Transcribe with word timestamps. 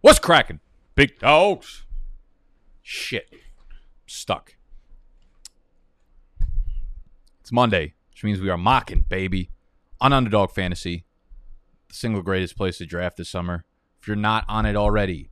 What's 0.00 0.20
cracking? 0.20 0.60
Big 0.94 1.18
dogs. 1.18 1.84
Shit. 2.82 3.34
Stuck. 4.06 4.54
It's 7.40 7.50
Monday, 7.50 7.94
which 8.10 8.22
means 8.22 8.40
we 8.40 8.48
are 8.48 8.56
mocking, 8.56 9.04
baby, 9.08 9.50
on 10.00 10.12
Underdog 10.12 10.52
Fantasy, 10.52 11.04
the 11.88 11.94
single 11.94 12.22
greatest 12.22 12.56
place 12.56 12.78
to 12.78 12.86
draft 12.86 13.16
this 13.16 13.28
summer. 13.28 13.64
If 14.00 14.06
you're 14.06 14.16
not 14.16 14.44
on 14.48 14.66
it 14.66 14.76
already, 14.76 15.30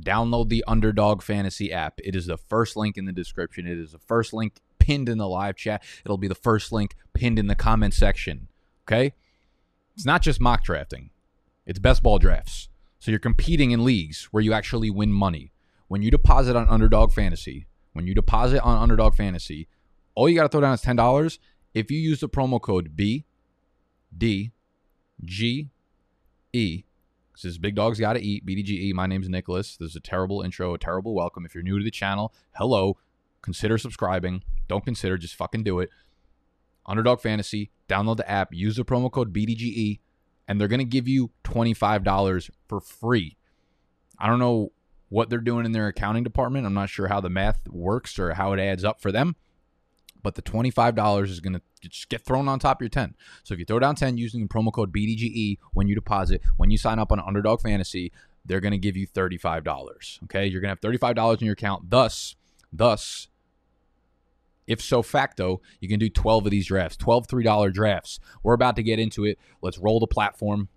download 0.00 0.48
the 0.48 0.64
Underdog 0.66 1.20
Fantasy 1.20 1.70
app. 1.70 2.00
It 2.02 2.16
is 2.16 2.26
the 2.26 2.38
first 2.38 2.74
link 2.74 2.96
in 2.96 3.04
the 3.04 3.12
description. 3.12 3.66
It 3.66 3.78
is 3.78 3.92
the 3.92 3.98
first 3.98 4.32
link 4.32 4.60
pinned 4.78 5.10
in 5.10 5.18
the 5.18 5.28
live 5.28 5.56
chat. 5.56 5.82
It'll 6.06 6.16
be 6.16 6.28
the 6.28 6.34
first 6.34 6.72
link 6.72 6.94
pinned 7.12 7.38
in 7.38 7.48
the 7.48 7.54
comment 7.54 7.92
section. 7.92 8.48
Okay? 8.88 9.12
It's 9.94 10.06
not 10.06 10.22
just 10.22 10.40
mock 10.40 10.64
drafting, 10.64 11.10
it's 11.66 11.78
best 11.78 12.02
ball 12.02 12.18
drafts. 12.18 12.70
So 13.06 13.12
you're 13.12 13.20
competing 13.20 13.70
in 13.70 13.84
leagues 13.84 14.24
where 14.32 14.42
you 14.42 14.52
actually 14.52 14.90
win 14.90 15.12
money. 15.12 15.52
When 15.86 16.02
you 16.02 16.10
deposit 16.10 16.56
on 16.56 16.68
Underdog 16.68 17.12
Fantasy, 17.12 17.68
when 17.92 18.04
you 18.04 18.16
deposit 18.16 18.60
on 18.64 18.82
Underdog 18.82 19.14
Fantasy, 19.14 19.68
all 20.16 20.28
you 20.28 20.34
got 20.34 20.42
to 20.42 20.48
throw 20.48 20.60
down 20.60 20.74
is 20.74 20.82
$10. 20.82 21.38
If 21.72 21.88
you 21.88 22.00
use 22.00 22.18
the 22.18 22.28
promo 22.28 22.60
code 22.60 22.96
B, 22.96 23.24
D, 24.18 24.50
G, 25.24 25.70
E, 26.52 26.82
this 27.32 27.44
is 27.44 27.58
Big 27.58 27.76
Dogs 27.76 28.00
Gotta 28.00 28.18
Eat, 28.18 28.44
BDGE. 28.44 28.92
My 28.92 29.06
name's 29.06 29.28
Nicholas. 29.28 29.76
This 29.76 29.90
is 29.90 29.96
a 29.96 30.00
terrible 30.00 30.42
intro, 30.42 30.74
a 30.74 30.78
terrible 30.78 31.14
welcome. 31.14 31.46
If 31.46 31.54
you're 31.54 31.62
new 31.62 31.78
to 31.78 31.84
the 31.84 31.92
channel, 31.92 32.34
hello. 32.56 32.96
Consider 33.40 33.78
subscribing. 33.78 34.42
Don't 34.66 34.84
consider, 34.84 35.16
just 35.16 35.36
fucking 35.36 35.62
do 35.62 35.78
it. 35.78 35.90
Underdog 36.86 37.20
Fantasy, 37.20 37.70
download 37.88 38.16
the 38.16 38.28
app, 38.28 38.52
use 38.52 38.74
the 38.74 38.84
promo 38.84 39.12
code 39.12 39.32
BDGE, 39.32 40.00
and 40.48 40.60
they're 40.60 40.68
going 40.68 40.78
to 40.78 40.84
give 40.84 41.08
you 41.08 41.30
$25 41.44 42.50
for 42.68 42.80
free. 42.80 43.36
I 44.18 44.26
don't 44.26 44.38
know 44.38 44.72
what 45.08 45.30
they're 45.30 45.38
doing 45.38 45.66
in 45.66 45.72
their 45.72 45.88
accounting 45.88 46.24
department. 46.24 46.66
I'm 46.66 46.74
not 46.74 46.88
sure 46.88 47.08
how 47.08 47.20
the 47.20 47.30
math 47.30 47.68
works 47.68 48.18
or 48.18 48.34
how 48.34 48.52
it 48.52 48.60
adds 48.60 48.84
up 48.84 49.00
for 49.00 49.12
them. 49.12 49.36
But 50.22 50.34
the 50.34 50.42
$25 50.42 51.24
is 51.28 51.40
going 51.40 51.52
to 51.52 51.62
just 51.88 52.08
get 52.08 52.22
thrown 52.22 52.48
on 52.48 52.58
top 52.58 52.78
of 52.78 52.82
your 52.82 52.88
10. 52.88 53.14
So 53.44 53.54
if 53.54 53.60
you 53.60 53.66
throw 53.66 53.78
down 53.78 53.94
10 53.94 54.18
using 54.18 54.40
the 54.40 54.48
promo 54.48 54.72
code 54.72 54.92
BDGE 54.92 55.58
when 55.72 55.86
you 55.86 55.94
deposit, 55.94 56.42
when 56.56 56.70
you 56.70 56.78
sign 56.78 56.98
up 56.98 57.12
on 57.12 57.20
Underdog 57.20 57.60
Fantasy, 57.60 58.12
they're 58.44 58.60
going 58.60 58.72
to 58.72 58.78
give 58.78 58.96
you 58.96 59.06
$35. 59.06 60.22
Okay? 60.24 60.46
You're 60.46 60.60
going 60.60 60.76
to 60.76 60.88
have 60.88 61.00
$35 61.00 61.40
in 61.40 61.44
your 61.44 61.52
account. 61.52 61.90
Thus, 61.90 62.34
thus 62.72 63.28
if 64.66 64.80
so 64.80 65.02
facto, 65.02 65.60
you 65.80 65.88
can 65.88 65.98
do 65.98 66.08
12 66.08 66.46
of 66.46 66.50
these 66.50 66.66
drafts, 66.66 66.96
12 66.96 67.26
$3 67.26 67.72
drafts. 67.72 68.20
We're 68.42 68.54
about 68.54 68.76
to 68.76 68.82
get 68.82 68.98
into 68.98 69.24
it. 69.24 69.38
Let's 69.62 69.78
roll 69.78 70.00
the 70.00 70.06
platform. 70.06 70.68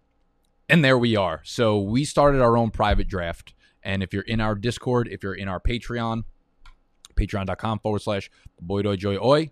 And 0.67 0.85
there 0.85 0.97
we 0.97 1.15
are. 1.15 1.41
So 1.43 1.79
we 1.79 2.05
started 2.05 2.41
our 2.41 2.55
own 2.55 2.69
private 2.69 3.07
draft. 3.07 3.53
And 3.81 4.03
if 4.03 4.13
you're 4.13 4.23
in 4.23 4.39
our 4.39 4.55
Discord, 4.55 5.07
if 5.09 5.23
you're 5.23 5.33
in 5.33 5.47
our 5.47 5.59
Patreon, 5.59 6.23
patreon.com 7.15 7.79
forward 7.79 8.01
slash 8.01 8.29
boy 8.61 8.95
joy 8.95 9.17
oi. 9.17 9.51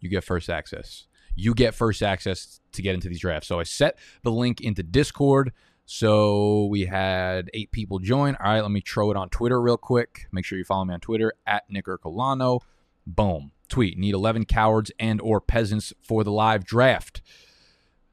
You 0.00 0.08
get 0.08 0.22
first 0.22 0.48
access. 0.48 1.06
You 1.34 1.54
get 1.54 1.74
first 1.74 2.02
access 2.02 2.60
to 2.72 2.82
get 2.82 2.94
into 2.94 3.08
these 3.08 3.20
drafts. 3.20 3.48
So 3.48 3.58
I 3.60 3.64
set 3.64 3.98
the 4.22 4.30
link 4.30 4.60
into 4.60 4.82
Discord. 4.82 5.52
So 5.90 6.66
we 6.66 6.84
had 6.84 7.48
eight 7.54 7.72
people 7.72 7.98
join. 7.98 8.36
All 8.36 8.52
right, 8.52 8.60
let 8.60 8.70
me 8.70 8.82
throw 8.82 9.10
it 9.10 9.16
on 9.16 9.30
Twitter 9.30 9.58
real 9.58 9.78
quick. 9.78 10.26
Make 10.30 10.44
sure 10.44 10.58
you 10.58 10.64
follow 10.64 10.84
me 10.84 10.92
on 10.92 11.00
Twitter 11.00 11.32
at 11.46 11.62
Nick 11.70 11.86
Ercolano. 11.86 12.60
Boom. 13.06 13.52
Tweet. 13.70 13.96
Need 13.96 14.12
11 14.12 14.44
cowards 14.44 14.92
and 15.00 15.18
or 15.22 15.40
peasants 15.40 15.94
for 16.02 16.24
the 16.24 16.30
live 16.30 16.66
draft. 16.66 17.22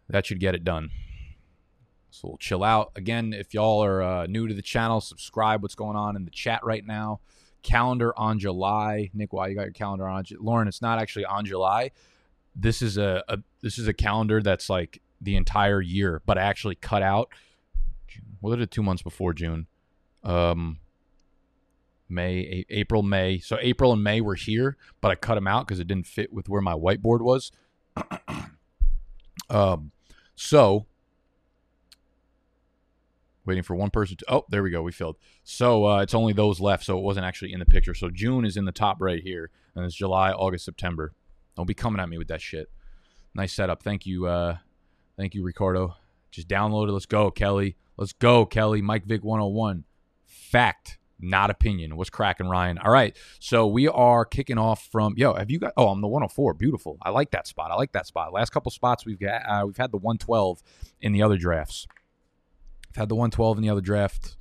That 0.08 0.26
should 0.26 0.40
get 0.40 0.56
it 0.56 0.64
done. 0.64 0.90
So 2.12 2.30
we'll 2.30 2.38
chill 2.38 2.64
out. 2.64 2.94
Again, 2.96 3.34
if 3.34 3.54
y'all 3.54 3.84
are 3.84 4.02
uh, 4.02 4.26
new 4.26 4.48
to 4.48 4.54
the 4.54 4.62
channel, 4.62 5.02
subscribe. 5.02 5.62
What's 5.62 5.76
going 5.76 5.98
on 5.98 6.16
in 6.16 6.24
the 6.24 6.32
chat 6.32 6.64
right 6.64 6.86
now? 6.86 7.20
Calendar 7.62 8.18
on 8.18 8.40
July. 8.40 9.10
Nick, 9.14 9.34
why 9.34 9.50
you 9.50 9.56
got 9.56 9.64
your 9.64 9.74
calendar 9.74 10.08
on? 10.08 10.24
Lauren, 10.40 10.70
it's 10.70 10.82
not 10.82 10.98
actually 10.98 11.26
on 11.26 11.44
July. 11.44 11.92
This 12.56 12.82
is 12.82 12.98
a, 12.98 13.22
a 13.28 13.40
this 13.62 13.78
is 13.78 13.90
a 13.90 13.94
calendar 13.94 14.42
that's 14.42 14.70
like 14.70 15.02
the 15.20 15.36
entire 15.36 15.82
year, 15.82 16.22
but 16.26 16.38
I 16.38 16.44
actually 16.44 16.76
cut 16.76 17.04
out. 17.04 17.34
What 18.40 18.56
did 18.56 18.64
it 18.64 18.72
two 18.72 18.84
months 18.84 19.04
before 19.04 19.34
June? 19.34 19.68
Um, 20.24 20.80
May, 22.10 22.66
a- 22.70 22.74
April, 22.80 23.04
May. 23.04 23.40
So 23.40 23.58
April 23.62 23.92
and 23.92 24.04
May 24.04 24.22
were 24.22 24.36
here, 24.36 24.78
but 25.02 25.12
I 25.12 25.16
cut 25.16 25.36
them 25.36 25.48
out 25.48 25.68
because 25.68 25.80
it 25.80 25.88
didn't 25.88 26.08
fit 26.08 26.32
with 26.32 26.50
where 26.50 26.62
my 26.62 26.74
whiteboard 26.74 27.22
was. 27.22 27.52
um, 29.50 29.92
so 30.36 30.86
waiting 33.46 33.64
for 33.64 33.76
one 33.76 33.90
person 33.90 34.18
to. 34.18 34.26
Oh, 34.28 34.46
there 34.50 34.64
we 34.64 34.72
go. 34.72 34.82
We 34.82 34.92
filled. 34.92 35.18
So 35.44 35.86
uh, 35.86 36.02
it's 36.02 36.14
only 36.14 36.34
those 36.34 36.60
left. 36.60 36.84
So 36.84 36.98
it 36.98 37.02
wasn't 37.02 37.26
actually 37.26 37.54
in 37.54 37.60
the 37.60 37.66
picture. 37.66 37.94
So 37.94 38.10
June 38.10 38.46
is 38.46 38.58
in 38.58 38.66
the 38.66 38.72
top 38.72 38.98
right 39.00 39.22
here, 39.22 39.50
and 39.76 39.86
it's 39.86 39.96
July, 39.96 40.32
August, 40.32 40.66
September. 40.66 41.14
Don't 41.56 41.68
be 41.68 41.74
coming 41.74 42.02
at 42.02 42.10
me 42.10 42.18
with 42.18 42.28
that 42.28 42.42
shit. 42.42 42.70
Nice 43.34 43.54
setup. 43.54 43.84
Thank 43.84 44.06
you. 44.06 44.28
Uh, 44.28 44.58
thank 45.18 45.36
you, 45.36 45.44
Ricardo. 45.44 45.96
Just 46.36 46.48
download 46.48 46.90
it. 46.90 46.92
Let's 46.92 47.06
go, 47.06 47.32
Kelly. 47.32 47.78
Let's 47.98 48.14
go, 48.14 48.46
Kelly. 48.46 48.82
Mike 48.82 49.06
Vick 49.06 49.24
101. 49.24 49.86
Fact, 50.26 50.98
not 51.20 51.50
opinion. 51.50 51.96
What's 51.96 52.10
cracking, 52.10 52.48
Ryan? 52.48 52.78
All 52.78 52.92
right. 52.92 53.16
So 53.40 53.66
we 53.68 53.88
are 53.88 54.26
kicking 54.26 54.58
off 54.58 54.88
from 54.92 55.14
yo. 55.18 55.34
Have 55.34 55.50
you 55.50 55.60
got? 55.60 55.74
Oh, 55.78 55.88
I'm 55.88 56.02
the 56.02 56.08
104. 56.08 56.54
Beautiful. 56.56 56.98
I 57.02 57.10
like 57.10 57.32
that 57.32 57.48
spot. 57.48 57.72
I 57.72 57.76
like 57.76 57.94
that 57.94 58.06
spot. 58.06 58.34
Last 58.34 58.52
couple 58.52 58.70
spots 58.72 59.06
we've 59.06 59.20
got. 59.20 59.42
Uh, 59.48 59.66
we've 59.66 59.78
had 59.78 59.92
the 59.92 59.98
112 59.98 60.62
in 61.02 61.14
the 61.14 61.24
other 61.24 61.38
drafts. 61.38 61.88
I've 62.90 62.96
had 62.98 63.10
the 63.10 63.16
112 63.16 63.58
in 63.58 63.64
the 63.64 63.70
other 63.70 63.82
draft. 63.82 64.36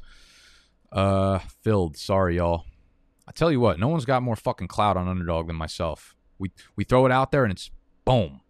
Uh, 0.90 1.38
filled. 1.62 1.96
Sorry, 1.96 2.36
y'all. 2.36 2.64
I 3.26 3.32
tell 3.32 3.50
you 3.50 3.60
what, 3.60 3.78
no 3.78 3.88
one's 3.88 4.04
got 4.04 4.22
more 4.22 4.36
fucking 4.36 4.68
clout 4.68 4.96
on 4.96 5.08
underdog 5.08 5.46
than 5.46 5.56
myself. 5.56 6.14
We 6.38 6.50
we 6.76 6.84
throw 6.84 7.06
it 7.06 7.12
out 7.12 7.30
there 7.30 7.44
and 7.44 7.52
it's 7.52 7.70
boom, 8.04 8.40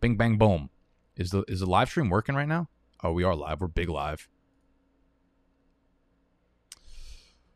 bing 0.00 0.16
bang 0.16 0.38
boom. 0.38 0.70
Is 1.16 1.30
the 1.30 1.44
is 1.48 1.60
the 1.60 1.66
live 1.66 1.88
stream 1.88 2.10
working 2.10 2.34
right 2.34 2.48
now? 2.48 2.68
Oh, 3.02 3.12
we 3.12 3.24
are 3.24 3.34
live. 3.34 3.60
We're 3.60 3.68
big 3.68 3.88
live. 3.88 4.28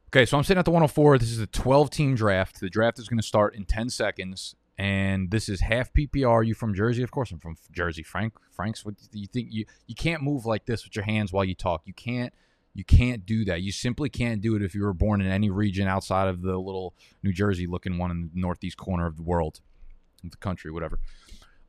Okay, 0.08 0.24
so 0.24 0.38
I'm 0.38 0.44
sitting 0.44 0.58
at 0.58 0.64
the 0.64 0.70
104. 0.70 1.18
This 1.18 1.30
is 1.30 1.38
a 1.38 1.46
12 1.46 1.90
team 1.90 2.14
draft. 2.14 2.60
The 2.60 2.70
draft 2.70 2.98
is 2.98 3.08
going 3.08 3.18
to 3.18 3.26
start 3.26 3.54
in 3.54 3.64
10 3.64 3.90
seconds. 3.90 4.54
And 4.78 5.30
this 5.30 5.48
is 5.48 5.60
half 5.60 5.92
PPR. 5.92 6.46
You 6.46 6.54
from 6.54 6.74
Jersey? 6.74 7.02
Of 7.02 7.10
course, 7.10 7.30
I'm 7.30 7.40
from 7.40 7.56
Jersey. 7.72 8.02
Frank, 8.02 8.34
Frank's. 8.50 8.84
What 8.84 8.94
you 9.12 9.26
think? 9.26 9.48
You 9.50 9.66
you 9.86 9.94
can't 9.94 10.22
move 10.22 10.46
like 10.46 10.66
this 10.66 10.84
with 10.84 10.96
your 10.96 11.04
hands 11.04 11.32
while 11.32 11.44
you 11.44 11.54
talk. 11.54 11.82
You 11.84 11.94
can't. 11.94 12.32
You 12.74 12.84
can't 12.84 13.24
do 13.24 13.44
that. 13.44 13.62
You 13.62 13.70
simply 13.70 14.08
can't 14.08 14.40
do 14.40 14.56
it 14.56 14.62
if 14.62 14.74
you 14.74 14.82
were 14.82 14.94
born 14.94 15.20
in 15.20 15.28
any 15.28 15.48
region 15.48 15.86
outside 15.86 16.26
of 16.26 16.42
the 16.42 16.58
little 16.58 16.94
New 17.22 17.32
Jersey 17.32 17.68
looking 17.68 17.98
one 17.98 18.10
in 18.10 18.30
the 18.34 18.40
northeast 18.40 18.76
corner 18.76 19.06
of 19.06 19.16
the 19.16 19.22
world, 19.22 19.60
the 20.24 20.36
country, 20.38 20.72
whatever. 20.72 20.98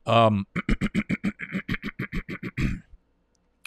Um, 0.04 0.46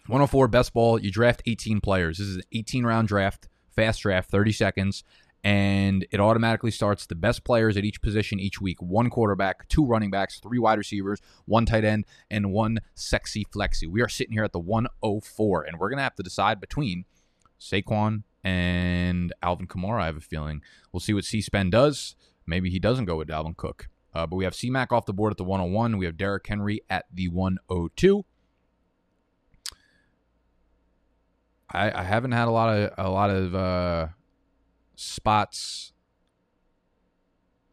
104 0.09 0.47
best 0.47 0.73
ball. 0.73 0.99
You 0.99 1.11
draft 1.11 1.43
18 1.45 1.81
players. 1.81 2.17
This 2.17 2.27
is 2.27 2.35
an 2.37 2.43
18 2.51 2.85
round 2.85 3.07
draft 3.07 3.47
fast 3.75 4.01
draft, 4.01 4.29
30 4.31 4.51
seconds, 4.51 5.03
and 5.43 6.05
it 6.11 6.19
automatically 6.19 6.71
starts 6.71 7.05
the 7.05 7.15
best 7.15 7.43
players 7.43 7.77
at 7.77 7.85
each 7.85 8.01
position 8.01 8.39
each 8.39 8.59
week 8.59 8.81
one 8.81 9.09
quarterback, 9.09 9.67
two 9.69 9.85
running 9.85 10.11
backs, 10.11 10.39
three 10.39 10.59
wide 10.59 10.77
receivers, 10.77 11.21
one 11.45 11.65
tight 11.65 11.85
end, 11.85 12.05
and 12.29 12.51
one 12.51 12.79
sexy 12.95 13.45
flexy. 13.53 13.87
We 13.87 14.01
are 14.01 14.09
sitting 14.09 14.33
here 14.33 14.43
at 14.43 14.51
the 14.51 14.59
104, 14.59 15.63
and 15.63 15.79
we're 15.79 15.91
to 15.91 16.01
have 16.01 16.15
to 16.15 16.23
decide 16.23 16.59
between 16.59 17.05
Saquon 17.59 18.23
and 18.43 19.31
Alvin 19.43 19.67
Kamara, 19.67 20.01
I 20.01 20.05
have 20.07 20.17
a 20.17 20.21
feeling. 20.21 20.61
We'll 20.91 20.99
see 20.99 21.13
what 21.13 21.25
C 21.25 21.41
Spen 21.41 21.69
does. 21.69 22.15
Maybe 22.45 22.69
he 22.69 22.79
doesn't 22.79 23.05
go 23.05 23.17
with 23.17 23.27
Dalvin 23.27 23.55
Cook. 23.55 23.89
Uh, 24.13 24.25
but 24.25 24.37
we 24.37 24.43
have 24.43 24.55
C 24.55 24.69
Mac 24.69 24.91
off 24.91 25.05
the 25.05 25.13
board 25.13 25.31
at 25.31 25.37
the 25.37 25.43
101. 25.43 25.97
We 25.97 26.05
have 26.05 26.17
Derrick 26.17 26.47
Henry 26.47 26.81
at 26.89 27.05
the 27.13 27.27
102. 27.27 28.25
I, 31.71 32.01
I 32.01 32.03
haven't 32.03 32.31
had 32.31 32.47
a 32.47 32.51
lot 32.51 32.75
of 32.75 32.93
a 32.97 33.09
lot 33.09 33.29
of 33.29 33.55
uh, 33.55 34.07
spots 34.95 35.93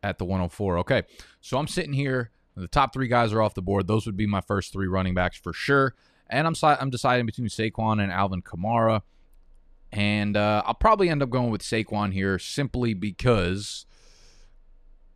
at 0.03 0.19
the 0.19 0.25
104. 0.25 0.79
Okay, 0.79 1.03
so 1.41 1.59
I'm 1.59 1.67
sitting 1.67 1.93
here. 1.93 2.31
The 2.57 2.69
top 2.69 2.95
three 2.95 3.09
guys 3.09 3.33
are 3.33 3.43
off 3.43 3.55
the 3.55 3.63
board. 3.63 3.87
Those 3.87 4.07
would 4.07 4.17
be 4.17 4.27
my 4.27 4.41
first 4.41 4.73
three 4.73 4.87
running 4.87 5.15
backs 5.15 5.37
for 5.37 5.53
sure. 5.53 5.95
And 6.29 6.47
I'm 6.47 6.55
I'm 6.63 6.91
deciding 6.91 7.27
between 7.27 7.49
Saquon 7.49 8.03
and 8.03 8.11
Alvin 8.11 8.43
Kamara. 8.43 9.03
And 9.93 10.37
uh, 10.37 10.63
I'll 10.65 10.75
probably 10.75 11.09
end 11.09 11.23
up 11.23 11.31
going 11.31 11.51
with 11.51 11.63
Saquon 11.63 12.13
here 12.13 12.39
simply 12.39 12.95
because 12.95 13.87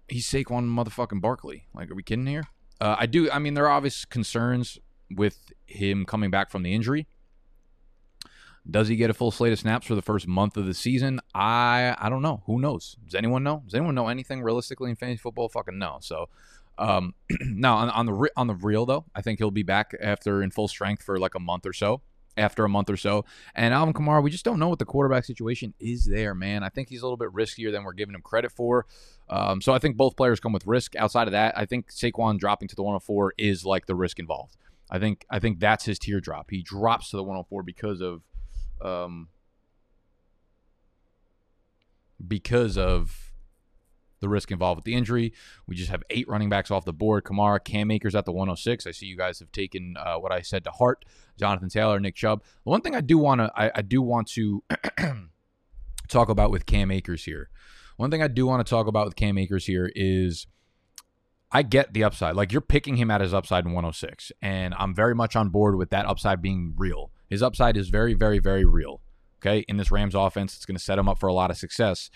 he's 0.09 0.29
Saquon 0.29 0.69
motherfucking 0.69 1.21
Barkley. 1.21 1.67
Like, 1.75 1.91
are 1.91 1.95
we 1.95 2.03
kidding 2.03 2.27
here? 2.27 2.45
Uh, 2.81 2.97
I 2.99 3.07
do. 3.07 3.31
I 3.31 3.39
mean, 3.39 3.55
there 3.55 3.67
are 3.67 3.73
obvious 3.73 4.05
concerns 4.05 4.79
with 5.11 5.53
him 5.67 6.05
coming 6.05 6.31
back 6.31 6.51
from 6.51 6.63
the 6.63 6.75
injury. 6.75 7.07
Does 8.69 8.89
he 8.89 8.97
get 8.97 9.11
a 9.11 9.15
full 9.15 9.31
slate 9.31 9.53
of 9.53 9.59
snaps 9.59 9.87
for 9.87 9.95
the 9.95 10.03
first 10.03 10.27
month 10.29 10.57
of 10.57 10.67
the 10.67 10.75
season? 10.75 11.21
I 11.35 11.95
I 11.99 12.09
don't 12.09 12.23
know. 12.23 12.43
Who 12.47 12.61
knows? 12.61 12.97
Does 13.05 13.15
anyone 13.15 13.43
know? 13.43 13.63
Does 13.65 13.75
anyone 13.75 13.95
know 13.95 14.09
anything 14.09 14.43
realistically 14.43 14.91
in 14.91 14.97
fantasy 14.97 15.19
football? 15.19 15.49
Fucking 15.49 15.79
no. 15.79 15.99
So 16.01 16.29
Um, 16.79 17.15
now 17.41 17.77
on, 17.77 17.91
on 17.91 18.07
the 18.07 18.31
on 18.37 18.47
the 18.47 18.55
real 18.55 18.87
though, 18.87 19.05
I 19.15 19.23
think 19.23 19.39
he'll 19.39 19.51
be 19.51 19.63
back 19.63 19.93
after 20.01 20.43
in 20.43 20.51
full 20.51 20.69
strength 20.69 21.03
for 21.03 21.19
like 21.19 21.35
a 21.35 21.41
month 21.41 21.67
or 21.67 21.73
so. 21.73 22.03
After 22.37 22.65
a 22.65 22.69
month 22.69 22.89
or 22.89 22.97
so, 22.97 23.25
and 23.57 23.75
Alvin 23.75 23.93
Kamara, 23.93 24.23
we 24.23 24.31
just 24.31 24.45
don't 24.45 24.59
know 24.61 24.69
what 24.69 24.79
the 24.79 24.85
quarterback 24.85 25.25
situation 25.25 25.75
is 25.81 26.05
there, 26.05 26.33
man. 26.35 26.63
I 26.63 26.69
think 26.69 26.89
he's 26.89 27.03
a 27.03 27.05
little 27.05 27.17
bit 27.19 27.31
riskier 27.35 27.73
than 27.73 27.83
we're 27.83 27.93
giving 27.93 28.15
him 28.15 28.23
credit 28.23 28.53
for. 28.53 28.87
Um, 29.29 29.61
so 29.61 29.75
I 29.75 29.79
think 29.79 29.97
both 29.97 30.17
players 30.17 30.39
come 30.39 30.53
with 30.53 30.65
risk. 30.67 30.95
Outside 30.97 31.27
of 31.27 31.33
that, 31.33 31.59
I 31.59 31.67
think 31.67 31.91
Saquon 31.91 32.39
dropping 32.39 32.69
to 32.69 32.77
the 32.77 32.83
104 32.85 33.35
is 33.37 33.67
like 33.67 33.87
the 33.87 33.97
risk 33.97 34.21
involved. 34.21 34.57
I 34.89 34.99
think 35.01 35.27
I 35.29 35.39
think 35.41 35.59
that's 35.59 35.85
his 35.85 35.99
teardrop. 35.99 36.51
He 36.51 36.63
drops 36.63 37.11
to 37.11 37.17
the 37.17 37.25
104 37.25 37.63
because 37.65 38.01
of 38.01 38.23
um, 38.83 39.29
because 42.27 42.77
of 42.77 43.31
the 44.21 44.29
risk 44.29 44.51
involved 44.51 44.77
with 44.79 44.85
the 44.85 44.95
injury. 44.95 45.33
We 45.67 45.75
just 45.75 45.91
have 45.91 46.03
eight 46.11 46.29
running 46.29 46.49
backs 46.49 46.71
off 46.71 46.85
the 46.85 46.93
board. 46.93 47.25
Kamara, 47.25 47.63
Cam 47.63 47.91
Akers 47.91 48.15
at 48.15 48.27
the 48.27 48.33
106. 48.33 48.87
I 48.87 48.91
see 48.91 49.07
you 49.07 49.17
guys 49.17 49.39
have 49.41 49.51
taken 49.51 49.97
uh, 49.99 50.17
what 50.17 50.31
I 50.31 50.43
said 50.43 50.65
to 50.65 50.71
heart. 50.71 51.05
Jonathan 51.39 51.69
Taylor, 51.69 51.99
Nick 51.99 52.15
Chubb. 52.15 52.43
The 52.65 52.71
one 52.71 52.83
thing 52.83 52.95
I 52.95 53.01
do 53.01 53.19
want 53.19 53.41
to 53.41 53.51
I, 53.57 53.71
I 53.77 53.83
do 53.83 54.03
want 54.03 54.29
to 54.33 54.63
talk 56.09 56.29
about 56.29 56.51
with 56.51 56.67
Cam 56.67 56.91
Akers 56.91 57.25
here. 57.25 57.49
One 57.97 58.11
thing 58.11 58.23
I 58.23 58.29
do 58.29 58.47
want 58.47 58.65
to 58.65 58.71
talk 58.71 58.87
about 58.87 59.07
with 59.07 59.17
Cam 59.17 59.39
Akers 59.39 59.67
here 59.67 59.91
is 59.95 60.47
I 61.53 61.63
get 61.63 61.93
the 61.93 62.05
upside. 62.05 62.37
Like 62.37 62.53
you're 62.53 62.61
picking 62.61 62.97
him 62.97 63.11
at 63.11 63.21
his 63.21 63.35
upside 63.35 63.65
in 63.65 63.73
106, 63.73 64.33
and 64.41 64.75
I'm 64.79 64.95
very 64.95 65.15
much 65.15 65.35
on 65.35 65.49
board 65.49 65.77
with 65.77 65.91
that 65.91 66.07
upside 66.07 66.43
being 66.43 66.75
real. 66.77 67.11
His 67.31 67.43
upside 67.43 67.77
is 67.77 67.89
very, 67.89 68.13
very, 68.13 68.41
very 68.41 68.65
real. 68.65 69.01
Okay, 69.41 69.65
in 69.69 69.79
this 69.79 69.91
Rams 69.91 70.15
offense, 70.15 70.57
it's 70.57 70.67
going 70.67 70.77
to 70.77 70.83
set 70.83 70.99
him 70.99 71.09
up 71.09 71.19
for 71.19 71.29
a 71.29 71.33
lot 71.33 71.51
of 71.51 71.57
success. 71.57 72.11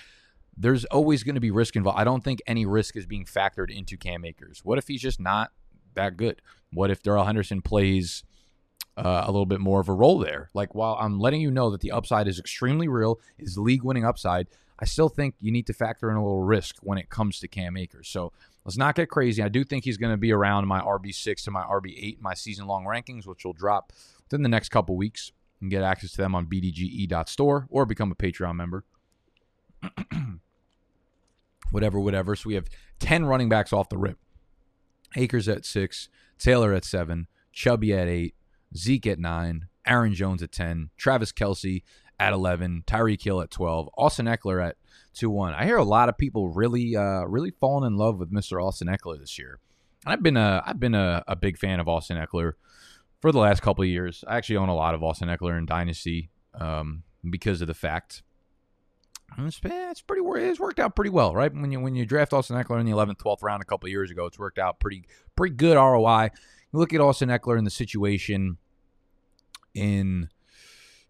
There's 0.56 0.84
always 0.87 1.22
going 1.22 1.37
to 1.37 1.40
be 1.40 1.50
risk 1.50 1.75
involved. 1.75 1.99
I 1.99 2.05
don't 2.05 2.22
think 2.22 2.43
any 2.46 2.66
risk 2.66 2.96
is 2.96 3.06
being 3.06 3.25
factored 3.25 3.75
into 3.75 3.96
Cam 3.96 4.25
Akers. 4.25 4.61
What 4.62 4.76
if 4.76 4.88
he's 4.88 5.00
just 5.00 5.19
not 5.19 5.52
that 5.94 6.19
good? 6.19 6.43
What 6.72 6.90
if 6.90 7.02
Darrell 7.02 7.25
Henderson 7.25 7.62
plays 7.62 8.25
uh, 8.96 9.22
a 9.25 9.31
little 9.31 9.46
bit 9.46 9.61
more 9.61 9.81
of 9.81 9.88
a 9.88 9.94
role 9.94 10.19
there? 10.19 10.50
Like, 10.52 10.75
while 10.75 10.99
I'm 11.00 11.19
letting 11.19 11.40
you 11.40 11.50
know 11.50 11.70
that 11.70 11.81
the 11.81 11.93
upside 11.93 12.28
is 12.28 12.38
extremely 12.38 12.88
real, 12.88 13.19
is 13.38 13.56
league 13.56 13.82
winning 13.82 14.05
upside, 14.05 14.49
I 14.78 14.84
still 14.84 15.08
think 15.08 15.34
you 15.40 15.50
need 15.50 15.66
to 15.69 15.72
factor 15.72 16.11
in 16.11 16.16
a 16.16 16.22
little 16.22 16.43
risk 16.43 16.76
when 16.82 16.99
it 16.99 17.08
comes 17.08 17.38
to 17.40 17.49
Cam 17.49 17.76
Akers. 17.76 18.08
So 18.08 18.32
let's 18.64 18.76
not 18.76 18.96
get 18.96 19.08
crazy. 19.08 19.43
I 19.43 19.49
do 19.49 19.64
think 19.64 19.84
he's 19.84 19.96
going 19.96 20.12
to 20.12 20.19
be 20.19 20.32
around 20.32 20.66
my 20.66 20.81
RB6 20.81 21.44
to 21.44 21.50
my 21.50 21.62
RB8 21.62 22.20
my 22.20 22.34
season 22.34 22.66
long 22.66 22.84
rankings, 22.84 23.26
which 23.26 23.44
will 23.44 23.52
drop 23.52 23.93
within 24.25 24.43
the 24.43 24.49
next 24.49 24.71
couple 24.71 24.97
weeks. 24.97 25.32
Can 25.61 25.69
get 25.69 25.82
access 25.82 26.12
to 26.12 26.17
them 26.19 26.35
on 26.35 26.47
bdge.store 26.47 27.69
or 27.71 27.87
become 27.87 28.12
a 28.12 28.15
Patreon 28.15 28.55
member. 28.55 28.85
whatever, 31.71 31.99
whatever. 32.00 32.37
So 32.37 32.49
we 32.49 32.55
have 32.55 32.69
10 32.99 33.25
running 33.25 33.49
backs 33.49 33.73
off 33.73 33.88
the 33.88 33.97
rip. 33.97 34.19
Akers 35.17 35.49
at 35.49 35.65
six, 35.65 36.09
Taylor 36.38 36.73
at 36.73 36.85
seven, 36.85 37.29
Chubby 37.53 37.93
at 37.94 38.09
eight, 38.09 38.35
Zeke 38.76 39.06
at 39.06 39.19
nine, 39.19 39.69
Aaron 39.87 40.15
Jones 40.15 40.43
at 40.43 40.50
10, 40.50 40.91
Travis 40.97 41.32
Kelce 41.32 41.82
at 42.19 42.32
11, 42.32 42.85
Tyreek 42.87 43.23
Hill 43.23 43.41
at 43.41 43.50
12, 43.50 43.91
Austin 43.97 44.26
Ekeler 44.26 44.67
at 44.67 44.76
2 45.15 45.31
1. 45.31 45.55
I 45.55 45.65
hear 45.65 45.76
a 45.76 45.85
lot 45.85 46.09
of 46.09 46.19
people 46.19 46.49
really, 46.49 46.97
uh, 46.97 47.25
really 47.25 47.53
falling 47.61 47.87
in 47.87 47.97
love 47.97 48.19
with 48.19 48.32
Mr. 48.32 48.62
Austin 48.62 48.88
Ekeler 48.88 49.19
this 49.19 49.38
year. 49.38 49.61
And 50.05 50.12
I've 50.12 50.23
been 50.23 50.37
a, 50.37 50.62
I've 50.67 50.81
been 50.81 50.94
a, 50.94 51.23
a 51.29 51.37
big 51.37 51.59
fan 51.59 51.81
of 51.81 51.88
Austin 51.88 52.17
Ekeler 52.17 52.53
for 53.25 53.32
the 53.32 53.38
last 53.38 53.62
couple 53.62 53.82
of 53.82 53.88
years. 53.88 54.23
I 54.29 54.37
actually 54.37 54.59
own 54.59 54.69
a 54.69 54.75
lot 54.75 54.94
of 54.94 55.03
Austin 55.03 55.29
Ekeler 55.29 55.56
and 55.56 55.67
Dynasty 55.67 56.29
um, 56.61 57.05
because 57.31 57.62
of 57.62 57.69
the 57.69 57.73
fact 57.73 58.23
it's, 59.38 59.59
it's 59.65 60.03
pretty 60.03 60.23
it's 60.47 60.61
worked 60.61 60.79
out 60.79 60.94
pretty 60.94 61.09
well, 61.09 61.35
right? 61.35 61.50
When 61.50 61.73
you 61.73 61.81
when 61.81 61.94
you 61.94 62.05
draft 62.05 62.35
Austin 62.35 62.55
Ekeler 62.62 62.81
in 62.81 62.85
the 62.85 62.93
11th, 62.93 63.17
12th 63.17 63.43
round 63.43 63.62
a 63.62 63.65
couple 63.65 63.88
years 63.88 64.11
ago, 64.11 64.26
it's 64.26 64.38
worked 64.38 64.59
out 64.59 64.79
pretty 64.79 65.06
pretty 65.37 65.55
good 65.55 65.75
ROI. 65.79 66.32
You 66.71 66.79
look 66.79 66.93
at 66.93 67.00
Austin 67.00 67.31
Ekeler 67.31 67.56
in 67.56 67.65
the 67.65 67.71
situation 67.71 68.59
in 69.73 70.29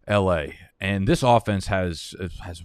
LA, 0.08 0.44
and 0.80 1.08
this 1.08 1.24
offense 1.24 1.66
has 1.66 2.14
has 2.44 2.62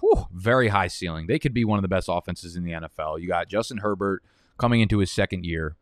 whew, 0.00 0.24
very 0.32 0.68
high 0.68 0.88
ceiling. 0.88 1.26
They 1.26 1.38
could 1.38 1.52
be 1.52 1.66
one 1.66 1.78
of 1.78 1.82
the 1.82 1.88
best 1.88 2.08
offenses 2.10 2.56
in 2.56 2.64
the 2.64 2.72
NFL. 2.72 3.20
You 3.20 3.28
got 3.28 3.50
Justin 3.50 3.76
Herbert 3.76 4.22
coming 4.56 4.80
into 4.80 5.00
his 5.00 5.12
second 5.12 5.44
year. 5.44 5.76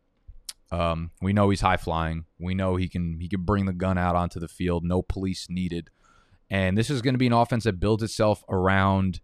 Um, 0.71 1.11
we 1.21 1.33
know 1.33 1.49
he's 1.49 1.61
high 1.61 1.77
flying. 1.77 2.25
We 2.39 2.55
know 2.55 2.75
he 2.75 2.87
can 2.87 3.19
he 3.19 3.29
can 3.29 3.43
bring 3.43 3.65
the 3.65 3.73
gun 3.73 3.97
out 3.97 4.15
onto 4.15 4.39
the 4.39 4.47
field. 4.47 4.83
No 4.83 5.01
police 5.01 5.47
needed. 5.49 5.89
And 6.49 6.77
this 6.77 6.89
is 6.89 7.01
going 7.01 7.13
to 7.13 7.19
be 7.19 7.27
an 7.27 7.33
offense 7.33 7.63
that 7.63 7.79
builds 7.79 8.03
itself 8.03 8.43
around 8.49 9.19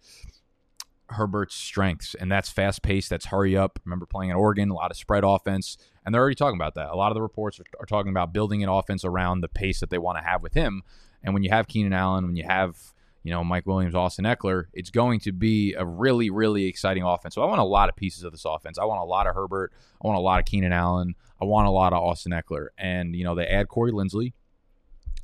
Herbert's 1.10 1.56
strengths, 1.56 2.16
and 2.16 2.32
that's 2.32 2.50
fast 2.50 2.82
pace, 2.82 3.08
that's 3.08 3.28
hurry 3.28 3.56
up. 3.56 3.80
Remember 3.86 4.06
playing 4.06 4.32
at 4.32 4.38
Oregon, 4.38 4.70
a 4.70 4.74
lot 4.74 4.92
of 4.92 4.98
spread 4.98 5.24
offense, 5.24 5.78
and 6.06 6.14
they're 6.14 6.22
already 6.22 6.36
talking 6.36 6.58
about 6.58 6.76
that. 6.76 6.90
A 6.90 6.96
lot 6.96 7.12
of 7.12 7.16
the 7.16 7.22
reports 7.22 7.60
are, 7.60 7.66
are 7.80 7.86
talking 7.86 8.12
about 8.12 8.34
building 8.34 8.64
an 8.64 8.70
offense 8.70 9.06
around 9.06 9.42
the 9.42 9.48
pace 9.48 9.80
that 9.82 9.90
they 9.90 9.98
want 9.98 10.18
to 10.18 10.24
have 10.24 10.42
with 10.42 10.54
him. 10.54 10.84
And 11.24 11.34
when 11.34 11.44
you 11.44 11.50
have 11.50 11.68
Keenan 11.68 11.94
Allen, 11.94 12.26
when 12.26 12.36
you 12.36 12.46
have 12.46 12.78
you 13.24 13.32
know 13.32 13.44
Mike 13.44 13.66
Williams, 13.66 13.96
Austin 13.96 14.26
Ekeler, 14.26 14.66
it's 14.74 14.90
going 14.90 15.20
to 15.22 15.32
be 15.32 15.74
a 15.74 15.86
really, 15.86 16.30
really 16.30 16.66
exciting 16.66 17.04
offense. 17.04 17.36
So 17.36 17.42
I 17.42 17.46
want 17.46 17.62
a 17.62 17.66
lot 17.66 17.90
of 17.90 17.96
pieces 17.96 18.24
of 18.24 18.32
this 18.32 18.46
offense. 18.46 18.78
I 18.78 18.86
want 18.86 19.02
a 19.02 19.06
lot 19.06 19.28
of 19.28 19.36
Herbert. 19.36 19.72
I 20.04 20.08
want 20.08 20.18
a 20.18 20.22
lot 20.22 20.40
of 20.40 20.46
Keenan 20.46 20.74
Allen. 20.74 21.16
I 21.42 21.46
want 21.46 21.68
a 21.68 21.72
lot 21.72 21.94
of 21.94 22.02
Austin 22.02 22.32
Ekeler. 22.32 22.68
And 22.78 23.16
you 23.16 23.24
know 23.24 23.36
they 23.36 23.46
add 23.46 23.68
Corey 23.68 23.92
Linsley, 23.92 24.34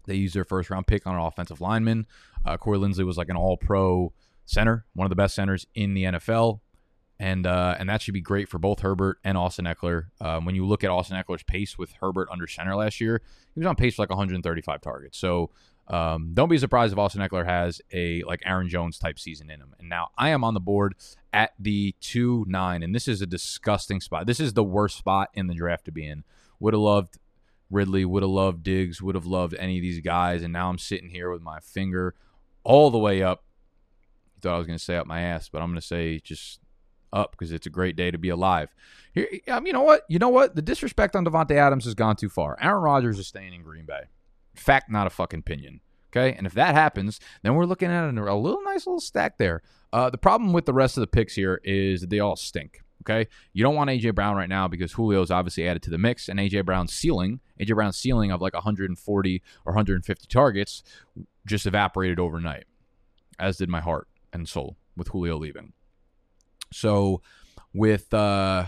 they 0.07 0.15
use 0.15 0.33
their 0.33 0.45
first 0.45 0.69
round 0.69 0.87
pick 0.87 1.05
on 1.05 1.15
an 1.15 1.21
offensive 1.21 1.61
lineman. 1.61 2.07
Uh, 2.45 2.57
Corey 2.57 2.79
Linsley 2.79 3.05
was 3.05 3.17
like 3.17 3.29
an 3.29 3.35
all 3.35 3.57
pro 3.57 4.13
center, 4.45 4.85
one 4.93 5.05
of 5.05 5.09
the 5.09 5.15
best 5.15 5.35
centers 5.35 5.67
in 5.75 5.93
the 5.93 6.03
NFL. 6.05 6.61
And 7.19 7.47
uh, 7.47 7.75
and 7.79 7.89
that 7.89 8.01
should 8.01 8.13
be 8.13 8.21
great 8.21 8.47
for 8.47 8.59
both 8.59 8.79
Herbert 8.81 9.17
and 9.23 9.37
Austin 9.37 9.65
Ekeler. 9.65 10.05
Um, 10.21 10.45
when 10.45 10.55
you 10.55 10.65
look 10.65 10.83
at 10.83 10.91
Austin 10.91 11.17
Ekeler's 11.17 11.43
pace 11.43 11.77
with 11.77 11.91
Herbert 11.93 12.29
under 12.31 12.47
center 12.47 12.75
last 12.75 13.01
year, 13.01 13.21
he 13.53 13.59
was 13.59 13.67
on 13.67 13.75
pace 13.75 13.95
for 13.95 14.03
like 14.03 14.09
135 14.09 14.81
targets. 14.81 15.17
So 15.17 15.49
um, 15.87 16.31
don't 16.33 16.49
be 16.49 16.57
surprised 16.57 16.91
if 16.91 16.99
Austin 16.99 17.21
Ekeler 17.21 17.45
has 17.45 17.81
a 17.93 18.23
like 18.23 18.41
Aaron 18.45 18.67
Jones 18.67 18.99
type 18.99 19.17
season 19.17 19.49
in 19.49 19.61
him. 19.61 19.73
And 19.79 19.87
now 19.87 20.09
I 20.17 20.29
am 20.29 20.43
on 20.43 20.53
the 20.53 20.59
board 20.59 20.95
at 21.31 21.53
the 21.59 21.95
two 22.01 22.45
nine, 22.47 22.83
and 22.83 22.93
this 22.93 23.07
is 23.07 23.21
a 23.21 23.27
disgusting 23.27 24.01
spot. 24.01 24.27
This 24.27 24.39
is 24.39 24.53
the 24.53 24.63
worst 24.63 24.97
spot 24.97 25.29
in 25.33 25.47
the 25.47 25.53
draft 25.53 25.85
to 25.85 25.91
be 25.91 26.05
in. 26.05 26.23
Would 26.59 26.73
have 26.73 26.81
loved 26.81 27.17
Ridley, 27.69 28.05
would 28.05 28.23
have 28.23 28.29
loved 28.29 28.63
Diggs, 28.63 29.01
would 29.01 29.15
have 29.15 29.25
loved 29.25 29.55
any 29.57 29.77
of 29.77 29.81
these 29.81 30.01
guys, 30.01 30.41
and 30.43 30.51
now 30.51 30.69
I'm 30.69 30.77
sitting 30.77 31.09
here 31.09 31.31
with 31.31 31.41
my 31.41 31.59
finger 31.59 32.15
all 32.63 32.89
the 32.89 32.97
way 32.97 33.23
up. 33.23 33.43
Thought 34.41 34.55
I 34.55 34.57
was 34.57 34.67
going 34.67 34.77
to 34.77 34.83
say 34.83 34.97
up 34.97 35.07
my 35.07 35.21
ass, 35.21 35.49
but 35.49 35.61
I'm 35.61 35.69
going 35.69 35.79
to 35.79 35.85
say 35.85 36.19
just 36.19 36.59
up 37.13 37.31
because 37.31 37.51
it's 37.51 37.65
a 37.65 37.71
great 37.71 37.95
day 37.95 38.11
to 38.11 38.17
be 38.17 38.29
alive. 38.29 38.73
Here, 39.13 39.27
you 39.31 39.73
know 39.73 39.81
what? 39.81 40.03
You 40.09 40.19
know 40.19 40.29
what? 40.29 40.55
The 40.55 40.61
disrespect 40.61 41.15
on 41.15 41.25
Davante 41.25 41.55
Adams 41.55 41.85
has 41.85 41.95
gone 41.95 42.17
too 42.17 42.29
far. 42.29 42.57
Aaron 42.61 42.83
Rodgers 42.83 43.19
is 43.19 43.27
staying 43.27 43.53
in 43.53 43.63
Green 43.63 43.85
Bay. 43.85 44.01
Fact, 44.55 44.91
not 44.91 45.07
a 45.07 45.09
fucking 45.09 45.39
opinion. 45.39 45.81
Okay, 46.11 46.33
and 46.37 46.47
if 46.47 46.53
that 46.53 46.73
happens, 46.73 47.19
then 47.43 47.55
we're 47.55 47.65
looking 47.65 47.91
at 47.91 48.05
a 48.05 48.11
little 48.35 48.63
nice 48.63 48.87
little 48.87 48.99
stack 48.99 49.37
there. 49.37 49.61
Uh, 49.91 50.09
the 50.09 50.17
problem 50.17 50.53
with 50.53 50.65
the 50.65 50.73
rest 50.73 50.97
of 50.97 51.01
the 51.01 51.07
picks 51.07 51.35
here 51.35 51.59
is 51.63 52.01
they 52.01 52.19
all 52.19 52.35
stink. 52.35 52.81
Okay. 53.03 53.29
You 53.53 53.63
don't 53.63 53.75
want 53.75 53.89
AJ 53.89 54.15
Brown 54.15 54.35
right 54.35 54.49
now 54.49 54.67
because 54.67 54.93
Julio's 54.93 55.31
obviously 55.31 55.67
added 55.67 55.81
to 55.83 55.89
the 55.89 55.97
mix, 55.97 56.27
and 56.27 56.39
AJ 56.39 56.65
Brown's 56.65 56.93
ceiling, 56.93 57.39
AJ 57.59 57.75
Brown's 57.75 57.97
ceiling 57.97 58.31
of 58.31 58.41
like 58.41 58.53
140 58.53 59.43
or 59.65 59.73
150 59.73 60.27
targets 60.27 60.83
just 61.45 61.65
evaporated 61.65 62.19
overnight, 62.19 62.65
as 63.39 63.57
did 63.57 63.69
my 63.69 63.79
heart 63.79 64.07
and 64.33 64.47
soul 64.47 64.75
with 64.97 65.07
Julio 65.09 65.37
leaving. 65.37 65.71
So 66.73 67.21
with 67.73 68.13
uh 68.13 68.65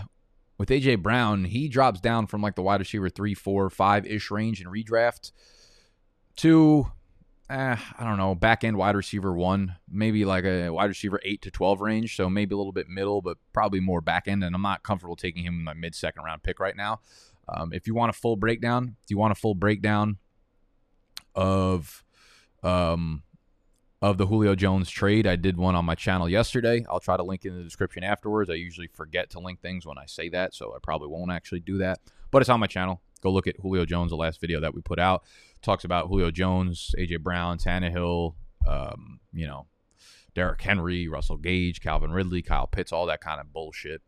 with 0.56 0.70
AJ 0.70 1.02
Brown, 1.02 1.44
he 1.44 1.68
drops 1.68 2.00
down 2.00 2.26
from 2.26 2.40
like 2.40 2.54
the 2.54 2.62
wide 2.62 2.80
receiver 2.80 3.10
three, 3.10 3.34
four, 3.34 3.68
five 3.68 4.06
ish 4.06 4.30
range 4.30 4.60
in 4.62 4.68
redraft 4.68 5.32
to 6.36 6.90
eh, 7.50 7.76
I 7.98 8.04
don't 8.04 8.16
know, 8.16 8.34
back 8.34 8.64
end 8.64 8.76
wide 8.76 8.94
receiver 8.94 9.34
one, 9.34 9.76
maybe 9.90 10.24
like 10.24 10.44
a 10.44 10.70
wide 10.70 10.88
receiver 10.88 11.20
eight 11.24 11.42
to 11.42 11.50
12 11.50 11.80
range. 11.80 12.16
So 12.16 12.30
maybe 12.30 12.54
a 12.54 12.58
little 12.58 12.72
bit 12.72 12.88
middle, 12.88 13.20
but 13.20 13.38
probably 13.52 13.80
more 13.80 14.00
back 14.00 14.28
end. 14.28 14.44
And 14.44 14.54
I'm 14.54 14.62
not 14.62 14.82
comfortable 14.82 15.16
taking 15.16 15.44
him 15.44 15.54
in 15.54 15.64
my 15.64 15.74
mid 15.74 15.94
second 15.94 16.22
round 16.22 16.42
pick 16.42 16.60
right 16.60 16.76
now. 16.76 17.00
Um, 17.48 17.72
if 17.72 17.86
you 17.86 17.94
want 17.94 18.10
a 18.10 18.12
full 18.12 18.36
breakdown, 18.36 18.96
if 19.02 19.10
you 19.10 19.18
want 19.18 19.32
a 19.32 19.34
full 19.34 19.56
breakdown 19.56 20.18
of, 21.34 22.04
um, 22.62 23.24
of 24.00 24.16
the 24.16 24.26
Julio 24.26 24.54
Jones 24.54 24.88
trade, 24.88 25.26
I 25.26 25.36
did 25.36 25.56
one 25.56 25.74
on 25.74 25.84
my 25.84 25.96
channel 25.96 26.28
yesterday. 26.28 26.86
I'll 26.88 27.00
try 27.00 27.16
to 27.16 27.24
link 27.24 27.44
in 27.44 27.56
the 27.56 27.64
description 27.64 28.04
afterwards. 28.04 28.48
I 28.48 28.54
usually 28.54 28.86
forget 28.86 29.30
to 29.30 29.40
link 29.40 29.60
things 29.60 29.84
when 29.84 29.98
I 29.98 30.06
say 30.06 30.28
that, 30.30 30.54
so 30.54 30.72
I 30.74 30.78
probably 30.80 31.08
won't 31.08 31.32
actually 31.32 31.60
do 31.60 31.78
that. 31.78 31.98
But 32.30 32.40
it's 32.40 32.48
on 32.48 32.60
my 32.60 32.66
channel. 32.68 33.02
Go 33.20 33.30
look 33.30 33.46
at 33.46 33.56
Julio 33.60 33.84
Jones, 33.84 34.10
the 34.10 34.16
last 34.16 34.40
video 34.40 34.60
that 34.60 34.74
we 34.74 34.80
put 34.80 34.98
out 34.98 35.24
talks 35.62 35.84
about 35.84 36.08
Julio 36.08 36.30
Jones, 36.30 36.94
AJ 36.98 37.20
Brown, 37.20 37.58
Tannehill, 37.58 38.34
um, 38.66 39.20
you 39.32 39.46
know, 39.46 39.66
Derrick 40.34 40.60
Henry, 40.60 41.08
Russell 41.08 41.36
Gage, 41.36 41.80
Calvin 41.80 42.12
Ridley, 42.12 42.42
Kyle 42.42 42.66
Pitts, 42.66 42.92
all 42.92 43.06
that 43.06 43.20
kind 43.20 43.40
of 43.40 43.52
bullshit. 43.52 44.02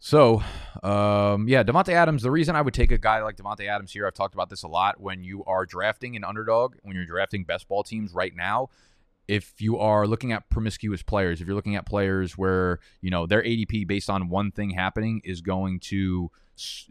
So, 0.00 0.42
um, 0.82 1.48
yeah, 1.48 1.64
Davante 1.64 1.92
Adams. 1.92 2.22
The 2.22 2.30
reason 2.30 2.54
I 2.54 2.62
would 2.62 2.74
take 2.74 2.92
a 2.92 2.98
guy 2.98 3.22
like 3.22 3.36
Davante 3.36 3.68
Adams 3.68 3.92
here, 3.92 4.06
I've 4.06 4.14
talked 4.14 4.34
about 4.34 4.48
this 4.48 4.62
a 4.62 4.68
lot. 4.68 5.00
When 5.00 5.24
you 5.24 5.44
are 5.44 5.66
drafting 5.66 6.14
an 6.14 6.24
underdog, 6.24 6.76
when 6.82 6.94
you're 6.94 7.04
drafting 7.04 7.44
best 7.44 7.68
ball 7.68 7.82
teams 7.82 8.12
right 8.12 8.34
now, 8.34 8.68
if 9.26 9.60
you 9.60 9.78
are 9.78 10.06
looking 10.06 10.32
at 10.32 10.48
promiscuous 10.50 11.02
players, 11.02 11.40
if 11.40 11.46
you're 11.46 11.56
looking 11.56 11.76
at 11.76 11.84
players 11.84 12.38
where 12.38 12.78
you 13.00 13.10
know 13.10 13.26
their 13.26 13.42
ADP 13.42 13.86
based 13.88 14.08
on 14.08 14.28
one 14.28 14.52
thing 14.52 14.70
happening 14.70 15.20
is 15.24 15.40
going 15.40 15.80
to 15.80 16.30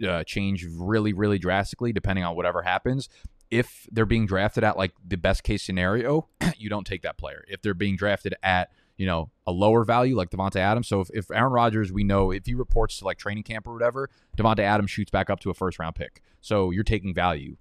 uh, 0.07 0.24
change 0.24 0.65
really, 0.69 1.13
really 1.13 1.39
drastically 1.39 1.93
depending 1.93 2.24
on 2.24 2.36
whatever 2.36 2.62
happens. 2.62 3.09
If 3.50 3.88
they're 3.91 4.05
being 4.05 4.25
drafted 4.25 4.63
at 4.63 4.77
like 4.77 4.93
the 5.05 5.15
best 5.15 5.43
case 5.43 5.63
scenario, 5.63 6.27
you 6.57 6.69
don't 6.69 6.86
take 6.86 7.03
that 7.03 7.17
player. 7.17 7.45
If 7.47 7.62
they're 7.62 7.74
being 7.74 7.95
drafted 7.95 8.36
at 8.43 8.71
you 8.97 9.05
know 9.05 9.29
a 9.45 9.51
lower 9.51 9.83
value 9.86 10.15
like 10.17 10.31
Davante 10.31 10.57
Adams, 10.57 10.88
so 10.88 11.01
if, 11.01 11.09
if 11.13 11.31
Aaron 11.31 11.53
Rodgers, 11.53 11.91
we 11.91 12.03
know 12.03 12.31
if 12.31 12.45
he 12.45 12.55
reports 12.55 12.97
to 13.00 13.05
like 13.05 13.17
training 13.17 13.43
camp 13.43 13.67
or 13.67 13.74
whatever, 13.74 14.09
Davante 14.38 14.59
Adams 14.59 14.91
shoots 14.91 15.12
back 15.12 15.29
up 15.29 15.39
to 15.41 15.50
a 15.50 15.53
first 15.53 15.79
round 15.79 15.95
pick. 15.95 16.21
So 16.41 16.71
you're 16.71 16.83
taking 16.83 17.13
value 17.13 17.57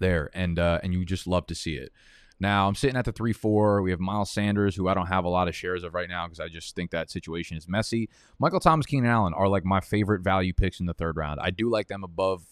there, 0.00 0.30
and 0.34 0.58
uh, 0.58 0.80
and 0.82 0.92
you 0.92 1.04
just 1.04 1.26
love 1.26 1.46
to 1.46 1.54
see 1.54 1.74
it. 1.74 1.92
Now 2.40 2.66
I'm 2.68 2.74
sitting 2.74 2.96
at 2.96 3.04
the 3.04 3.12
three 3.12 3.32
four. 3.32 3.80
We 3.82 3.90
have 3.90 4.00
Miles 4.00 4.30
Sanders, 4.30 4.74
who 4.74 4.88
I 4.88 4.94
don't 4.94 5.06
have 5.06 5.24
a 5.24 5.28
lot 5.28 5.48
of 5.48 5.54
shares 5.54 5.84
of 5.84 5.94
right 5.94 6.08
now 6.08 6.26
because 6.26 6.40
I 6.40 6.48
just 6.48 6.74
think 6.74 6.90
that 6.90 7.10
situation 7.10 7.56
is 7.56 7.68
messy. 7.68 8.08
Michael 8.38 8.60
Thomas, 8.60 8.86
Keenan 8.86 9.10
Allen 9.10 9.34
are 9.34 9.48
like 9.48 9.64
my 9.64 9.80
favorite 9.80 10.22
value 10.22 10.52
picks 10.52 10.80
in 10.80 10.86
the 10.86 10.94
third 10.94 11.16
round. 11.16 11.40
I 11.40 11.50
do 11.50 11.70
like 11.70 11.88
them 11.88 12.04
above. 12.04 12.44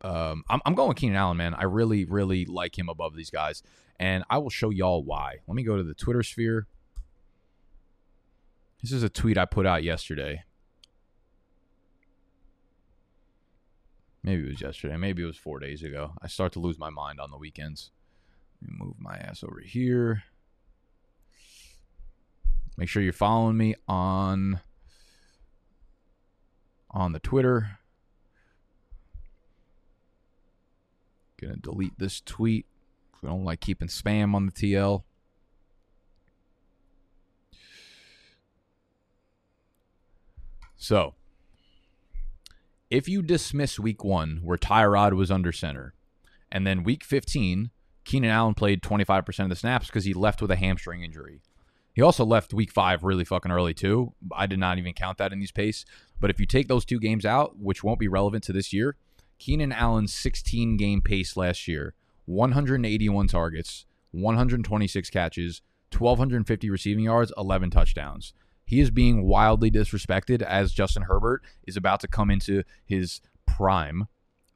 Um, 0.00 0.44
I'm, 0.48 0.60
I'm 0.64 0.74
going 0.74 0.88
with 0.88 0.96
Keenan 0.96 1.16
Allen, 1.16 1.36
man. 1.36 1.54
I 1.54 1.64
really, 1.64 2.04
really 2.04 2.46
like 2.46 2.78
him 2.78 2.88
above 2.88 3.14
these 3.14 3.30
guys, 3.30 3.62
and 3.98 4.24
I 4.30 4.38
will 4.38 4.50
show 4.50 4.70
y'all 4.70 5.02
why. 5.02 5.38
Let 5.46 5.54
me 5.54 5.62
go 5.62 5.76
to 5.76 5.82
the 5.82 5.94
Twitter 5.94 6.22
sphere. 6.22 6.66
This 8.80 8.92
is 8.92 9.02
a 9.02 9.08
tweet 9.08 9.36
I 9.36 9.44
put 9.44 9.66
out 9.66 9.82
yesterday. 9.82 10.44
Maybe 14.22 14.44
it 14.44 14.48
was 14.48 14.60
yesterday. 14.60 14.96
Maybe 14.96 15.22
it 15.22 15.26
was 15.26 15.36
four 15.36 15.58
days 15.58 15.82
ago. 15.82 16.12
I 16.22 16.28
start 16.28 16.52
to 16.52 16.60
lose 16.60 16.78
my 16.78 16.90
mind 16.90 17.20
on 17.20 17.30
the 17.30 17.38
weekends. 17.38 17.90
Move 18.60 18.94
my 18.98 19.16
ass 19.16 19.42
over 19.42 19.60
here. 19.60 20.24
Make 22.76 22.88
sure 22.88 23.02
you're 23.02 23.12
following 23.12 23.56
me 23.56 23.74
on 23.86 24.60
on 26.90 27.12
the 27.12 27.18
Twitter. 27.18 27.78
Gonna 31.40 31.56
delete 31.56 31.98
this 31.98 32.20
tweet. 32.20 32.66
I 33.22 33.26
don't 33.26 33.44
like 33.44 33.60
keeping 33.60 33.88
spam 33.88 34.34
on 34.34 34.46
the 34.46 34.52
TL. 34.52 35.02
So, 40.76 41.14
if 42.90 43.08
you 43.08 43.22
dismiss 43.22 43.78
week 43.78 44.04
one 44.04 44.40
where 44.44 44.56
Tyrod 44.56 45.14
was 45.14 45.30
under 45.30 45.52
center, 45.52 45.94
and 46.50 46.66
then 46.66 46.84
week 46.84 47.04
15 47.04 47.70
Keenan 48.08 48.30
Allen 48.30 48.54
played 48.54 48.80
25% 48.80 49.40
of 49.40 49.50
the 49.50 49.54
snaps 49.54 49.88
because 49.88 50.06
he 50.06 50.14
left 50.14 50.40
with 50.40 50.50
a 50.50 50.56
hamstring 50.56 51.02
injury. 51.02 51.42
He 51.92 52.00
also 52.00 52.24
left 52.24 52.54
week 52.54 52.72
five 52.72 53.04
really 53.04 53.22
fucking 53.22 53.52
early, 53.52 53.74
too. 53.74 54.14
I 54.32 54.46
did 54.46 54.58
not 54.58 54.78
even 54.78 54.94
count 54.94 55.18
that 55.18 55.30
in 55.30 55.40
these 55.40 55.52
pace. 55.52 55.84
But 56.18 56.30
if 56.30 56.40
you 56.40 56.46
take 56.46 56.68
those 56.68 56.86
two 56.86 56.98
games 56.98 57.26
out, 57.26 57.58
which 57.58 57.84
won't 57.84 58.00
be 58.00 58.08
relevant 58.08 58.44
to 58.44 58.52
this 58.54 58.72
year, 58.72 58.96
Keenan 59.38 59.72
Allen's 59.72 60.14
16 60.14 60.78
game 60.78 61.02
pace 61.02 61.36
last 61.36 61.68
year 61.68 61.92
181 62.24 63.26
targets, 63.28 63.84
126 64.12 65.10
catches, 65.10 65.60
1,250 65.92 66.70
receiving 66.70 67.04
yards, 67.04 67.30
11 67.36 67.68
touchdowns. 67.68 68.32
He 68.64 68.80
is 68.80 68.90
being 68.90 69.26
wildly 69.26 69.70
disrespected 69.70 70.40
as 70.40 70.72
Justin 70.72 71.02
Herbert 71.02 71.42
is 71.66 71.76
about 71.76 72.00
to 72.00 72.08
come 72.08 72.30
into 72.30 72.62
his 72.86 73.20
prime 73.44 74.08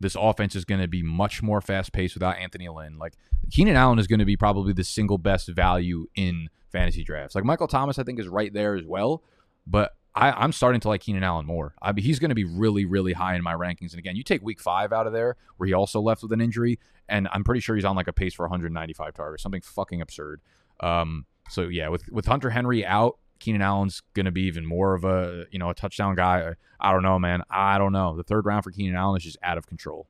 this 0.02 0.16
offense 0.18 0.54
is 0.54 0.64
going 0.64 0.80
to 0.80 0.88
be 0.88 1.02
much 1.02 1.42
more 1.42 1.60
fast 1.60 1.92
paced 1.92 2.14
without 2.14 2.36
Anthony 2.36 2.68
Lynn. 2.68 2.98
Like 2.98 3.14
Keenan 3.50 3.76
Allen 3.76 3.98
is 3.98 4.06
going 4.06 4.18
to 4.18 4.24
be 4.24 4.36
probably 4.36 4.72
the 4.72 4.84
single 4.84 5.18
best 5.18 5.48
value 5.48 6.06
in 6.14 6.48
fantasy 6.70 7.04
drafts. 7.04 7.34
Like 7.34 7.44
Michael 7.44 7.68
Thomas, 7.68 7.98
I 7.98 8.02
think 8.02 8.18
is 8.18 8.28
right 8.28 8.52
there 8.52 8.74
as 8.74 8.84
well, 8.84 9.22
but 9.66 9.92
I, 10.14 10.44
am 10.44 10.52
starting 10.52 10.80
to 10.82 10.88
like 10.88 11.00
Keenan 11.00 11.22
Allen 11.22 11.46
more. 11.46 11.74
I 11.80 11.92
mean, 11.92 12.04
he's 12.04 12.18
going 12.18 12.30
to 12.30 12.34
be 12.34 12.44
really, 12.44 12.84
really 12.84 13.12
high 13.12 13.34
in 13.34 13.42
my 13.42 13.54
rankings. 13.54 13.92
And 13.92 13.98
again, 13.98 14.16
you 14.16 14.22
take 14.22 14.42
Week 14.42 14.60
Five 14.60 14.92
out 14.92 15.06
of 15.06 15.12
there, 15.12 15.36
where 15.56 15.66
he 15.66 15.72
also 15.72 16.00
left 16.00 16.22
with 16.22 16.32
an 16.32 16.40
injury, 16.40 16.78
and 17.08 17.28
I'm 17.32 17.44
pretty 17.44 17.60
sure 17.60 17.76
he's 17.76 17.84
on 17.84 17.96
like 17.96 18.08
a 18.08 18.12
pace 18.12 18.34
for 18.34 18.42
195 18.42 19.14
targets, 19.14 19.42
something 19.42 19.62
fucking 19.62 20.02
absurd. 20.02 20.42
Um, 20.80 21.26
so 21.48 21.62
yeah, 21.62 21.88
with 21.88 22.10
with 22.10 22.26
Hunter 22.26 22.50
Henry 22.50 22.84
out, 22.84 23.18
Keenan 23.42 23.60
Allen's 23.60 24.02
going 24.14 24.26
to 24.26 24.30
be 24.32 24.42
even 24.42 24.64
more 24.64 24.94
of 24.94 25.04
a 25.04 25.46
you 25.50 25.58
know 25.58 25.68
a 25.68 25.74
touchdown 25.74 26.14
guy. 26.14 26.54
I 26.80 26.92
don't 26.92 27.02
know, 27.02 27.18
man. 27.18 27.42
I 27.50 27.76
don't 27.76 27.92
know. 27.92 28.16
The 28.16 28.22
third 28.22 28.46
round 28.46 28.64
for 28.64 28.70
Keenan 28.70 28.94
Allen 28.94 29.16
is 29.16 29.24
just 29.24 29.38
out 29.42 29.58
of 29.58 29.66
control. 29.66 30.06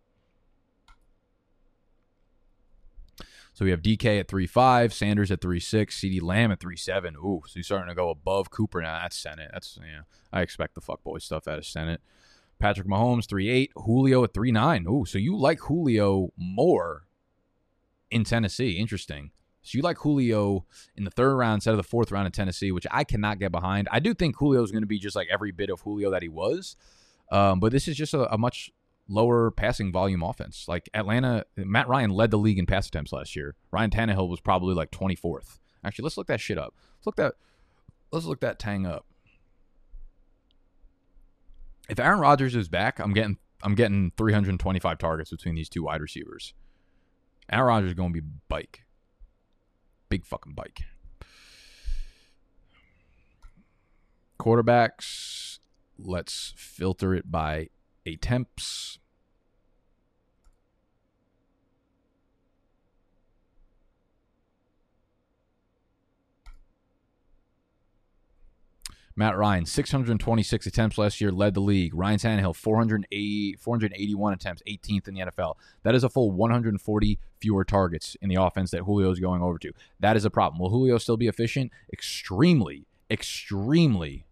So 3.55 3.65
we 3.65 3.71
have 3.71 3.83
DK 3.83 4.21
at 4.21 4.29
three 4.29 4.47
five, 4.47 4.93
Sanders 4.93 5.31
at 5.31 5.41
three 5.41 5.61
six, 5.61 5.99
CeeDee 5.99 6.23
Lamb 6.23 6.53
at 6.53 6.61
three 6.61 6.77
seven. 6.77 7.17
Ooh, 7.17 7.43
so 7.47 7.55
he's 7.55 7.67
starting 7.67 7.89
to 7.89 7.95
go 7.95 8.11
above 8.11 8.51
Cooper 8.51 8.83
now. 8.83 9.01
That's 9.01 9.17
Senate. 9.17 9.51
That's 9.53 9.79
yeah. 9.81 10.03
I 10.33 10.43
expect 10.43 10.75
the 10.75 10.81
fuckboy 10.83 11.23
stuff 11.23 11.49
out 11.49 11.59
of 11.59 11.67
Senate. 11.67 12.01
Patrick 12.59 12.87
Mahomes 12.87 13.27
three 13.27 13.49
eight, 13.49 13.73
Julio 13.77 14.25
at 14.25 14.35
three 14.35 14.53
nine. 14.53 14.87
Ooh, 14.87 15.07
so 15.07 15.19
you 15.19 15.37
like 15.37 15.61
Julio 15.61 16.33
more 16.37 17.07
in 18.11 18.25
Tennessee? 18.25 18.73
Interesting. 18.73 19.31
So 19.63 19.77
you 19.77 19.83
like 19.83 19.99
Julio 19.99 20.67
in 20.97 21.05
the 21.05 21.11
third 21.11 21.37
round 21.37 21.59
instead 21.59 21.71
of 21.71 21.77
the 21.77 21.85
fourth 21.85 22.11
round 22.11 22.27
in 22.27 22.33
Tennessee, 22.33 22.73
which 22.73 22.87
I 22.91 23.05
cannot 23.05 23.39
get 23.39 23.53
behind. 23.53 23.89
I 23.91 24.01
do 24.01 24.13
think 24.13 24.37
Julio 24.37 24.63
is 24.63 24.73
going 24.73 24.83
to 24.83 24.89
be 24.89 24.99
just 24.99 25.15
like 25.15 25.29
every 25.31 25.53
bit 25.53 25.71
of 25.71 25.81
Julio 25.81 26.11
that 26.11 26.23
he 26.23 26.29
was, 26.29 26.77
um, 27.31 27.61
but 27.61 27.71
this 27.71 27.87
is 27.87 27.97
just 27.97 28.13
a, 28.13 28.33
a, 28.33 28.37
much 28.37 28.73
lower 29.09 29.51
passing 29.53 29.93
volume 29.93 30.23
offense. 30.23 30.67
Like 30.67 30.91
Atlanta, 30.95 31.45
Matt 31.57 31.89
Ryan 31.89 32.11
led 32.11 32.33
the 32.33 32.39
league 32.39 32.59
in 32.59 32.67
pass 32.67 32.89
attempts 32.89 33.13
last 33.13 33.37
year. 33.37 33.55
Ryan 33.71 33.91
Tannehill 33.91 34.29
was 34.29 34.41
probably 34.41 34.75
like 34.75 34.91
24th. 34.91 35.59
Actually, 35.85 36.05
let's 36.05 36.17
look 36.17 36.27
that 36.27 36.41
shit 36.41 36.59
up. 36.59 36.75
Let's 36.99 37.07
look 37.07 37.17
that. 37.17 37.35
Let's 38.11 38.27
look 38.27 38.41
that 38.41 38.59
tang 38.59 38.85
up. 38.85 39.07
If 41.89 41.99
Aaron 41.99 42.21
Rodgers 42.21 42.55
is 42.55 42.69
back, 42.69 42.99
I'm 42.99 43.13
getting 43.13 43.39
I'm 43.63 43.75
getting 43.75 44.13
325 44.17 44.99
targets 44.99 45.31
between 45.31 45.55
these 45.55 45.69
two 45.69 45.85
wide 45.85 46.01
receivers. 46.01 46.53
Aaron 47.51 47.67
Rodgers 47.67 47.91
is 47.91 47.95
going 47.95 48.13
to 48.13 48.21
be 48.21 48.27
bike 48.49 48.85
big 50.13 50.27
fucking 50.27 50.53
bike. 50.53 50.83
Quarterbacks, 54.39 55.59
let's 55.99 56.53
filter 56.55 57.15
it 57.15 57.31
by 57.31 57.69
attempts. 58.05 58.99
Matt 69.23 69.37
Ryan, 69.37 69.65
626 69.67 70.67
attempts 70.67 70.99
last 70.99 71.21
year, 71.21 71.31
led 71.31 71.55
the 71.55 71.61
league. 71.61 71.95
Ryan 71.95 72.19
Tannehill, 72.19 72.57
480, 72.57 73.55
481 73.55 74.33
attempts, 74.33 74.65
18th 74.69 75.07
in 75.07 75.15
the 75.15 75.21
NFL. 75.21 75.55
That 75.85 75.95
is 75.95 76.03
a 76.03 76.09
full 76.09 76.33
140 76.33 77.19
fewer 77.41 77.65
targets 77.65 78.17
in 78.21 78.29
the 78.29 78.35
offense 78.35 78.73
that 78.73 78.81
Julio 78.81 79.13
is 79.13 79.21
going 79.21 79.41
over 79.41 79.61
to. 79.61 79.71
That 80.01 80.17
is 80.17 80.25
a 80.25 80.31
problem. 80.31 80.59
Will 80.59 80.71
Julio 80.71 80.99
still 80.99 81.17
be 81.17 81.29
efficient? 81.29 81.71
Extremely, 81.93 82.89
extremely. 83.09 84.27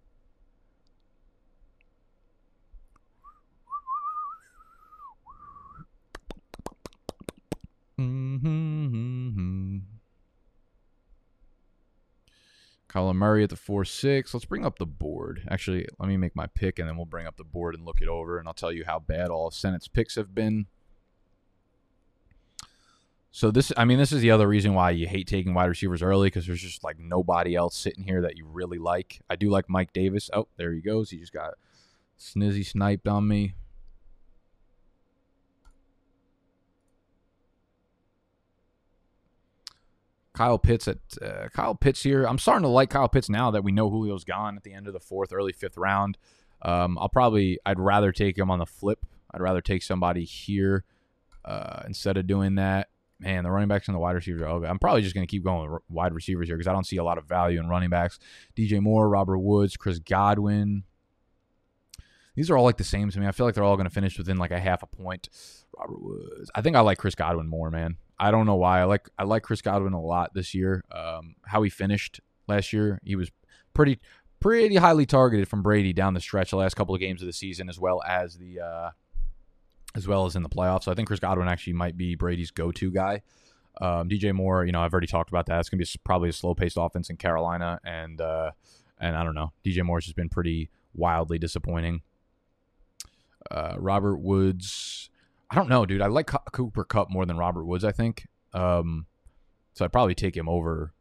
Kyler 12.91 13.15
Murray 13.15 13.45
at 13.45 13.51
the 13.51 13.57
4 13.57 13.85
6. 13.85 14.35
Let's 14.35 14.45
bring 14.45 14.67
up 14.67 14.79
the 14.79 14.87
board. 14.87 15.47
Actually, 15.49 15.87
let 15.99 16.09
me 16.09 16.17
make 16.17 16.35
my 16.35 16.47
pick 16.47 16.79
and 16.79 16.89
then 16.89 16.97
we'll 16.97 17.07
bring 17.07 17.27
up 17.27 17.37
the 17.37 17.45
board 17.45 17.75
and 17.75 17.85
look 17.85 18.01
it 18.01 18.09
over 18.09 18.39
and 18.39 18.49
I'll 18.49 18.55
tell 18.55 18.73
you 18.73 18.85
how 18.85 18.99
bad 18.99 19.29
all 19.29 19.49
of 19.49 19.55
Senate's 19.55 19.89
picks 19.89 20.17
have 20.17 20.35
been. 20.35 20.67
So 23.33 23.53
this, 23.53 23.73
I 23.77 23.85
mean, 23.85 23.99
this 23.99 24.11
is 24.11 24.23
the 24.23 24.33
other 24.33 24.49
reason 24.49 24.75
why 24.75 24.91
you 24.91 25.07
hate 25.07 25.29
taking 25.29 25.55
wide 25.55 25.67
receivers 25.67 26.03
early 26.03 26.27
because 26.27 26.47
there's 26.47 26.63
just 26.63 26.83
like 26.83 26.99
nobody 26.99 27.55
else 27.55 27.77
sitting 27.77 28.03
here 28.03 28.23
that 28.23 28.37
you 28.37 28.45
really 28.45 28.79
like. 28.79 29.21
I 29.31 29.37
do 29.37 29.51
like 29.51 29.69
Mike 29.69 29.93
Davis. 29.93 30.29
Oh, 30.33 30.49
there 30.57 30.73
he 30.73 30.81
goes. 30.81 31.11
He 31.11 31.19
just 31.19 31.33
got 31.33 31.55
snizzy 32.19 32.67
sniped 32.67 33.07
on 33.07 33.29
me. 33.29 33.55
Kyle 40.41 40.59
Pitts 40.59 40.89
at 40.89 40.97
uh, 41.21 41.49
Kyle 41.53 41.75
Pitts 41.75 42.03
here. 42.03 42.25
I'm 42.25 42.39
starting 42.39 42.63
to 42.63 42.69
like 42.69 42.89
Kyle 42.89 43.11
Pitts 43.11 43.29
now 43.29 43.51
that 43.51 43.63
we 43.63 43.73
know 43.73 43.91
Julio's 43.91 44.25
gone 44.25 44.57
at 44.57 44.63
the 44.63 44.73
end 44.73 44.87
of 44.87 44.95
the 44.95 44.99
fourth, 44.99 45.35
early 45.35 45.53
fifth 45.53 45.77
round. 45.77 46.17
Um, 46.63 46.97
I'll 46.99 47.11
probably 47.11 47.59
I'd 47.67 47.79
rather 47.79 48.11
take 48.11 48.39
him 48.39 48.51
on 48.51 48.59
the 48.59 48.65
flip. 48.65 49.05
I'd 49.35 49.43
rather 49.43 49.61
take 49.61 49.83
somebody 49.83 50.25
here 50.25 50.85
uh, 51.45 51.83
instead 51.85 52.17
of 52.17 52.27
doing 52.27 52.55
that. 52.55 52.89
Man, 53.19 53.45
the 53.45 53.51
running 53.51 53.69
backs 53.69 53.87
and 53.87 53.95
the 53.95 53.99
wide 53.99 54.15
receivers 54.15 54.41
are. 54.41 54.65
I'm 54.65 54.79
probably 54.79 55.03
just 55.03 55.15
going 55.15 55.27
to 55.27 55.31
keep 55.31 55.45
going 55.45 55.71
with 55.71 55.83
wide 55.91 56.15
receivers 56.15 56.49
here 56.49 56.57
because 56.57 56.69
I 56.69 56.73
don't 56.73 56.87
see 56.87 56.97
a 56.97 57.05
lot 57.05 57.19
of 57.19 57.27
value 57.27 57.61
in 57.61 57.69
running 57.69 57.91
backs. 57.91 58.19
DJ 58.57 58.81
Moore, 58.81 59.11
Robert 59.11 59.41
Woods, 59.41 59.77
Chris 59.77 59.99
Godwin. 59.99 60.85
These 62.35 62.49
are 62.49 62.57
all 62.57 62.65
like 62.65 62.79
the 62.79 62.85
same 62.85 63.11
to 63.11 63.21
me. 63.21 63.27
I 63.27 63.33
feel 63.33 63.45
like 63.45 63.55
they're 63.55 63.65
all 63.65 63.77
going 63.77 63.89
to 63.89 63.95
finish 63.95 64.17
within 64.17 64.39
like 64.39 64.53
a 64.53 64.59
half 64.59 64.83
a 64.83 64.87
point. 64.87 65.29
Robert 65.79 66.01
Woods. 66.01 66.51
I 66.55 66.63
think 66.63 66.77
I 66.77 66.81
like 66.81 66.97
Chris 66.97 67.15
Godwin 67.15 67.47
more, 67.47 67.71
man. 67.71 67.99
I 68.21 68.31
don't 68.31 68.45
know 68.45 68.57
why. 68.57 68.81
I 68.81 68.85
like 68.85 69.09
I 69.19 69.25
like 69.25 69.43
Chris 69.43 69.63
Godwin 69.63 69.95
a 69.95 70.01
lot 70.01 70.35
this 70.35 70.55
year. 70.55 70.85
Um, 70.93 71.37
how 71.47 71.63
he 71.63 71.71
finished 71.71 72.21
last 72.47 72.71
year, 72.71 73.01
he 73.03 73.17
was 73.17 73.31
pretty 73.73 73.99
pretty 74.41 74.77
highly 74.77 75.07
targeted 75.07 75.49
from 75.49 75.63
Brady 75.63 75.95
down 75.95 76.13
the 76.13 76.21
stretch 76.21 76.51
the 76.51 76.57
last 76.57 76.75
couple 76.75 76.95
of 76.95 77.01
games 77.01 77.23
of 77.23 77.27
the 77.27 77.33
season, 77.33 77.71
as 77.71 77.81
well 77.81 78.03
as 78.07 78.37
the 78.37 78.61
uh, 78.61 78.91
as 79.95 80.07
well 80.07 80.27
as 80.27 80.37
in 80.37 80.43
the 80.43 80.51
playoffs. 80.51 80.85
So 80.85 80.93
I 80.93 80.95
think 80.95 81.09
Chris 81.09 81.19
Godwin 81.19 81.49
actually 81.49 81.73
might 81.73 81.97
be 81.97 82.15
Brady's 82.15 82.51
go-to 82.51 82.91
guy. 82.91 83.23
Um, 83.81 84.11
DJ 84.11 84.35
Moore, 84.35 84.67
you 84.67 84.73
know, 84.73 84.83
I've 84.83 84.93
already 84.93 85.07
talked 85.07 85.31
about 85.31 85.47
that. 85.47 85.59
It's 85.61 85.71
gonna 85.71 85.83
be 85.83 85.89
probably 86.05 86.29
a 86.29 86.33
slow-paced 86.35 86.77
offense 86.79 87.09
in 87.09 87.17
Carolina, 87.17 87.81
and 87.85 88.21
uh, 88.21 88.51
and 88.99 89.17
I 89.17 89.25
don't 89.25 89.35
know. 89.35 89.53
DJ 89.65 89.83
Moore's 89.83 90.05
just 90.05 90.17
been 90.17 90.29
pretty 90.29 90.69
wildly 90.95 91.39
disappointing. 91.39 92.03
Uh, 93.51 93.75
Robert 93.79 94.19
Woods, 94.19 95.10
I 95.51 95.57
don't 95.57 95.69
know, 95.69 95.85
dude. 95.85 96.01
I 96.01 96.07
like 96.07 96.31
Cooper 96.53 96.85
Kupp 96.85 97.11
more 97.11 97.27
than 97.27 97.37
Robert 97.37 97.65
Woods. 97.65 97.85
I 97.85 97.91
think, 97.91 98.29
um, 98.53 99.07
so 99.73 99.85
I'd 99.85 99.93
probably 99.93 100.15
take 100.15 100.37
him 100.37 100.49
over 100.49 100.93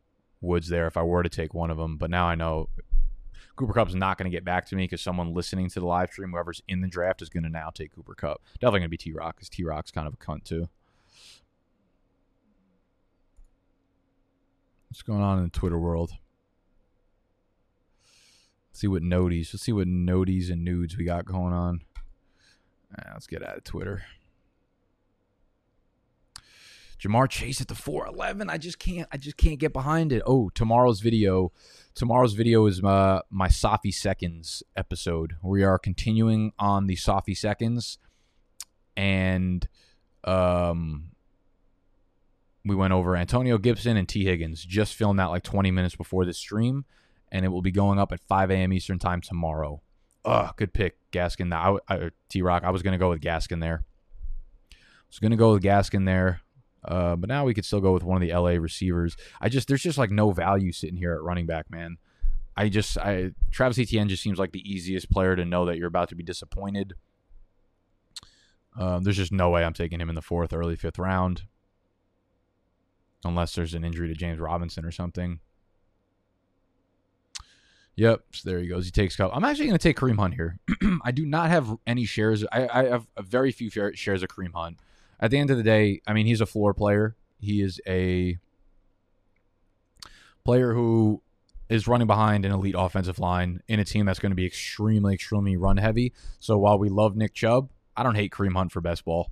Woods 0.42 0.70
there 0.70 0.88
if 0.88 0.98
I 0.98 1.04
were 1.04 1.22
to 1.22 1.30
take 1.30 1.54
one 1.54 1.70
of 1.70 1.78
them. 1.78 1.98
But 1.98 2.10
now 2.10 2.26
I 2.26 2.34
know 2.34 2.70
Cooper 3.56 3.74
Kupp's 3.74 3.94
not 3.94 4.18
going 4.18 4.30
to 4.30 4.36
get 4.36 4.44
back 4.44 4.66
to 4.68 4.76
me 4.76 4.86
because 4.86 5.02
someone 5.02 5.34
listening 5.34 5.70
to 5.70 5.80
the 5.80 5.86
live 5.86 6.10
stream, 6.10 6.32
whoever's 6.32 6.64
in 6.68 6.82
the 6.82 6.88
draft, 6.88 7.22
is 7.22 7.30
going 7.30 7.44
to 7.44 7.50
now 7.50 7.70
take 7.70 7.94
Cooper 7.94 8.16
Kupp. 8.16 8.42
Definitely 8.56 8.80
going 8.80 8.84
to 8.84 8.90
be 8.90 8.98
T 8.98 9.12
Rock 9.12 9.36
because 9.36 9.50
T 9.50 9.64
Rock's 9.64 9.92
kind 9.92 10.08
of 10.08 10.14
a 10.16 10.18
cunt 10.18 10.46
too. 10.46 10.68
What's 14.90 15.04
going 15.04 15.22
on 15.22 15.38
in 15.38 15.44
the 15.44 15.50
Twitter 15.52 15.78
world? 15.78 16.14
Let's 18.72 18.80
see 18.80 18.88
what 18.88 19.04
noties. 19.04 19.54
Let's 19.54 19.62
see 19.62 19.74
what 19.74 19.88
noties 19.88 20.50
and 20.50 20.66
nudes 20.66 20.98
we 20.98 21.04
got 21.04 21.26
going 21.26 21.54
on. 21.54 21.82
Right, 22.98 23.14
let's 23.14 23.28
get 23.28 23.44
out 23.44 23.58
of 23.58 23.64
Twitter. 23.64 24.02
Ja'Marr 27.00 27.30
Chase 27.30 27.62
at 27.62 27.68
the 27.70 27.76
411. 27.76 28.50
I 28.50 28.58
just 28.58 28.78
can't. 28.78 29.08
I 29.12 29.18
just 29.18 29.38
can't 29.38 29.60
get 29.60 29.72
behind 29.72 30.12
it. 30.12 30.22
Oh, 30.26 30.50
tomorrow's 30.54 31.00
video. 31.00 31.52
Tomorrow's 31.96 32.34
video 32.34 32.66
is 32.66 32.82
my 32.82 33.22
my 33.30 33.48
Sophie 33.48 33.92
seconds 33.92 34.64
episode. 34.76 35.36
We 35.42 35.64
are 35.64 35.80
continuing 35.80 36.52
on 36.60 36.88
the 36.88 36.98
Sophie 36.98 37.36
seconds, 37.36 38.00
and 38.98 39.68
um, 40.26 41.12
we 42.66 42.76
went 42.76 42.94
over 42.94 43.16
Antonio 43.16 43.58
Gibson 43.58 43.96
and 43.96 44.08
Tee 44.08 44.26
Higgins. 44.26 44.64
Just 44.66 44.96
filmed 44.96 45.20
that 45.20 45.26
like 45.26 45.44
20 45.44 45.72
minutes 45.72 45.96
before 45.96 46.26
the 46.26 46.34
stream, 46.34 46.84
and 47.32 47.46
it 47.46 47.50
will 47.50 47.62
be 47.62 47.72
going 47.72 47.98
up 47.98 48.12
at 48.12 48.20
5 48.20 48.52
a.m. 48.52 48.74
Eastern 48.74 49.00
time 49.00 49.22
tomorrow. 49.22 49.82
Ugh, 50.26 50.54
good 50.58 50.74
pick, 50.74 50.98
Gaskin. 51.14 51.54
I, 51.88 52.10
T 52.28 52.42
Rock. 52.42 52.64
I 52.66 52.72
was 52.72 52.82
gonna 52.82 52.98
go 52.98 53.10
with 53.10 53.22
Gaskin 53.22 53.62
there. 53.62 53.86
I 54.74 54.76
was 55.10 55.20
gonna 55.20 55.38
go 55.38 55.54
with 55.54 55.64
Gaskin 55.64 56.06
there, 56.06 56.42
uh, 56.86 57.16
but 57.16 57.28
now 57.28 57.46
we 57.46 57.54
could 57.54 57.66
still 57.66 57.82
go 57.82 57.94
with 57.94 58.04
one 58.04 58.22
of 58.22 58.28
the 58.28 58.34
LA 58.34 58.52
receivers. 58.52 59.18
I 59.42 59.50
just 59.50 59.68
there's 59.68 59.84
just 59.84 59.98
like 59.98 60.12
no 60.12 60.32
value 60.32 60.72
sitting 60.72 60.98
here 60.98 61.14
at 61.14 61.22
running 61.22 61.46
back, 61.46 61.70
man. 61.70 61.98
I 62.56 62.70
just 62.70 62.98
I 62.98 63.32
Travis 63.52 63.80
Etienne 63.80 64.10
just 64.10 64.24
seems 64.24 64.40
like 64.40 64.52
the 64.52 64.70
easiest 64.70 65.10
player 65.12 65.36
to 65.36 65.46
know 65.46 65.66
that 65.66 65.78
you're 65.78 65.88
about 65.88 66.10
to 66.10 66.16
be 66.16 66.24
disappointed. 66.24 66.94
Um, 68.78 69.04
there's 69.04 69.18
just 69.18 69.32
no 69.32 69.50
way 69.50 69.64
I'm 69.64 69.74
taking 69.74 70.00
him 70.00 70.10
in 70.10 70.16
the 70.16 70.22
fourth, 70.22 70.54
early 70.54 70.76
fifth 70.76 71.00
round 71.00 71.44
unless 73.26 73.54
there's 73.56 73.74
an 73.74 73.84
injury 73.84 74.08
to 74.08 74.14
James 74.14 74.40
Robinson 74.40 74.86
or 74.86 74.92
something. 74.92 75.40
Yep, 77.96 78.22
so 78.32 78.50
there 78.50 78.60
he 78.60 78.68
goes. 78.68 78.86
He 78.86 78.92
takes 78.92 79.18
Kupp. 79.18 79.36
I'm 79.36 79.44
actually 79.44 79.66
going 79.66 79.78
to 79.78 79.84
take 79.84 79.98
Kareem 79.98 80.18
Hunt 80.18 80.34
here. 80.34 80.58
I 81.04 81.12
do 81.12 81.26
not 81.26 81.50
have 81.50 81.76
any 81.86 82.06
shares. 82.06 82.46
I, 82.50 82.68
I 82.72 82.84
have 82.86 83.08
very 83.20 83.52
few 83.52 83.70
shares 83.70 84.24
of 84.24 84.30
Kareem 84.30 84.54
Hunt. 84.54 84.78
At 85.20 85.32
the 85.32 85.38
end 85.38 85.52
of 85.52 85.58
the 85.58 85.64
day, 85.64 86.02
I 86.08 86.14
mean, 86.14 86.26
he's 86.26 86.42
a 86.42 86.46
floor 86.46 86.74
player. 86.74 87.16
He 87.40 87.62
is 87.62 87.80
a 87.88 88.38
player 90.46 90.74
who 90.74 91.22
is 91.70 91.88
running 91.88 92.08
behind 92.08 92.46
an 92.46 92.52
elite 92.52 92.76
offensive 92.78 93.20
line 93.20 93.62
in 93.68 93.80
a 93.80 93.86
team 93.86 94.06
that's 94.06 94.20
going 94.20 94.32
to 94.32 94.36
be 94.36 94.46
extremely, 94.46 95.14
extremely 95.14 95.56
run 95.56 95.78
heavy. 95.78 96.14
So 96.40 96.58
while 96.58 96.80
we 96.80 96.90
love 96.90 97.16
Nick 97.16 97.34
Chubb, 97.34 97.70
I 97.96 98.04
don't 98.04 98.16
hate 98.16 98.32
Kareem 98.32 98.54
Hunt 98.54 98.72
for 98.72 98.82
best 98.82 99.06
ball. 99.06 99.32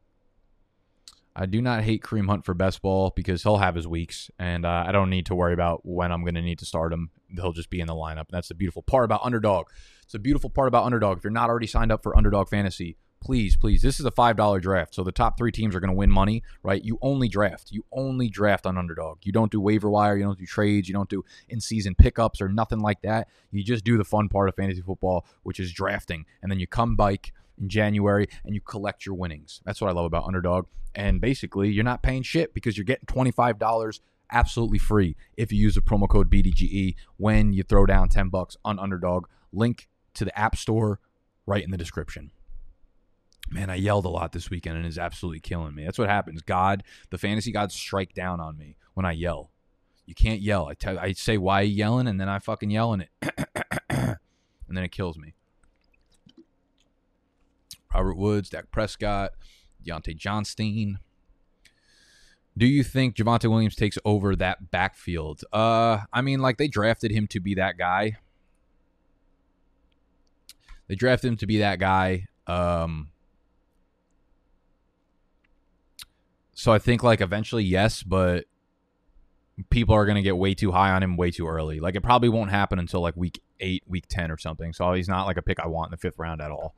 I 1.35 1.45
do 1.45 1.61
not 1.61 1.83
hate 1.83 2.03
Kareem 2.03 2.27
Hunt 2.27 2.45
for 2.45 2.53
best 2.53 2.81
ball 2.81 3.13
because 3.15 3.43
he'll 3.43 3.57
have 3.57 3.75
his 3.75 3.87
weeks, 3.87 4.31
and 4.39 4.65
uh, 4.65 4.85
I 4.87 4.91
don't 4.91 5.11
need 5.11 5.27
to 5.27 5.35
worry 5.35 5.53
about 5.53 5.85
when 5.85 6.11
I'm 6.11 6.21
going 6.21 6.33
to 6.35 6.41
need 6.41 6.59
to 6.59 6.65
start 6.65 6.91
him. 6.91 7.11
He'll 7.29 7.53
just 7.53 7.69
be 7.69 7.79
in 7.79 7.87
the 7.87 7.93
lineup. 7.93 8.27
And 8.27 8.31
that's 8.31 8.47
the 8.47 8.55
beautiful 8.55 8.81
part 8.81 9.05
about 9.05 9.21
Underdog. 9.23 9.67
It's 10.03 10.15
a 10.15 10.19
beautiful 10.19 10.49
part 10.49 10.67
about 10.67 10.85
Underdog. 10.85 11.19
If 11.19 11.23
you're 11.23 11.31
not 11.31 11.49
already 11.49 11.67
signed 11.67 11.91
up 11.91 12.01
for 12.01 12.17
Underdog 12.17 12.49
Fantasy, 12.49 12.97
please, 13.19 13.55
please, 13.55 13.81
this 13.81 13.99
is 13.99 14.05
a 14.05 14.11
$5 14.11 14.61
draft. 14.61 14.95
So 14.95 15.03
the 15.03 15.11
top 15.11 15.37
three 15.37 15.51
teams 15.51 15.75
are 15.75 15.79
going 15.79 15.91
to 15.91 15.95
win 15.95 16.11
money, 16.11 16.43
right? 16.63 16.83
You 16.83 16.97
only 17.01 17.27
draft. 17.27 17.71
You 17.71 17.83
only 17.91 18.29
draft 18.29 18.65
on 18.65 18.77
Underdog. 18.77 19.19
You 19.23 19.31
don't 19.31 19.51
do 19.51 19.59
waiver 19.59 19.89
wire. 19.89 20.17
You 20.17 20.23
don't 20.23 20.39
do 20.39 20.45
trades. 20.45 20.87
You 20.87 20.93
don't 20.93 21.09
do 21.09 21.25
in 21.49 21.59
season 21.59 21.95
pickups 21.95 22.41
or 22.41 22.49
nothing 22.49 22.79
like 22.79 23.01
that. 23.01 23.27
You 23.51 23.63
just 23.63 23.83
do 23.83 23.97
the 23.97 24.05
fun 24.05 24.29
part 24.29 24.49
of 24.49 24.55
fantasy 24.55 24.81
football, 24.81 25.25
which 25.43 25.59
is 25.59 25.73
drafting. 25.73 26.25
And 26.41 26.51
then 26.51 26.59
you 26.59 26.67
come 26.67 26.95
bike 26.95 27.33
in 27.59 27.69
January 27.69 28.27
and 28.45 28.53
you 28.53 28.61
collect 28.61 29.05
your 29.05 29.15
winnings. 29.15 29.61
That's 29.65 29.81
what 29.81 29.89
I 29.89 29.93
love 29.93 30.05
about 30.05 30.25
Underdog. 30.25 30.67
And 30.95 31.21
basically, 31.21 31.69
you're 31.69 31.83
not 31.83 32.01
paying 32.01 32.23
shit 32.23 32.53
because 32.53 32.77
you're 32.77 32.85
getting 32.85 33.05
$25 33.05 33.99
absolutely 34.31 34.79
free 34.79 35.15
if 35.37 35.51
you 35.51 35.59
use 35.59 35.75
the 35.75 35.81
promo 35.81 36.07
code 36.09 36.29
BDGE 36.29 36.95
when 37.17 37.53
you 37.53 37.63
throw 37.63 37.85
down 37.85 38.09
10 38.09 38.29
bucks 38.29 38.57
on 38.65 38.79
Underdog. 38.79 39.25
Link 39.53 39.87
to 40.15 40.25
the 40.25 40.37
App 40.37 40.55
Store 40.55 40.99
right 41.45 41.63
in 41.63 41.71
the 41.71 41.77
description. 41.77 42.31
Man, 43.49 43.69
I 43.69 43.75
yelled 43.75 44.05
a 44.05 44.09
lot 44.09 44.33
this 44.33 44.49
weekend 44.49 44.77
and 44.77 44.85
it's 44.85 44.97
absolutely 44.97 45.39
killing 45.39 45.73
me. 45.73 45.85
That's 45.85 45.97
what 45.97 46.09
happens. 46.09 46.41
God, 46.41 46.83
the 47.09 47.17
fantasy 47.17 47.51
gods 47.51 47.73
strike 47.73 48.13
down 48.13 48.39
on 48.39 48.57
me 48.57 48.75
when 48.93 49.05
I 49.05 49.13
yell. 49.13 49.51
You 50.05 50.15
can't 50.15 50.41
yell. 50.41 50.67
I 50.67 50.73
tell 50.73 50.99
I 50.99 51.13
say 51.13 51.37
why 51.37 51.61
you 51.61 51.75
yelling 51.75 52.07
and 52.07 52.19
then 52.19 52.29
I 52.29 52.39
fucking 52.39 52.69
yell 52.69 52.93
and 52.93 53.03
it 53.03 53.09
and 53.89 54.17
then 54.67 54.83
it 54.83 54.91
kills 54.91 55.17
me. 55.17 55.33
Robert 57.93 58.17
Woods, 58.17 58.49
Dak 58.49 58.69
Prescott, 58.71 59.31
Diontae 59.85 60.15
Johnson. 60.15 60.99
Do 62.57 62.65
you 62.65 62.83
think 62.83 63.15
Javonte 63.15 63.49
Williams 63.49 63.75
takes 63.75 63.97
over 64.03 64.35
that 64.35 64.71
backfield? 64.71 65.43
Uh, 65.53 65.99
I 66.11 66.21
mean, 66.21 66.39
like 66.39 66.57
they 66.57 66.67
drafted 66.67 67.11
him 67.11 67.27
to 67.27 67.39
be 67.39 67.55
that 67.55 67.77
guy. 67.77 68.17
They 70.87 70.95
drafted 70.95 71.29
him 71.29 71.37
to 71.37 71.47
be 71.47 71.59
that 71.59 71.79
guy. 71.79 72.27
Um, 72.47 73.09
so 76.57 76.73
I 76.73 76.79
think 76.79 77.03
like 77.03 77.21
eventually 77.21 77.63
yes, 77.63 78.01
but 78.01 78.45
people 79.69 79.93
are 79.93 80.05
going 80.07 80.15
to 80.15 80.23
get 80.23 80.35
way 80.35 80.55
too 80.55 80.71
high 80.71 80.91
on 80.91 81.03
him 81.03 81.15
way 81.15 81.29
too 81.29 81.47
early. 81.47 81.79
Like 81.79 81.95
it 81.95 82.01
probably 82.01 82.29
won't 82.29 82.49
happen 82.49 82.79
until 82.79 82.99
like 82.99 83.15
week 83.15 83.39
8, 83.59 83.83
week 83.85 84.05
10 84.09 84.31
or 84.31 84.39
something. 84.39 84.73
So 84.73 84.91
he's 84.93 85.07
not 85.07 85.27
like 85.27 85.37
a 85.37 85.43
pick 85.43 85.59
I 85.59 85.67
want 85.67 85.91
in 85.91 85.99
the 86.01 86.09
5th 86.09 86.17
round 86.17 86.41
at 86.41 86.49
all. 86.49 86.73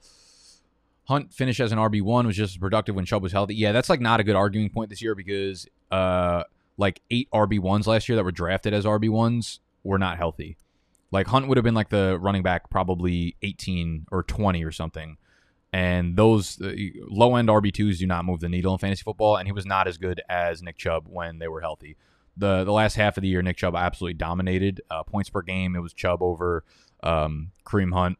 Hunt 1.05 1.33
finished 1.33 1.61
as 1.61 1.71
an 1.71 1.79
RB 1.79 2.01
one 2.01 2.27
was 2.27 2.35
just 2.35 2.55
as 2.55 2.57
productive 2.57 2.93
when 2.93 3.05
Chubb 3.05 3.23
was 3.23 3.31
healthy. 3.31 3.55
Yeah, 3.55 3.71
that's 3.71 3.89
like 3.89 4.01
not 4.01 4.19
a 4.19 4.23
good 4.25 4.35
arguing 4.35 4.69
point 4.69 4.89
this 4.89 5.01
year 5.01 5.15
because 5.15 5.65
uh 5.91 6.43
like 6.77 7.01
eight 7.09 7.29
RB 7.33 7.57
ones 7.61 7.87
last 7.87 8.09
year 8.09 8.17
that 8.17 8.25
were 8.25 8.33
drafted 8.33 8.73
as 8.73 8.83
RB 8.83 9.09
ones 9.09 9.61
were 9.85 9.97
not 9.97 10.17
healthy. 10.17 10.57
Like 11.09 11.27
Hunt 11.27 11.47
would 11.47 11.55
have 11.55 11.63
been 11.63 11.73
like 11.73 11.89
the 11.89 12.19
running 12.19 12.43
back 12.43 12.69
probably 12.69 13.37
18 13.41 14.07
or 14.11 14.23
20 14.23 14.61
or 14.65 14.73
something. 14.73 15.17
And 15.71 16.15
those 16.15 16.59
uh, 16.61 16.73
low 17.07 17.35
end 17.35 17.47
RB 17.47 17.71
twos 17.71 17.99
do 17.99 18.07
not 18.07 18.25
move 18.25 18.39
the 18.39 18.49
needle 18.49 18.73
in 18.73 18.79
fantasy 18.79 19.03
football. 19.03 19.37
And 19.37 19.47
he 19.47 19.51
was 19.51 19.65
not 19.65 19.87
as 19.87 19.97
good 19.97 20.21
as 20.29 20.63
Nick 20.63 20.77
Chubb 20.77 21.05
when 21.07 21.39
they 21.39 21.47
were 21.47 21.61
healthy. 21.61 21.95
The 22.37 22.63
the 22.63 22.71
last 22.71 22.95
half 22.95 23.17
of 23.17 23.21
the 23.21 23.27
year, 23.27 23.41
Nick 23.41 23.57
Chubb 23.57 23.75
absolutely 23.75 24.15
dominated 24.15 24.81
uh, 24.89 25.03
points 25.03 25.29
per 25.29 25.41
game. 25.41 25.75
It 25.75 25.81
was 25.81 25.93
Chubb 25.93 26.23
over 26.23 26.63
um, 27.03 27.51
Kareem 27.65 27.93
Hunt 27.93 28.17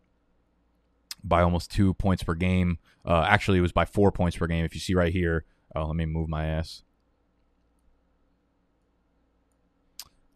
by 1.24 1.42
almost 1.42 1.72
two 1.72 1.94
points 1.96 2.24
per 2.24 2.36
game. 2.36 2.78
Uh, 3.06 3.26
actually, 3.28 3.58
it 3.58 3.62
was 3.62 3.72
by 3.72 3.86
four 3.86 4.12
points 4.12 4.38
per 4.38 4.48
game. 4.48 4.66
If 4.66 4.74
you 4.74 4.82
see 4.82 4.94
right 4.94 5.12
here, 5.12 5.46
oh, 5.76 5.86
let 5.86 5.96
me 5.96 6.06
move 6.06 6.30
my 6.30 6.46
ass. 6.46 6.84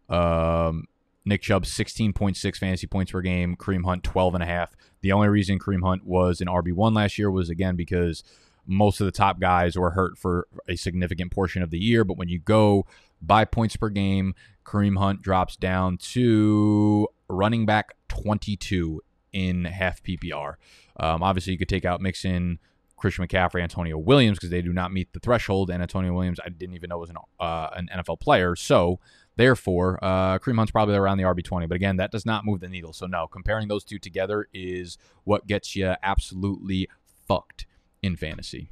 Um, 0.10 0.88
Nick 1.26 1.42
Chubb, 1.42 1.64
16.6 1.64 2.58
fantasy 2.58 2.88
points 2.88 3.12
per 3.12 3.22
game. 3.22 3.56
Kareem 3.56 3.86
Hunt, 3.86 4.04
12.5. 4.04 4.70
The 5.02 5.12
only 5.12 5.30
reason 5.30 5.60
Kareem 5.60 5.84
Hunt 5.84 6.06
was 6.06 6.42
an 6.42 6.48
RB1 6.48 6.96
last 6.96 7.18
year 7.18 7.32
was, 7.32 7.50
again, 7.50 7.76
because 7.76 8.24
most 8.66 9.02
of 9.02 9.06
the 9.06 9.12
top 9.12 9.40
guys 9.40 9.78
were 9.78 9.92
hurt 9.92 10.18
for 10.18 10.48
a 10.68 10.76
significant 10.76 11.32
portion 11.32 11.62
of 11.62 11.70
the 11.70 11.80
year. 11.80 12.04
But 12.04 12.18
when 12.18 12.30
you 12.30 12.40
go 12.40 12.86
by 13.22 13.46
points 13.46 13.76
per 13.76 13.90
game, 13.90 14.36
Kareem 14.66 14.98
Hunt 14.98 15.22
drops 15.22 15.56
down 15.56 15.98
to 15.98 17.08
running 17.28 17.66
back 17.66 17.96
22 18.10 19.02
in 19.32 19.66
half 19.66 20.04
PPR. 20.04 20.56
Um, 20.98 21.24
obviously, 21.24 21.54
you 21.54 21.60
could 21.60 21.70
take 21.70 21.86
out 21.86 22.02
Mixon, 22.02 22.60
Christian 22.98 23.28
McCaffrey, 23.28 23.62
Antonio 23.62 23.98
Williams 23.98 24.38
because 24.38 24.52
they 24.52 24.62
do 24.62 24.72
not 24.72 24.94
meet 24.94 25.12
the 25.14 25.20
threshold. 25.20 25.70
And 25.70 25.82
Antonio 25.82 26.14
Williams, 26.14 26.40
I 26.44 26.50
didn't 26.50 26.76
even 26.76 26.90
know 26.90 26.98
was 26.98 27.10
an, 27.10 27.18
uh, 27.40 27.70
an 27.76 27.90
NFL 27.94 28.20
player. 28.20 28.56
So, 28.56 29.00
therefore, 29.36 30.00
uh, 30.04 30.40
Kareem 30.40 30.58
Hunt's 30.58 30.72
probably 30.72 30.96
around 30.96 31.18
the 31.18 31.24
RB20. 31.24 31.68
But 31.68 31.76
again, 31.76 31.98
that 31.98 32.12
does 32.12 32.26
not 32.26 32.46
move 32.46 32.60
the 32.60 32.70
needle. 32.70 32.94
So, 32.94 33.06
no, 33.06 33.28
comparing 33.28 33.68
those 33.68 33.84
two 33.84 34.00
together 34.00 34.48
is 34.54 34.98
what 35.24 35.48
gets 35.48 35.76
you 35.76 35.94
absolutely 36.02 36.88
fucked 37.28 37.66
in 38.02 38.16
fantasy. 38.16 38.70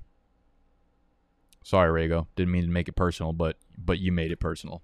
Sorry, 1.64 2.08
Rago. 2.08 2.28
Didn't 2.36 2.52
mean 2.52 2.64
to 2.64 2.70
make 2.70 2.88
it 2.88 2.96
personal, 2.96 3.34
but 3.34 3.58
but 3.78 4.00
you 4.00 4.12
made 4.12 4.32
it 4.32 4.40
personal. 4.40 4.82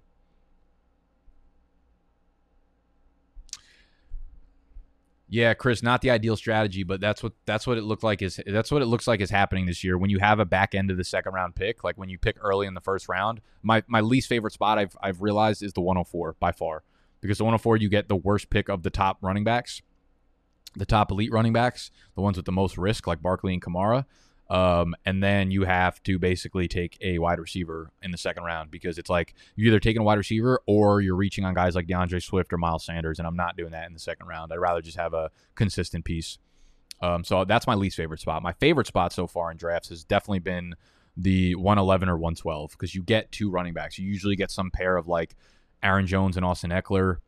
Yeah, 5.30 5.52
Chris, 5.52 5.82
not 5.82 6.00
the 6.00 6.10
ideal 6.10 6.36
strategy, 6.36 6.84
but 6.84 7.00
that's 7.02 7.22
what 7.22 7.34
that's 7.44 7.66
what 7.66 7.76
it 7.76 7.82
looked 7.82 8.02
like 8.02 8.22
is 8.22 8.40
that's 8.46 8.70
what 8.70 8.80
it 8.80 8.86
looks 8.86 9.06
like 9.06 9.20
is 9.20 9.28
happening 9.28 9.66
this 9.66 9.84
year. 9.84 9.98
When 9.98 10.08
you 10.08 10.18
have 10.20 10.40
a 10.40 10.46
back 10.46 10.74
end 10.74 10.90
of 10.90 10.96
the 10.96 11.04
second 11.04 11.34
round 11.34 11.54
pick, 11.54 11.84
like 11.84 11.98
when 11.98 12.08
you 12.08 12.18
pick 12.18 12.38
early 12.40 12.66
in 12.66 12.72
the 12.72 12.80
first 12.80 13.08
round, 13.10 13.42
my 13.62 13.82
my 13.86 14.00
least 14.00 14.28
favorite 14.28 14.54
spot 14.54 14.78
I've 14.78 14.96
I've 15.02 15.20
realized 15.20 15.62
is 15.62 15.74
the 15.74 15.82
104 15.82 16.36
by 16.40 16.52
far. 16.52 16.82
Because 17.20 17.38
the 17.38 17.44
104 17.44 17.76
you 17.76 17.90
get 17.90 18.08
the 18.08 18.16
worst 18.16 18.48
pick 18.48 18.70
of 18.70 18.84
the 18.84 18.90
top 18.90 19.18
running 19.20 19.44
backs, 19.44 19.82
the 20.76 20.86
top 20.86 21.10
elite 21.10 21.32
running 21.32 21.52
backs, 21.52 21.90
the 22.14 22.22
ones 22.22 22.36
with 22.36 22.46
the 22.46 22.52
most 22.52 22.78
risk 22.78 23.06
like 23.06 23.20
Barkley 23.20 23.52
and 23.52 23.62
Kamara. 23.62 24.06
Um, 24.50 24.94
and 25.04 25.22
then 25.22 25.50
you 25.50 25.64
have 25.64 26.02
to 26.04 26.18
basically 26.18 26.68
take 26.68 26.96
a 27.02 27.18
wide 27.18 27.38
receiver 27.38 27.90
in 28.02 28.10
the 28.12 28.18
second 28.18 28.44
round 28.44 28.70
because 28.70 28.96
it's 28.96 29.10
like 29.10 29.34
you're 29.56 29.68
either 29.68 29.80
taking 29.80 30.00
a 30.00 30.04
wide 30.04 30.16
receiver 30.16 30.62
or 30.66 31.02
you're 31.02 31.16
reaching 31.16 31.44
on 31.44 31.52
guys 31.52 31.74
like 31.74 31.86
DeAndre 31.86 32.22
Swift 32.22 32.52
or 32.52 32.56
Miles 32.56 32.84
Sanders, 32.84 33.18
and 33.18 33.28
I'm 33.28 33.36
not 33.36 33.56
doing 33.56 33.72
that 33.72 33.86
in 33.86 33.92
the 33.92 34.00
second 34.00 34.26
round. 34.26 34.52
I'd 34.52 34.56
rather 34.56 34.80
just 34.80 34.96
have 34.96 35.12
a 35.12 35.30
consistent 35.54 36.04
piece. 36.04 36.38
Um, 37.00 37.24
so 37.24 37.44
that's 37.44 37.66
my 37.66 37.74
least 37.74 37.96
favorite 37.96 38.20
spot. 38.20 38.42
My 38.42 38.54
favorite 38.54 38.86
spot 38.86 39.12
so 39.12 39.26
far 39.26 39.50
in 39.50 39.56
drafts 39.56 39.90
has 39.90 40.02
definitely 40.02 40.40
been 40.40 40.74
the 41.16 41.54
111 41.56 42.08
or 42.08 42.16
112 42.16 42.70
because 42.72 42.94
you 42.94 43.02
get 43.02 43.30
two 43.30 43.50
running 43.50 43.74
backs. 43.74 43.98
You 43.98 44.08
usually 44.08 44.36
get 44.36 44.50
some 44.50 44.70
pair 44.70 44.96
of 44.96 45.06
like 45.06 45.34
Aaron 45.82 46.06
Jones 46.06 46.36
and 46.36 46.44
Austin 46.44 46.70
Ekeler 46.70 47.18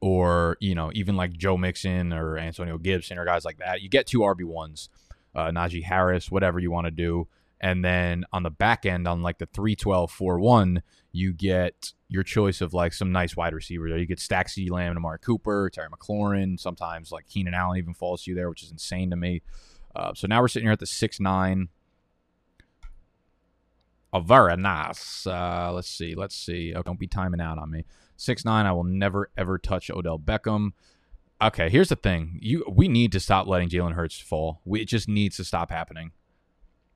or 0.00 0.56
you 0.60 0.74
know 0.74 0.90
even 0.94 1.14
like 1.14 1.32
Joe 1.32 1.58
Mixon 1.58 2.12
or 2.12 2.38
Antonio 2.38 2.78
Gibson 2.78 3.18
or 3.18 3.24
guys 3.24 3.44
like 3.44 3.58
that. 3.58 3.80
You 3.80 3.88
get 3.88 4.06
two 4.06 4.20
RB 4.20 4.44
ones 4.44 4.88
uh, 5.34 5.50
Najee 5.50 5.84
Harris, 5.84 6.30
whatever 6.30 6.58
you 6.58 6.70
want 6.70 6.86
to 6.86 6.90
do. 6.90 7.28
And 7.60 7.84
then 7.84 8.24
on 8.32 8.42
the 8.42 8.50
back 8.50 8.86
end, 8.86 9.06
on 9.06 9.22
like 9.22 9.38
the 9.38 9.46
312 9.46 10.10
4 10.10 10.38
1, 10.38 10.82
you 11.12 11.32
get 11.32 11.92
your 12.08 12.22
choice 12.22 12.60
of 12.60 12.72
like 12.72 12.92
some 12.92 13.12
nice 13.12 13.36
wide 13.36 13.52
receivers. 13.52 13.92
You 13.98 14.06
get 14.06 14.20
Stack 14.20 14.48
C. 14.48 14.70
Lamb 14.70 14.96
Amari 14.96 15.18
Cooper, 15.18 15.70
Terry 15.70 15.88
McLaurin. 15.88 16.58
Sometimes 16.58 17.12
like 17.12 17.28
Keenan 17.28 17.54
Allen 17.54 17.78
even 17.78 17.92
falls 17.92 18.24
to 18.24 18.30
you 18.30 18.34
there, 18.34 18.48
which 18.48 18.62
is 18.62 18.70
insane 18.70 19.10
to 19.10 19.16
me. 19.16 19.42
Uh, 19.94 20.12
so 20.14 20.26
now 20.26 20.40
we're 20.40 20.48
sitting 20.48 20.66
here 20.66 20.72
at 20.72 20.78
the 20.78 20.86
6 20.86 21.20
9. 21.20 21.68
Oh, 24.12 24.20
very 24.20 24.56
nice. 24.56 25.26
Uh, 25.26 25.70
let's 25.72 25.88
see. 25.88 26.14
Let's 26.14 26.34
see. 26.34 26.74
Oh, 26.74 26.82
don't 26.82 26.98
be 26.98 27.06
timing 27.06 27.40
out 27.40 27.58
on 27.58 27.70
me. 27.70 27.84
Six 28.16 28.44
nine. 28.44 28.66
I 28.66 28.72
will 28.72 28.84
never 28.84 29.30
ever 29.36 29.56
touch 29.56 29.90
Odell 29.90 30.18
Beckham 30.18 30.72
okay, 31.42 31.68
here's 31.68 31.88
the 31.88 31.96
thing. 31.96 32.38
You 32.40 32.64
we 32.68 32.88
need 32.88 33.12
to 33.12 33.20
stop 33.20 33.46
letting 33.46 33.68
Jalen 33.68 33.94
Hurts 33.94 34.18
fall. 34.18 34.60
We, 34.64 34.82
it 34.82 34.88
just 34.88 35.08
needs 35.08 35.36
to 35.36 35.44
stop 35.44 35.70
happening. 35.70 36.12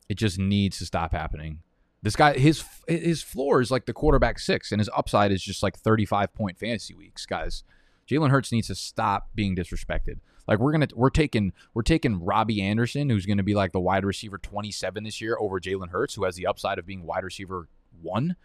It 0.08 0.16
just 0.16 0.38
needs 0.38 0.78
to 0.78 0.86
stop 0.86 1.12
happening. 1.12 1.60
This 2.02 2.16
guy, 2.16 2.34
his 2.34 2.64
his 2.86 3.22
floor 3.22 3.60
is 3.60 3.70
like 3.70 3.86
the 3.86 3.94
quarterback 3.94 4.38
six, 4.38 4.72
and 4.72 4.80
his 4.80 4.90
upside 4.94 5.32
is 5.32 5.42
just 5.42 5.62
like 5.62 5.76
35 5.76 6.34
point 6.34 6.58
fantasy 6.58 6.94
weeks, 6.94 7.24
guys. 7.24 7.64
Jalen 8.08 8.30
Hurts 8.30 8.52
needs 8.52 8.66
to 8.66 8.74
stop 8.74 9.30
being 9.34 9.56
disrespected. 9.56 10.18
Like 10.46 10.58
we're 10.58 10.72
gonna 10.72 10.88
we're 10.94 11.10
taking 11.10 11.52
we're 11.72 11.82
taking 11.82 12.22
Robbie 12.22 12.60
Anderson, 12.60 13.08
who's 13.08 13.24
gonna 13.24 13.42
be 13.42 13.54
like 13.54 13.72
the 13.72 13.80
wide 13.80 14.04
receiver 14.04 14.36
27 14.36 15.04
this 15.04 15.20
year, 15.20 15.38
over 15.40 15.58
Jalen 15.58 15.90
Hurts, 15.90 16.14
who 16.14 16.24
has 16.24 16.36
the 16.36 16.46
upside 16.46 16.78
of 16.78 16.86
being 16.86 17.04
wide 17.04 17.24
receiver 17.24 17.68
one. 18.02 18.36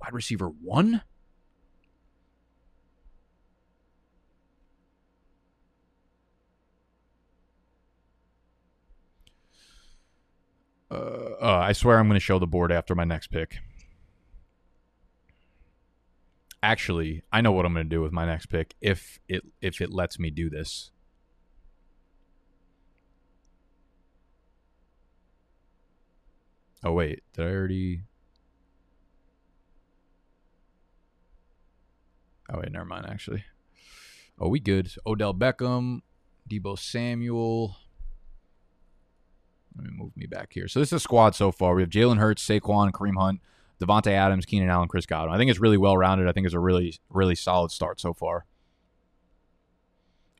Wide 0.00 0.14
receiver 0.14 0.48
one? 0.48 1.02
Uh, 10.92 11.36
uh, 11.40 11.64
I 11.64 11.72
swear 11.72 11.98
I'm 11.98 12.06
going 12.06 12.16
to 12.16 12.20
show 12.20 12.38
the 12.38 12.46
board 12.46 12.70
after 12.70 12.94
my 12.94 13.04
next 13.04 13.28
pick. 13.28 13.60
Actually, 16.62 17.22
I 17.32 17.40
know 17.40 17.50
what 17.50 17.64
I'm 17.64 17.72
going 17.72 17.86
to 17.86 17.90
do 17.90 18.02
with 18.02 18.12
my 18.12 18.26
next 18.26 18.46
pick 18.46 18.74
if 18.80 19.18
it 19.26 19.42
if 19.62 19.80
it 19.80 19.90
lets 19.90 20.18
me 20.18 20.30
do 20.30 20.50
this. 20.50 20.90
Oh 26.84 26.92
wait, 26.92 27.22
did 27.32 27.46
I 27.46 27.50
already? 27.50 28.02
Oh 32.52 32.58
wait, 32.58 32.70
never 32.70 32.84
mind. 32.84 33.06
Actually, 33.08 33.44
oh 34.38 34.48
we 34.48 34.60
good. 34.60 34.92
Odell 35.06 35.32
Beckham, 35.32 36.02
Deebo 36.48 36.78
Samuel. 36.78 37.76
Let 39.76 39.86
me 39.86 39.92
move 39.94 40.16
me 40.16 40.26
back 40.26 40.52
here. 40.52 40.68
So 40.68 40.80
this 40.80 40.90
is 40.90 40.94
a 40.94 41.00
squad 41.00 41.34
so 41.34 41.50
far. 41.50 41.74
We 41.74 41.82
have 41.82 41.90
Jalen 41.90 42.18
Hurts, 42.18 42.46
Saquon, 42.46 42.90
Kareem 42.92 43.16
Hunt, 43.16 43.40
Davante 43.80 44.12
Adams, 44.12 44.44
Keenan 44.44 44.68
Allen, 44.68 44.88
Chris 44.88 45.06
Godwin. 45.06 45.34
I 45.34 45.38
think 45.38 45.50
it's 45.50 45.60
really 45.60 45.78
well 45.78 45.96
rounded. 45.96 46.28
I 46.28 46.32
think 46.32 46.46
it's 46.46 46.54
a 46.54 46.60
really 46.60 46.98
really 47.10 47.34
solid 47.34 47.70
start 47.70 48.00
so 48.00 48.12
far. 48.12 48.44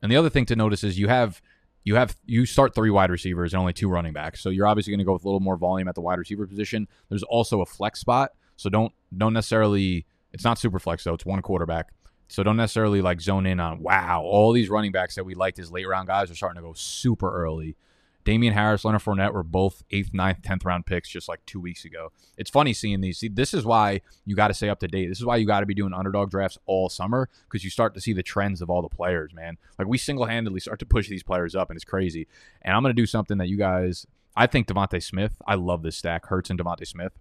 And 0.02 0.10
the 0.10 0.16
other 0.16 0.30
thing 0.30 0.46
to 0.46 0.56
notice 0.56 0.84
is 0.84 0.98
you 0.98 1.08
have 1.08 1.40
you 1.84 1.96
have 1.96 2.16
you 2.26 2.46
start 2.46 2.74
three 2.74 2.90
wide 2.90 3.10
receivers 3.10 3.52
and 3.54 3.60
only 3.60 3.72
two 3.72 3.88
running 3.88 4.12
backs. 4.12 4.40
So 4.40 4.50
you're 4.50 4.66
obviously 4.66 4.92
going 4.92 4.98
to 4.98 5.04
go 5.04 5.12
with 5.12 5.24
a 5.24 5.28
little 5.28 5.40
more 5.40 5.56
volume 5.56 5.88
at 5.88 5.94
the 5.94 6.00
wide 6.00 6.18
receiver 6.18 6.46
position. 6.46 6.88
There's 7.08 7.22
also 7.22 7.60
a 7.60 7.66
flex 7.66 8.00
spot, 8.00 8.32
so 8.56 8.68
don't 8.68 8.92
don't 9.16 9.32
necessarily 9.32 10.06
it's 10.32 10.44
not 10.44 10.58
super 10.58 10.78
flex 10.78 11.04
though. 11.04 11.14
It's 11.14 11.26
one 11.26 11.42
quarterback. 11.42 11.92
So 12.28 12.42
don't 12.42 12.56
necessarily 12.56 13.02
like 13.02 13.20
zone 13.20 13.44
in 13.46 13.60
on 13.60 13.82
wow, 13.82 14.22
all 14.22 14.52
these 14.52 14.70
running 14.70 14.92
backs 14.92 15.16
that 15.16 15.24
we 15.24 15.34
liked 15.34 15.58
as 15.58 15.70
late 15.70 15.86
round 15.86 16.08
guys 16.08 16.30
are 16.30 16.34
starting 16.34 16.62
to 16.62 16.66
go 16.66 16.72
super 16.72 17.30
early. 17.30 17.76
Damien 18.24 18.54
Harris, 18.54 18.84
Leonard 18.84 19.02
Fournette 19.02 19.32
were 19.32 19.42
both 19.42 19.82
eighth, 19.90 20.14
ninth, 20.14 20.42
tenth 20.42 20.64
round 20.64 20.86
picks 20.86 21.08
just 21.08 21.28
like 21.28 21.44
two 21.44 21.60
weeks 21.60 21.84
ago. 21.84 22.12
It's 22.36 22.50
funny 22.50 22.72
seeing 22.72 23.00
these. 23.00 23.18
See, 23.18 23.28
this 23.28 23.52
is 23.52 23.64
why 23.64 24.00
you 24.24 24.36
got 24.36 24.48
to 24.48 24.54
stay 24.54 24.68
up 24.68 24.80
to 24.80 24.88
date. 24.88 25.08
This 25.08 25.18
is 25.18 25.24
why 25.24 25.36
you 25.36 25.46
got 25.46 25.60
to 25.60 25.66
be 25.66 25.74
doing 25.74 25.92
underdog 25.92 26.30
drafts 26.30 26.58
all 26.66 26.88
summer 26.88 27.28
because 27.48 27.64
you 27.64 27.70
start 27.70 27.94
to 27.94 28.00
see 28.00 28.12
the 28.12 28.22
trends 28.22 28.62
of 28.62 28.70
all 28.70 28.82
the 28.82 28.88
players, 28.88 29.34
man. 29.34 29.58
Like 29.78 29.88
we 29.88 29.98
single 29.98 30.26
handedly 30.26 30.60
start 30.60 30.78
to 30.80 30.86
push 30.86 31.08
these 31.08 31.22
players 31.22 31.54
up, 31.54 31.70
and 31.70 31.76
it's 31.76 31.84
crazy. 31.84 32.28
And 32.62 32.74
I'm 32.74 32.82
gonna 32.82 32.94
do 32.94 33.06
something 33.06 33.38
that 33.38 33.48
you 33.48 33.56
guys. 33.56 34.06
I 34.36 34.46
think 34.46 34.66
DeVonta 34.66 35.02
Smith. 35.02 35.42
I 35.46 35.56
love 35.56 35.82
this 35.82 35.96
stack. 35.96 36.26
Hurts 36.26 36.48
and 36.48 36.58
DeVonta 36.58 36.86
Smith. 36.86 37.12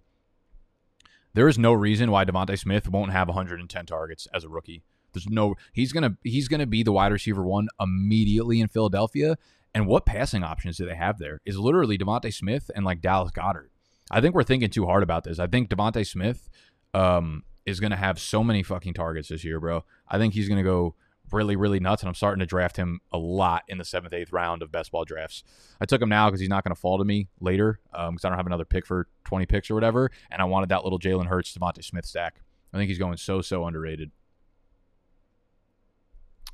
There 1.34 1.48
is 1.48 1.58
no 1.58 1.74
reason 1.74 2.12
why 2.12 2.26
DeVonta 2.26 2.60
Smith 2.60 2.90
won't 2.90 3.12
have 3.12 3.28
110 3.28 3.86
targets 3.86 4.28
as 4.34 4.44
a 4.44 4.50
rookie. 4.50 4.84
There's 5.14 5.30
no 5.30 5.56
he's 5.74 5.92
gonna 5.92 6.18
he's 6.24 6.48
gonna 6.48 6.66
be 6.66 6.84
the 6.84 6.92
wide 6.92 7.12
receiver 7.12 7.44
one 7.44 7.68
immediately 7.80 8.62
in 8.62 8.68
Philadelphia, 8.68 9.38
and 9.74 9.88
what 9.88 10.06
passing 10.06 10.44
options 10.44 10.78
do 10.78 10.86
they 10.86 10.96
have 10.96 11.18
there? 11.18 11.40
Is 11.46 11.58
literally 11.58 11.98
DeVonta 11.98 12.34
Smith 12.34 12.70
and 12.76 12.86
like 12.86 13.02
Dallas 13.02 13.32
Goedert. 13.32 13.70
I 14.10 14.20
think 14.20 14.36
we're 14.36 14.44
thinking 14.44 14.70
too 14.70 14.86
hard 14.86 15.04
about 15.04 15.24
this. 15.24 15.40
I 15.40 15.48
think 15.48 15.70
DeVonta 15.70 16.06
Smith 16.06 16.50
um, 16.94 17.44
is 17.66 17.80
going 17.80 17.92
to 17.92 17.98
have 17.98 18.20
so 18.20 18.44
many 18.44 18.64
fucking 18.64 18.94
targets 18.94 19.30
this 19.30 19.44
year, 19.44 19.60
bro. 19.60 19.86
I 20.08 20.18
think 20.18 20.34
he's 20.34 20.48
going 20.48 20.58
to 20.58 20.64
go 20.64 20.96
really, 21.32 21.56
really 21.56 21.80
nuts, 21.80 22.02
and 22.02 22.10
I'm 22.10 22.16
starting 22.16 22.40
to 22.40 22.46
draft 22.46 22.76
him 22.76 23.00
a 23.12 23.18
lot 23.18 23.64
in 23.70 23.78
the 23.78 23.86
seventh, 23.86 24.14
eighth 24.14 24.34
round 24.34 24.62
of 24.62 24.72
best 24.72 24.92
ball 24.92 25.06
drafts. 25.06 25.44
I 25.80 25.86
took 25.86 26.02
him 26.02 26.10
now 26.10 26.28
because 26.28 26.42
he's 26.42 26.50
not 26.50 26.66
going 26.66 26.76
to 26.76 26.80
fall 26.80 26.98
to 26.98 27.06
me 27.06 27.30
later 27.40 27.80
because 27.92 28.08
um, 28.10 28.18
I 28.24 28.30
don't 28.30 28.38
have 28.38 28.48
another 28.48 28.66
pick 28.66 28.86
for 28.86 29.08
20 29.26 29.46
picks 29.46 29.72
or 29.72 29.76
whatever, 29.76 30.12
and 30.30 30.42
I 30.42 30.46
wanted 30.46 30.70
that 30.70 30.84
little 30.84 31.00
Jalen 31.00 31.28
Hurts, 31.28 31.58
DeVonta 31.58 31.84
Smith 31.84 32.06
stack. 32.06 32.42
I 32.74 32.78
think 32.78 32.90
he's 32.90 33.00
going 33.00 33.18
so, 33.18 33.42
so 33.42 33.66
underrated. 33.66 34.12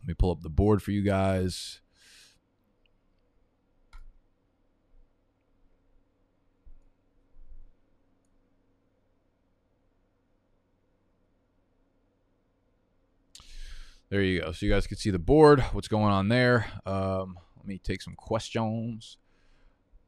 Let 0.01 0.07
me 0.07 0.13
pull 0.13 0.31
up 0.31 0.41
the 0.41 0.49
board 0.49 0.81
for 0.81 0.91
you 0.91 1.01
guys. 1.01 1.81
There 14.09 14.21
you 14.21 14.41
go. 14.41 14.51
So 14.53 14.65
you 14.65 14.71
guys 14.71 14.87
can 14.87 14.97
see 14.97 15.09
the 15.09 15.19
board, 15.19 15.59
what's 15.73 15.89
going 15.89 16.13
on 16.13 16.29
there. 16.29 16.67
Um, 16.85 17.37
let 17.57 17.65
me 17.65 17.77
take 17.77 18.01
some 18.01 18.15
questions. 18.15 19.17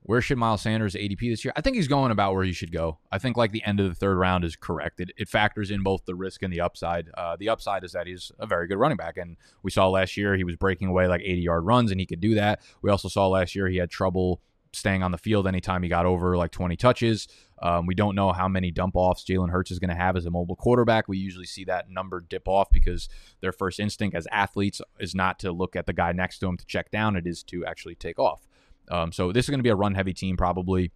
Where 0.04 0.22
should 0.22 0.38
Miles 0.38 0.62
Sanders 0.62 0.96
ADP 0.96 1.20
this 1.30 1.44
year? 1.44 1.52
I 1.58 1.62
think 1.62 1.76
he's 1.76 1.90
going 1.90 2.12
about 2.12 2.34
where 2.34 2.46
he 2.46 2.54
should 2.54 2.72
go. 2.72 3.00
I 3.12 3.18
think 3.18 3.36
like 3.36 3.52
the 3.52 3.64
end 3.66 3.82
of 3.82 3.90
the 3.90 3.96
third 3.96 4.16
round 4.16 4.46
is 4.46 4.56
correct. 4.56 5.02
It, 5.02 5.12
it 5.18 5.28
factors 5.28 5.70
in 5.70 5.84
both 5.84 6.06
the 6.06 6.16
risk 6.16 6.42
and 6.42 6.54
the 6.54 6.62
upside. 6.62 7.10
Uh, 7.16 7.36
the 7.38 7.50
upside 7.50 7.84
is 7.84 7.92
that 7.92 8.08
he's 8.08 8.32
a 8.40 8.48
very 8.48 8.68
good 8.68 8.78
running 8.78 8.96
back, 8.96 9.18
and 9.18 9.36
we 9.62 9.72
saw 9.72 9.90
last 9.90 10.16
year 10.16 10.38
he 10.38 10.46
was 10.46 10.56
breaking 10.56 10.88
away 10.88 11.08
like 11.08 11.22
80 11.22 11.42
yard 11.42 11.66
runs, 11.66 11.92
and 11.92 12.00
he 12.00 12.06
could 12.06 12.22
do 12.22 12.36
that. 12.36 12.62
We 12.82 12.90
also 12.90 13.10
saw 13.10 13.28
last 13.28 13.54
year 13.54 13.68
he 13.68 13.78
had 13.78 13.90
trouble 13.90 14.42
staying 14.74 15.04
on 15.04 15.12
the 15.12 15.18
field 15.18 15.48
anytime 15.48 15.84
he 15.84 15.90
got 15.90 16.06
over 16.06 16.38
like 16.38 16.52
20 16.52 16.76
touches. 16.76 17.28
Um, 17.62 17.86
we 17.86 17.96
don't 17.96 18.16
know 18.16 18.32
how 18.32 18.48
many 18.48 18.72
dump 18.72 18.96
offs 18.96 19.24
Jalen 19.24 19.50
Hurts 19.50 19.72
is 19.72 19.80
going 19.80 19.90
to 19.90 19.96
have 19.96 20.16
as 20.16 20.26
a 20.26 20.32
mobile 20.32 20.56
quarterback. 20.56 21.08
We 21.08 21.18
usually 21.18 21.46
see 21.46 21.66
that 21.66 21.90
number 21.90 22.22
dip 22.22 22.48
off 22.48 22.70
because 22.72 23.10
their 23.42 23.52
first 23.52 23.80
instinct 23.80 24.16
as 24.16 24.28
athletes 24.32 24.82
is 25.00 25.16
not 25.16 25.40
to 25.40 25.52
look 25.52 25.76
at 25.76 25.86
the 25.86 25.94
guy 25.94 26.12
next 26.12 26.40
to 26.40 26.48
him 26.48 26.58
to 26.58 26.66
check 26.66 26.92
down, 26.92 27.16
it 27.16 27.28
is 27.28 27.44
to 27.44 27.66
actually 27.66 27.96
take 27.96 28.20
off. 28.20 28.48
Um, 28.90 29.12
so 29.12 29.32
this 29.32 29.46
is 29.46 29.50
going 29.50 29.60
to 29.60 29.64
be 29.64 29.70
a 29.70 29.76
run 29.76 29.96
heavy 29.96 30.14
team 30.14 30.38
probably. 30.38 30.92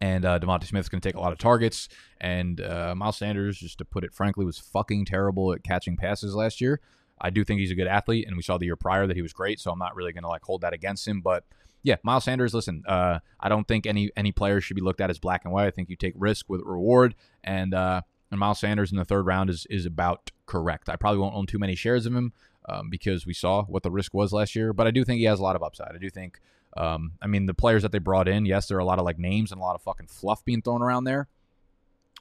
And 0.00 0.24
uh, 0.24 0.38
DeVonta 0.38 0.64
Smith 0.64 0.84
is 0.84 0.88
going 0.88 1.00
to 1.00 1.08
take 1.08 1.16
a 1.16 1.20
lot 1.20 1.32
of 1.32 1.38
targets. 1.38 1.88
And 2.20 2.60
uh, 2.60 2.94
Miles 2.96 3.16
Sanders, 3.16 3.58
just 3.58 3.78
to 3.78 3.84
put 3.84 4.04
it 4.04 4.12
frankly, 4.12 4.44
was 4.44 4.58
fucking 4.58 5.06
terrible 5.06 5.52
at 5.52 5.62
catching 5.62 5.96
passes 5.96 6.34
last 6.34 6.60
year. 6.60 6.80
I 7.20 7.30
do 7.30 7.44
think 7.44 7.60
he's 7.60 7.70
a 7.70 7.76
good 7.76 7.86
athlete, 7.86 8.26
and 8.26 8.36
we 8.36 8.42
saw 8.42 8.58
the 8.58 8.66
year 8.66 8.76
prior 8.76 9.06
that 9.06 9.16
he 9.16 9.22
was 9.22 9.32
great. 9.32 9.60
So 9.60 9.70
I'm 9.70 9.78
not 9.78 9.94
really 9.94 10.12
going 10.12 10.24
to 10.24 10.28
like 10.28 10.42
hold 10.42 10.62
that 10.62 10.72
against 10.72 11.06
him. 11.06 11.20
But 11.20 11.44
yeah, 11.84 11.96
Miles 12.02 12.24
Sanders. 12.24 12.54
Listen, 12.54 12.82
uh, 12.88 13.20
I 13.38 13.48
don't 13.48 13.68
think 13.68 13.86
any 13.86 14.10
any 14.16 14.32
player 14.32 14.60
should 14.60 14.74
be 14.74 14.80
looked 14.80 15.02
at 15.02 15.10
as 15.10 15.18
black 15.18 15.44
and 15.44 15.52
white. 15.52 15.66
I 15.66 15.70
think 15.70 15.90
you 15.90 15.96
take 15.96 16.14
risk 16.16 16.46
with 16.48 16.62
reward, 16.64 17.14
and 17.44 17.74
uh, 17.74 18.00
and 18.30 18.40
Miles 18.40 18.58
Sanders 18.58 18.90
in 18.90 18.96
the 18.96 19.04
third 19.04 19.26
round 19.26 19.50
is 19.50 19.66
is 19.68 19.84
about 19.84 20.30
correct. 20.46 20.88
I 20.88 20.96
probably 20.96 21.20
won't 21.20 21.36
own 21.36 21.46
too 21.46 21.58
many 21.58 21.74
shares 21.74 22.06
of 22.06 22.14
him 22.14 22.32
um, 22.66 22.88
because 22.88 23.26
we 23.26 23.34
saw 23.34 23.64
what 23.64 23.82
the 23.82 23.90
risk 23.90 24.14
was 24.14 24.32
last 24.32 24.56
year, 24.56 24.72
but 24.72 24.86
I 24.86 24.90
do 24.90 25.04
think 25.04 25.18
he 25.18 25.24
has 25.24 25.38
a 25.38 25.42
lot 25.42 25.56
of 25.56 25.62
upside. 25.62 25.92
I 25.94 25.98
do 25.98 26.10
think. 26.10 26.40
Um, 26.76 27.12
I 27.22 27.28
mean, 27.28 27.46
the 27.46 27.54
players 27.54 27.82
that 27.82 27.92
they 27.92 27.98
brought 27.98 28.26
in, 28.26 28.46
yes, 28.46 28.66
there 28.66 28.76
are 28.76 28.80
a 28.80 28.84
lot 28.84 28.98
of 28.98 29.04
like 29.04 29.18
names 29.18 29.52
and 29.52 29.60
a 29.60 29.62
lot 29.62 29.76
of 29.76 29.82
fucking 29.82 30.08
fluff 30.08 30.44
being 30.44 30.60
thrown 30.60 30.82
around 30.82 31.04
there, 31.04 31.28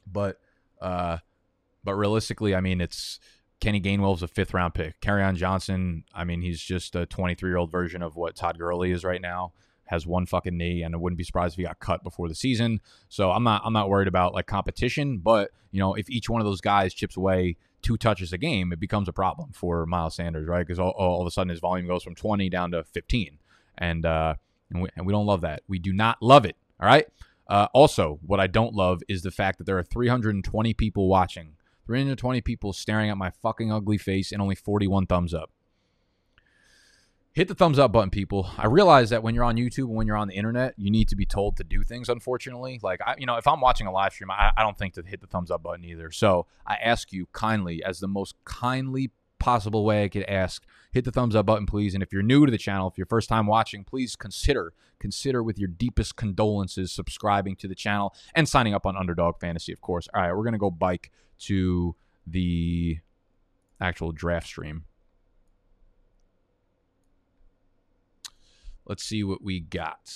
but 0.06 0.40
uh, 0.82 1.18
but 1.86 1.96
realistically, 1.96 2.54
I 2.54 2.60
mean, 2.60 2.82
it's 2.82 3.20
Kenny 3.64 3.80
Gainwell's 3.80 4.22
a 4.22 4.28
fifth 4.28 4.54
round 4.54 4.74
pick. 4.74 5.00
Kerryon 5.00 5.36
Johnson, 5.38 6.04
I 6.14 6.26
mean, 6.26 6.42
he's 6.42 6.62
just 6.62 6.98
a 6.98 7.06
23 7.06 7.50
year 7.50 7.56
old 7.56 7.72
version 7.72 8.02
of 8.02 8.18
what 8.18 8.36
Todd 8.36 8.60
Gurley 8.60 8.92
is 8.92 9.06
right 9.06 9.22
now. 9.22 9.54
Has 9.86 10.06
one 10.06 10.26
fucking 10.26 10.58
knee, 10.58 10.84
and 10.84 10.94
I 10.94 10.98
wouldn't 10.98 11.18
be 11.18 11.24
surprised 11.24 11.54
if 11.54 11.58
he 11.58 11.64
got 11.64 11.80
cut 11.80 12.04
before 12.04 12.28
the 12.28 12.36
season. 12.36 12.82
So 13.08 13.32
I'm 13.32 13.46
not 13.46 13.62
I'm 13.64 13.72
not 13.72 13.88
worried 13.88 14.10
about 14.10 14.34
like 14.34 14.48
competition, 14.48 15.20
but 15.20 15.52
you 15.72 15.80
know, 15.80 15.94
if 15.94 16.10
each 16.10 16.30
one 16.30 16.42
of 16.42 16.46
those 16.46 16.60
guys 16.60 16.94
chips 16.94 17.16
away 17.16 17.56
two 17.82 17.96
touches 17.96 18.34
a 18.34 18.38
game, 18.38 18.74
it 18.74 18.82
becomes 18.82 19.08
a 19.08 19.14
problem 19.14 19.52
for 19.54 19.86
Miles 19.86 20.16
Sanders, 20.16 20.46
right? 20.46 20.68
Because 20.68 20.80
all, 20.80 20.92
all 20.92 21.22
of 21.22 21.28
a 21.28 21.32
sudden 21.32 21.50
his 21.50 21.62
volume 21.62 21.88
goes 21.88 22.04
from 22.04 22.16
20 22.16 22.50
down 22.50 22.72
to 22.72 22.84
15, 22.84 23.38
and 23.78 24.06
uh, 24.06 24.36
and 24.72 24.82
we, 24.82 24.90
and 24.98 25.06
we 25.06 25.14
don't 25.14 25.26
love 25.26 25.40
that. 25.42 25.62
We 25.70 25.80
do 25.80 25.94
not 25.94 26.22
love 26.22 26.46
it. 26.46 26.58
All 26.82 26.88
right. 26.88 27.08
Uh, 27.48 27.68
also, 27.74 28.20
what 28.26 28.42
I 28.42 28.48
don't 28.48 28.74
love 28.74 29.04
is 29.08 29.22
the 29.22 29.32
fact 29.32 29.58
that 29.60 29.66
there 29.66 29.78
are 29.78 29.84
320 29.84 30.74
people 30.74 31.08
watching 31.08 31.56
320 31.86 32.42
people 32.42 32.74
staring 32.74 33.10
at 33.10 33.18
my 33.18 33.30
fucking 33.30 33.72
ugly 33.72 33.98
face 33.98 34.32
and 34.32 34.42
only 34.42 34.56
41 34.56 35.08
thumbs 35.08 35.34
up. 35.34 35.52
Hit 37.34 37.48
the 37.48 37.56
thumbs 37.56 37.80
up 37.80 37.92
button, 37.92 38.12
people. 38.12 38.48
I 38.60 38.68
realize 38.68 39.10
that 39.10 39.24
when 39.24 39.34
you're 39.34 39.44
on 39.44 39.56
YouTube 39.56 39.86
and 39.86 39.96
when 39.96 40.06
you're 40.06 40.18
on 40.18 40.28
the 40.28 40.36
internet, 40.36 40.76
you 40.78 40.92
need 40.92 41.10
to 41.10 41.16
be 41.16 41.26
told 41.26 41.58
to 41.58 41.64
do 41.64 41.82
things, 41.82 42.08
unfortunately. 42.08 42.80
Like, 42.84 43.02
I, 43.02 43.16
you 43.18 43.26
know, 43.26 43.38
if 43.38 43.48
I'm 43.48 43.60
watching 43.60 43.88
a 43.88 43.92
live 43.92 44.14
stream, 44.14 44.30
I, 44.30 44.52
I 44.56 44.62
don't 44.62 44.78
think 44.78 44.94
to 44.94 45.04
hit 45.04 45.20
the 45.20 45.26
thumbs 45.26 45.50
up 45.50 45.64
button 45.64 45.84
either. 45.84 46.12
So 46.12 46.46
I 46.68 46.76
ask 46.76 47.12
you 47.12 47.28
kindly, 47.34 47.84
as 47.84 48.00
the 48.00 48.08
most 48.08 48.36
kindly 48.46 49.12
possible 49.40 49.84
way 49.84 50.04
I 50.04 50.10
could 50.10 50.26
ask, 50.26 50.64
hit 50.94 51.04
the 51.06 51.12
thumbs 51.12 51.36
up 51.36 51.48
button, 51.48 51.66
please. 51.66 51.94
And 51.96 52.04
if 52.04 52.14
you're 52.14 52.22
new 52.22 52.46
to 52.46 52.52
the 52.52 52.58
channel, 52.58 52.88
if 52.88 52.98
you're 52.98 53.08
first 53.08 53.28
time 53.28 53.48
watching, 53.48 53.84
please 53.84 54.16
consider, 54.16 54.74
consider 55.00 55.44
with 55.44 55.58
your 55.58 55.68
deepest 55.68 56.16
condolences 56.16 56.92
subscribing 56.92 57.56
to 57.58 57.68
the 57.68 57.76
channel 57.76 58.14
and 58.36 58.48
signing 58.48 58.74
up 58.74 58.86
on 58.86 58.96
Underdog 58.96 59.40
Fantasy, 59.40 59.74
of 59.74 59.82
course. 59.82 60.08
All 60.14 60.22
right, 60.22 60.32
we're 60.32 60.44
going 60.44 60.54
to 60.54 60.60
go 60.60 60.70
bike 60.72 61.12
to 61.40 61.96
the 62.28 63.00
actual 63.82 64.12
draft 64.12 64.48
stream. 64.48 64.86
Let's 68.86 69.04
see 69.04 69.24
what 69.24 69.42
we 69.42 69.62
got. 69.62 70.14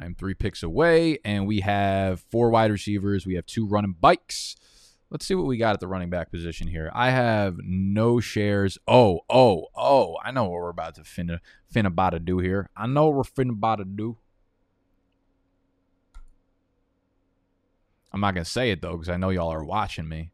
I'm 0.00 0.14
three 0.14 0.34
picks 0.34 0.62
away, 0.62 1.18
and 1.24 1.46
we 1.46 1.60
have 1.60 2.20
four 2.30 2.50
wide 2.50 2.70
receivers. 2.70 3.26
We 3.26 3.34
have 3.34 3.46
two 3.46 3.66
running 3.66 3.96
bikes. 4.00 4.54
Let's 5.10 5.26
see 5.26 5.34
what 5.34 5.46
we 5.46 5.56
got 5.56 5.72
at 5.72 5.80
the 5.80 5.88
running 5.88 6.10
back 6.10 6.30
position 6.30 6.68
here. 6.68 6.90
I 6.94 7.10
have 7.10 7.56
no 7.62 8.20
shares. 8.20 8.76
Oh, 8.86 9.20
oh, 9.30 9.66
oh. 9.74 10.18
I 10.22 10.30
know 10.32 10.44
what 10.44 10.52
we're 10.52 10.68
about 10.68 10.96
to 10.96 11.00
finna, 11.00 11.40
finna 11.74 11.86
about 11.86 12.10
to 12.10 12.20
do 12.20 12.38
here. 12.38 12.68
I 12.76 12.86
know 12.86 13.06
what 13.08 13.16
we're 13.16 13.22
finna 13.22 13.52
about 13.52 13.76
to 13.76 13.86
do. 13.86 14.18
I'm 18.12 18.20
not 18.20 18.34
to 18.34 18.44
say 18.44 18.70
it, 18.70 18.82
though, 18.82 18.92
because 18.92 19.08
I 19.08 19.16
know 19.16 19.30
y'all 19.30 19.52
are 19.52 19.64
watching 19.64 20.08
me. 20.08 20.30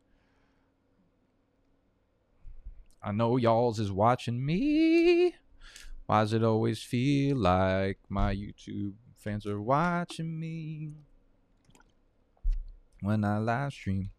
I 3.03 3.13
know 3.13 3.37
y'all's 3.37 3.79
is 3.79 3.93
watching 3.93 4.45
me. 4.45 5.35
Why 6.07 6.23
does 6.23 6.33
it 6.33 6.43
always 6.43 6.83
feel 6.83 7.37
like 7.37 7.99
my 8.09 8.35
YouTube 8.35 8.95
fans 9.19 9.47
are 9.47 9.61
watching 9.61 10.39
me 10.39 10.93
when 13.01 13.25
I 13.25 13.39
live 13.39 13.73
stream? 13.73 14.11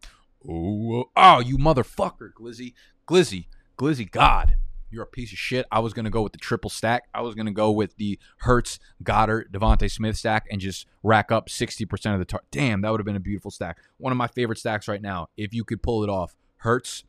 Oh, 0.48 1.04
oh, 1.16 1.40
you 1.40 1.58
motherfucker, 1.58 2.30
Glizzy. 2.32 2.74
Glizzy, 3.08 3.46
Glizzy, 3.78 4.10
God, 4.10 4.56
you're 4.90 5.02
a 5.02 5.06
piece 5.06 5.32
of 5.32 5.38
shit. 5.38 5.66
I 5.70 5.80
was 5.80 5.92
to 5.92 6.10
go 6.10 6.22
with 6.22 6.32
the 6.32 6.38
triple 6.38 6.70
stack. 6.70 7.04
I 7.14 7.20
was 7.20 7.34
to 7.34 7.52
go 7.52 7.70
with 7.70 7.96
the 7.96 8.18
Hurts, 8.38 8.78
Goedert, 9.02 9.50
DeVonta 9.52 9.90
Smith 9.90 10.16
stack 10.16 10.46
and 10.50 10.60
just 10.60 10.86
rack 11.02 11.30
up 11.32 11.48
60% 11.48 12.12
of 12.12 12.18
the 12.18 12.24
tar- 12.24 12.42
Damn, 12.50 12.80
that 12.80 12.90
would 12.90 13.00
have 13.00 13.06
been 13.06 13.16
a 13.16 13.20
beautiful 13.20 13.50
stack. 13.50 13.78
One 13.98 14.12
of 14.12 14.16
my 14.16 14.26
favorite 14.26 14.58
stacks 14.58 14.88
right 14.88 15.02
now. 15.02 15.28
If 15.36 15.52
you 15.52 15.64
could 15.64 15.82
pull 15.82 16.04
it 16.04 16.10
off, 16.10 16.34
Hurts, 16.58 17.04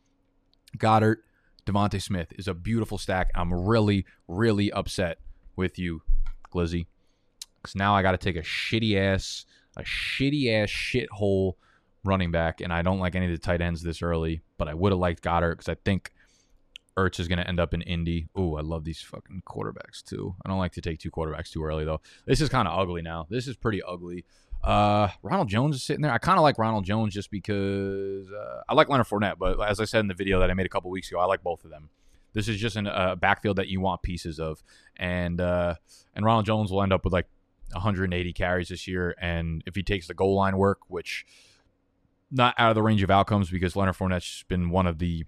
Goedert, 0.78 1.18
DeVonta 1.66 2.02
Smith 2.02 2.32
is 2.38 2.48
a 2.48 2.54
beautiful 2.54 2.98
stack. 2.98 3.30
I'm 3.36 3.54
really, 3.54 4.06
really 4.28 4.72
upset 4.72 5.20
with 5.56 5.78
you, 5.78 6.02
Glizzy. 6.54 6.88
Because 7.62 7.76
now 7.76 7.96
I 7.96 8.02
got 8.02 8.12
to 8.12 8.18
take 8.18 8.36
a 8.36 8.42
shitty 8.42 8.98
ass, 8.98 9.46
a 9.76 9.84
shitty 9.84 10.52
ass 10.52 10.70
shithole 10.70 11.54
running 12.08 12.32
back, 12.32 12.62
and 12.62 12.72
I 12.72 12.82
don't 12.82 13.00
like 13.00 13.16
any 13.16 13.26
of 13.26 13.32
the 13.32 13.38
tight 13.38 13.62
ends 13.62 13.84
this 13.84 14.02
early, 14.02 14.42
but 14.58 14.68
I 14.68 14.74
would 14.74 14.92
have 14.92 15.00
liked 15.00 15.24
Goedert 15.24 15.58
because 15.58 15.70
I 15.70 15.76
think 15.84 16.12
Ertz 16.98 17.20
is 17.20 17.28
going 17.28 17.38
to 17.38 17.48
end 17.48 17.60
up 17.60 17.74
in 17.74 17.82
Indy. 17.82 18.28
Oh, 18.36 18.56
I 18.56 18.62
love 18.62 18.84
these 18.84 19.02
fucking 19.02 19.44
quarterbacks 19.46 20.04
too. 20.04 20.36
I 20.44 20.50
don't 20.50 20.58
like 20.58 20.74
to 20.74 20.82
take 20.82 21.00
two 21.00 21.12
quarterbacks 21.12 21.52
too 21.52 21.64
early 21.64 21.86
though. 21.86 22.02
This 22.26 22.42
is 22.42 22.50
kind 22.50 22.68
of 22.68 22.78
ugly 22.78 23.02
now. 23.02 23.28
This 23.30 23.48
is 23.48 23.56
pretty 23.56 23.82
ugly. 23.84 24.26
Uh, 24.64 25.10
Ronald 25.22 25.48
Jones 25.48 25.76
is 25.76 25.84
sitting 25.84 26.02
there. 26.02 26.12
I 26.12 26.18
kind 26.18 26.40
of 26.40 26.44
like 26.44 26.58
Ronald 26.58 26.84
Jones 26.84 27.14
just 27.14 27.30
because 27.30 28.28
uh, 28.32 28.62
I 28.68 28.74
like 28.74 28.90
Leonard 28.90 29.08
Fournette, 29.08 29.38
but 29.38 29.62
as 29.62 29.80
I 29.80 29.86
said 29.86 30.00
in 30.00 30.08
the 30.08 30.16
video 30.16 30.40
that 30.40 30.50
I 30.50 30.56
made 30.56 30.66
a 30.66 30.70
couple 30.70 30.90
weeks 30.90 31.12
ago, 31.12 31.20
I 31.20 31.26
like 31.26 31.44
both 31.44 31.64
of 31.64 31.70
them. 31.70 31.90
This 32.34 32.48
is 32.48 32.58
just 32.58 32.76
a 32.76 32.82
uh, 32.82 33.16
backfield 33.16 33.58
that 33.58 33.68
you 33.68 33.80
want 33.80 34.02
pieces 34.02 34.40
of, 34.40 34.64
and 34.98 35.40
uh, 35.40 35.76
and 36.16 36.26
Ronald 36.26 36.46
Jones 36.46 36.72
will 36.72 36.84
end 36.84 36.94
up 36.94 37.04
with 37.04 37.14
like 37.14 37.28
180 37.72 38.34
carries 38.34 38.70
this 38.70 38.88
year, 38.88 39.16
and 39.20 39.64
if 39.66 39.76
he 39.76 39.84
takes 39.84 40.08
the 40.08 40.14
goal 40.14 40.36
line 40.36 40.58
work, 40.58 40.80
which 40.88 41.26
not 42.32 42.56
out 42.58 42.70
of 42.70 42.76
the 42.76 42.84
range 42.84 43.04
of 43.04 43.10
outcomes 43.10 43.50
because 43.50 43.76
Leonard 43.76 43.96
Fournette's 43.96 44.44
been 44.44 44.70
one 44.70 44.88
of 44.88 45.00
the 45.00 45.26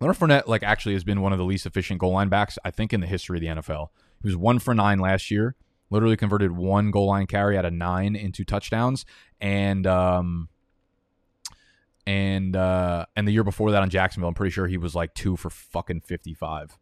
Leonard 0.00 0.16
Fournette 0.16 0.46
like 0.46 0.62
actually 0.62 0.94
has 0.94 1.04
been 1.04 1.20
one 1.20 1.32
of 1.32 1.38
the 1.38 1.44
least 1.44 1.66
efficient 1.66 2.00
goal 2.00 2.12
line 2.12 2.28
backs 2.28 2.58
I 2.64 2.70
think 2.70 2.92
in 2.92 3.00
the 3.00 3.06
history 3.06 3.38
of 3.38 3.40
the 3.40 3.62
NFL. 3.62 3.88
He 4.22 4.28
was 4.28 4.36
one 4.36 4.58
for 4.58 4.74
nine 4.74 4.98
last 4.98 5.30
year, 5.30 5.56
literally 5.90 6.16
converted 6.16 6.52
one 6.52 6.90
goal 6.90 7.08
line 7.08 7.26
carry 7.26 7.58
out 7.58 7.64
of 7.64 7.72
nine 7.72 8.16
into 8.16 8.44
touchdowns, 8.44 9.04
and 9.40 9.86
um, 9.86 10.48
and 12.06 12.56
uh, 12.56 13.06
and 13.16 13.26
the 13.26 13.32
year 13.32 13.44
before 13.44 13.70
that 13.70 13.82
on 13.82 13.90
Jacksonville, 13.90 14.28
I'm 14.28 14.34
pretty 14.34 14.52
sure 14.52 14.66
he 14.66 14.78
was 14.78 14.94
like 14.94 15.14
two 15.14 15.36
for 15.36 15.50
fucking 15.50 16.02
fifty 16.02 16.34
five. 16.34 16.78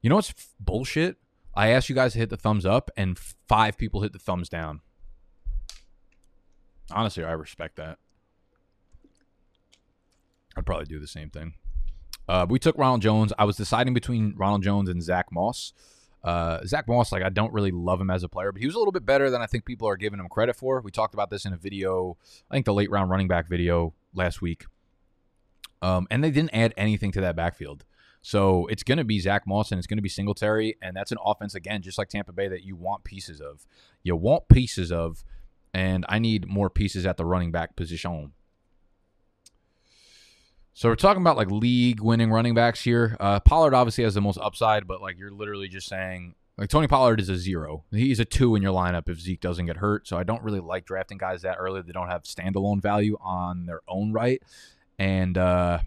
You 0.00 0.10
know 0.10 0.16
what's 0.16 0.30
f- 0.30 0.54
bullshit? 0.60 1.16
I 1.54 1.68
asked 1.68 1.88
you 1.88 1.94
guys 1.94 2.12
to 2.14 2.18
hit 2.18 2.30
the 2.30 2.36
thumbs 2.36 2.66
up, 2.66 2.90
and 2.96 3.18
five 3.18 3.78
people 3.78 4.02
hit 4.02 4.12
the 4.12 4.18
thumbs 4.18 4.48
down. 4.48 4.80
Honestly, 6.90 7.24
I 7.24 7.32
respect 7.32 7.76
that. 7.76 7.98
I'd 10.56 10.66
probably 10.66 10.86
do 10.86 11.00
the 11.00 11.06
same 11.06 11.30
thing. 11.30 11.54
Uh, 12.28 12.46
we 12.48 12.58
took 12.58 12.76
Ronald 12.78 13.02
Jones. 13.02 13.32
I 13.38 13.44
was 13.44 13.56
deciding 13.56 13.94
between 13.94 14.34
Ronald 14.36 14.62
Jones 14.62 14.88
and 14.88 15.02
Zach 15.02 15.26
Moss. 15.30 15.72
Uh, 16.22 16.64
Zach 16.64 16.88
Moss, 16.88 17.12
like 17.12 17.22
I 17.22 17.28
don't 17.28 17.52
really 17.52 17.70
love 17.70 18.00
him 18.00 18.10
as 18.10 18.22
a 18.22 18.28
player, 18.28 18.50
but 18.50 18.60
he 18.60 18.66
was 18.66 18.74
a 18.74 18.78
little 18.78 18.92
bit 18.92 19.04
better 19.04 19.28
than 19.28 19.42
I 19.42 19.46
think 19.46 19.66
people 19.66 19.86
are 19.88 19.96
giving 19.96 20.18
him 20.18 20.28
credit 20.28 20.56
for. 20.56 20.80
We 20.80 20.90
talked 20.90 21.12
about 21.12 21.28
this 21.28 21.44
in 21.44 21.52
a 21.52 21.58
video, 21.58 22.16
I 22.50 22.54
think 22.54 22.64
the 22.64 22.72
late 22.72 22.90
round 22.90 23.10
running 23.10 23.28
back 23.28 23.46
video 23.46 23.92
last 24.14 24.40
week. 24.40 24.64
Um, 25.82 26.06
and 26.10 26.24
they 26.24 26.30
didn't 26.30 26.54
add 26.54 26.72
anything 26.78 27.12
to 27.12 27.20
that 27.20 27.36
backfield. 27.36 27.84
So 28.22 28.66
it's 28.68 28.82
going 28.82 28.96
to 28.96 29.04
be 29.04 29.20
Zach 29.20 29.46
Moss 29.46 29.70
and 29.70 29.78
it's 29.78 29.86
going 29.86 29.98
to 29.98 30.02
be 30.02 30.08
Singletary. 30.08 30.78
And 30.80 30.96
that's 30.96 31.12
an 31.12 31.18
offense, 31.22 31.54
again, 31.54 31.82
just 31.82 31.98
like 31.98 32.08
Tampa 32.08 32.32
Bay, 32.32 32.48
that 32.48 32.62
you 32.62 32.74
want 32.74 33.04
pieces 33.04 33.38
of. 33.38 33.66
You 34.02 34.16
want 34.16 34.48
pieces 34.48 34.90
of. 34.90 35.24
And 35.74 36.06
I 36.08 36.18
need 36.20 36.48
more 36.48 36.70
pieces 36.70 37.04
at 37.04 37.18
the 37.18 37.26
running 37.26 37.52
back 37.52 37.76
position. 37.76 38.32
So 40.76 40.88
we're 40.88 40.96
talking 40.96 41.22
about 41.22 41.36
like 41.36 41.50
league 41.52 42.00
winning 42.00 42.32
running 42.32 42.52
backs 42.52 42.82
here. 42.82 43.16
Uh, 43.20 43.38
Pollard 43.38 43.74
obviously 43.74 44.02
has 44.02 44.14
the 44.14 44.20
most 44.20 44.38
upside, 44.42 44.88
but 44.88 45.00
like 45.00 45.16
you're 45.16 45.30
literally 45.30 45.68
just 45.68 45.88
saying 45.88 46.34
like 46.58 46.68
Tony 46.68 46.88
Pollard 46.88 47.20
is 47.20 47.28
a 47.28 47.36
zero. 47.36 47.84
He's 47.92 48.18
a 48.18 48.24
two 48.24 48.56
in 48.56 48.62
your 48.62 48.72
lineup 48.72 49.08
if 49.08 49.20
Zeke 49.20 49.40
doesn't 49.40 49.66
get 49.66 49.76
hurt. 49.76 50.08
So 50.08 50.18
I 50.18 50.24
don't 50.24 50.42
really 50.42 50.58
like 50.58 50.84
drafting 50.84 51.16
guys 51.16 51.42
that 51.42 51.58
early. 51.60 51.80
They 51.82 51.92
don't 51.92 52.08
have 52.08 52.22
standalone 52.24 52.82
value 52.82 53.16
on 53.20 53.66
their 53.66 53.82
own 53.86 54.12
right. 54.12 54.42
And 54.98 55.38
uh, 55.38 55.78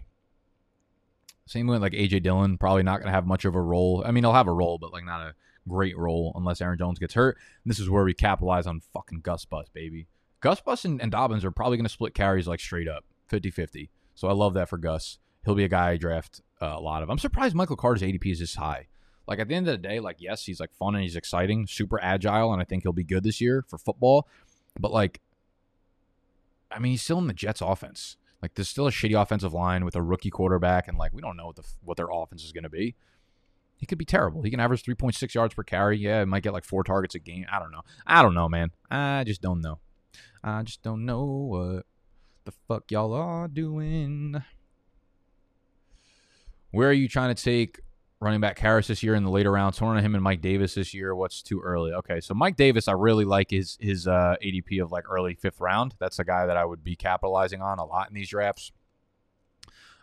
same 1.44 1.66
with 1.66 1.82
like 1.82 1.92
AJ 1.92 2.22
Dillon, 2.22 2.56
probably 2.56 2.82
not 2.82 2.98
going 2.98 3.08
to 3.08 3.14
have 3.14 3.26
much 3.26 3.44
of 3.44 3.54
a 3.54 3.60
role. 3.60 4.02
I 4.06 4.10
mean, 4.10 4.24
he'll 4.24 4.32
have 4.32 4.48
a 4.48 4.52
role, 4.52 4.78
but 4.78 4.92
like 4.92 5.04
not 5.04 5.20
a 5.20 5.34
great 5.68 5.98
role 5.98 6.32
unless 6.34 6.62
Aaron 6.62 6.78
Jones 6.78 6.98
gets 6.98 7.12
hurt. 7.12 7.36
And 7.62 7.70
this 7.70 7.78
is 7.78 7.90
where 7.90 8.04
we 8.04 8.14
capitalize 8.14 8.66
on 8.66 8.80
fucking 8.94 9.20
Gus 9.20 9.44
Bus, 9.44 9.68
baby. 9.68 10.06
Gus 10.40 10.62
Bus 10.62 10.86
and, 10.86 11.00
and 11.02 11.10
Dobbins 11.10 11.44
are 11.44 11.50
probably 11.50 11.76
going 11.76 11.84
to 11.84 11.92
split 11.92 12.14
carries 12.14 12.46
like 12.46 12.60
straight 12.60 12.88
up 12.88 13.04
50 13.28 13.50
50. 13.50 13.90
So 14.18 14.26
I 14.26 14.32
love 14.32 14.54
that 14.54 14.68
for 14.68 14.78
Gus. 14.78 15.18
He'll 15.44 15.54
be 15.54 15.62
a 15.62 15.68
guy 15.68 15.90
I 15.90 15.96
draft 15.96 16.40
uh, 16.60 16.74
a 16.74 16.80
lot 16.80 17.04
of. 17.04 17.08
I'm 17.08 17.20
surprised 17.20 17.54
Michael 17.54 17.76
Carter's 17.76 18.02
ADP 18.02 18.32
is 18.32 18.40
this 18.40 18.56
high. 18.56 18.88
Like 19.28 19.38
at 19.38 19.46
the 19.46 19.54
end 19.54 19.68
of 19.68 19.80
the 19.80 19.88
day, 19.88 20.00
like 20.00 20.16
yes, 20.18 20.44
he's 20.44 20.58
like 20.58 20.72
fun 20.72 20.96
and 20.96 21.04
he's 21.04 21.14
exciting, 21.14 21.68
super 21.68 22.02
agile, 22.02 22.52
and 22.52 22.60
I 22.60 22.64
think 22.64 22.82
he'll 22.82 22.92
be 22.92 23.04
good 23.04 23.22
this 23.22 23.40
year 23.40 23.64
for 23.68 23.78
football. 23.78 24.26
But 24.76 24.90
like, 24.90 25.20
I 26.68 26.80
mean, 26.80 26.90
he's 26.90 27.02
still 27.02 27.18
in 27.18 27.28
the 27.28 27.32
Jets' 27.32 27.60
offense. 27.60 28.16
Like, 28.42 28.56
there's 28.56 28.68
still 28.68 28.88
a 28.88 28.90
shitty 28.90 29.20
offensive 29.20 29.52
line 29.54 29.84
with 29.84 29.94
a 29.94 30.02
rookie 30.02 30.30
quarterback, 30.30 30.88
and 30.88 30.98
like 30.98 31.12
we 31.12 31.22
don't 31.22 31.36
know 31.36 31.46
what 31.46 31.56
the 31.56 31.64
what 31.84 31.96
their 31.96 32.08
offense 32.12 32.42
is 32.42 32.50
going 32.50 32.64
to 32.64 32.68
be. 32.68 32.96
he 33.76 33.86
could 33.86 33.98
be 33.98 34.04
terrible. 34.04 34.42
He 34.42 34.50
can 34.50 34.58
average 34.58 34.82
3.6 34.82 35.32
yards 35.32 35.54
per 35.54 35.62
carry. 35.62 35.96
Yeah, 35.96 36.18
he 36.18 36.24
might 36.24 36.42
get 36.42 36.52
like 36.52 36.64
four 36.64 36.82
targets 36.82 37.14
a 37.14 37.20
game. 37.20 37.46
I 37.52 37.60
don't 37.60 37.70
know. 37.70 37.82
I 38.04 38.22
don't 38.22 38.34
know, 38.34 38.48
man. 38.48 38.72
I 38.90 39.22
just 39.24 39.42
don't 39.42 39.60
know. 39.60 39.78
I 40.42 40.64
just 40.64 40.82
don't 40.82 41.06
know 41.06 41.24
what 41.24 41.86
the 42.44 42.52
fuck 42.66 42.90
y'all 42.90 43.12
are 43.12 43.48
doing. 43.48 44.42
Where 46.70 46.88
are 46.88 46.94
you 46.94 47.08
trying 47.08 47.34
to 47.34 47.42
take 47.42 47.80
running 48.20 48.40
back 48.40 48.58
Harris 48.58 48.88
this 48.88 49.02
year 49.02 49.14
in 49.14 49.24
the 49.24 49.30
later 49.30 49.52
rounds? 49.52 49.78
Torn 49.78 49.96
on 49.96 50.04
him 50.04 50.14
and 50.14 50.22
Mike 50.22 50.40
Davis 50.40 50.74
this 50.74 50.92
year. 50.92 51.14
What's 51.14 51.42
too 51.42 51.60
early? 51.60 51.92
Okay, 51.92 52.20
so 52.20 52.34
Mike 52.34 52.56
Davis, 52.56 52.88
I 52.88 52.92
really 52.92 53.24
like 53.24 53.50
his 53.50 53.78
his 53.80 54.06
uh, 54.06 54.36
ADP 54.42 54.82
of 54.82 54.92
like 54.92 55.08
early 55.08 55.34
fifth 55.34 55.60
round. 55.60 55.94
That's 55.98 56.18
a 56.18 56.24
guy 56.24 56.46
that 56.46 56.56
I 56.56 56.64
would 56.64 56.84
be 56.84 56.96
capitalizing 56.96 57.62
on 57.62 57.78
a 57.78 57.84
lot 57.84 58.08
in 58.08 58.14
these 58.14 58.28
drafts. 58.28 58.72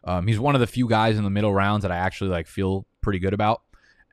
Um, 0.03 0.27
he's 0.27 0.39
one 0.39 0.55
of 0.55 0.61
the 0.61 0.67
few 0.67 0.87
guys 0.87 1.17
in 1.17 1.23
the 1.23 1.29
middle 1.29 1.53
rounds 1.53 1.81
that 1.81 1.91
I 1.91 1.97
actually 1.97 2.29
like 2.29 2.47
feel 2.47 2.85
pretty 3.01 3.19
good 3.19 3.33
about. 3.33 3.63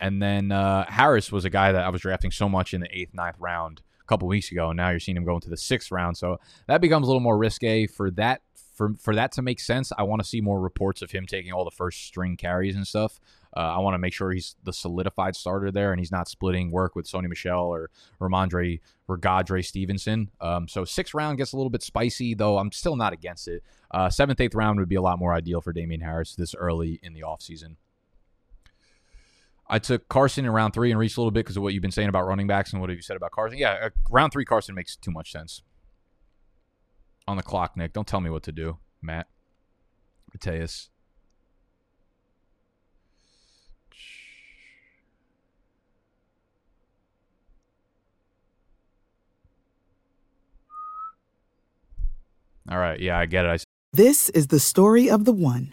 And 0.01 0.21
then 0.21 0.51
uh, 0.51 0.91
Harris 0.91 1.31
was 1.31 1.45
a 1.45 1.51
guy 1.51 1.73
that 1.73 1.85
I 1.85 1.91
was 1.91 2.01
drafting 2.01 2.31
so 2.31 2.49
much 2.49 2.75
in 2.75 2.81
the 2.81 2.99
eighth, 2.99 3.15
ninth 3.15 3.37
round 3.39 3.83
a 4.03 4.07
couple 4.07 4.29
weeks 4.29 4.51
ago, 4.51 4.71
and 4.71 4.77
now 4.77 4.91
you're 4.91 5.01
seeing 5.01 5.17
him 5.17 5.25
go 5.25 5.37
into 5.37 5.51
the 5.51 5.57
sixth 5.57 5.91
round. 5.91 6.17
So 6.17 6.39
that 6.67 6.81
becomes 6.81 7.07
a 7.07 7.11
little 7.11 7.21
more 7.21 7.39
risque 7.39 7.87
for 7.87 8.11
that. 8.13 8.43
For, 8.75 8.95
for 8.99 9.15
that 9.15 9.33
to 9.33 9.43
make 9.43 9.61
sense, 9.61 9.93
I 9.97 10.03
want 10.05 10.23
to 10.23 10.29
see 10.29 10.41
more 10.41 10.59
reports 10.59 11.03
of 11.03 11.11
him 11.11 11.27
taking 11.27 11.53
all 11.53 11.65
the 11.65 11.71
first 11.71 12.07
string 12.07 12.39
carries 12.39 12.75
and 12.75 12.87
stuff. 12.87 13.21
Uh, 13.55 13.61
I 13.61 13.79
want 13.81 13.95
to 13.95 13.99
make 13.99 14.15
sure 14.15 14.33
he's 14.33 14.57
the 14.65 14.73
solidified 14.73 15.37
starter 15.37 15.71
there, 15.71 15.93
and 15.93 16.01
he's 16.01 16.11
not 16.11 16.27
splitting 16.27 16.71
work 16.71 16.97
with 16.97 17.07
Sony 17.07 17.29
Michel 17.29 17.67
or 17.67 17.91
Rhamondre 18.19 18.81
or 19.09 19.19
Godre 19.19 19.63
Stevenson. 19.63 20.31
Um, 20.41 20.69
so 20.69 20.87
sixth 20.87 21.13
round 21.13 21.37
gets 21.37 21.53
a 21.53 21.57
little 21.57 21.71
bit 21.71 21.83
spicy, 21.83 22.35
though 22.35 22.57
I'm 22.57 22.73
still 22.73 22.97
not 22.97 23.13
against 23.13 23.47
it. 23.47 23.63
Uh, 23.91 24.09
seventh, 24.09 24.41
eighth 24.41 24.55
round 24.55 24.81
would 24.81 24.89
be 24.89 24.95
a 24.97 25.03
lot 25.03 25.19
more 25.19 25.35
ideal 25.35 25.61
for 25.61 25.75
Damien 25.75 26.01
Harris 26.01 26.35
this 26.35 26.55
early 26.55 26.99
in 27.03 27.13
the 27.13 27.21
offseason. 27.21 27.77
I 29.73 29.79
took 29.79 30.07
Carson 30.11 30.45
in 30.45 30.51
round 30.51 30.75
three 30.75 30.91
and 30.91 31.01
reached 31.01 31.17
a 31.17 31.21
little 31.21 31.31
bit 31.31 31.41
because 31.47 31.57
of 31.57 31.63
what 31.63 31.73
you've 31.73 31.81
been 31.81 31.91
saying 31.91 32.11
about 32.11 32.27
running 32.27 32.47
backs 32.47 32.75
and 32.75 32.81
what 32.83 32.91
have 32.91 32.97
you 32.97 33.03
said 33.03 33.17
about 33.17 33.31
Carson. 33.31 33.57
Yeah, 33.57 33.79
uh, 33.83 33.89
round 34.11 34.31
three 34.31 34.45
Carson 34.45 34.75
makes 34.75 34.97
too 34.97 35.11
much 35.11 35.33
sense. 35.33 35.63
On 37.27 37.39
the 37.39 37.43
clock, 37.43 37.75
Nick. 37.75 37.95
Don't 37.95 38.07
tell 38.07 38.21
me 38.21 38.29
what 38.29 38.43
to 38.43 38.53
do, 38.53 38.77
Matt. 39.01 39.29
Mateus. 40.35 40.91
All 52.71 52.77
right. 52.77 53.01
Yeah, 53.01 53.19
I 53.19 53.25
get 53.25 53.47
it. 53.47 53.49
I 53.49 53.57
This 53.95 54.29
is 54.29 54.49
the 54.49 54.61
story 54.61 55.09
of 55.09 55.25
the 55.25 55.33
one. 55.33 55.73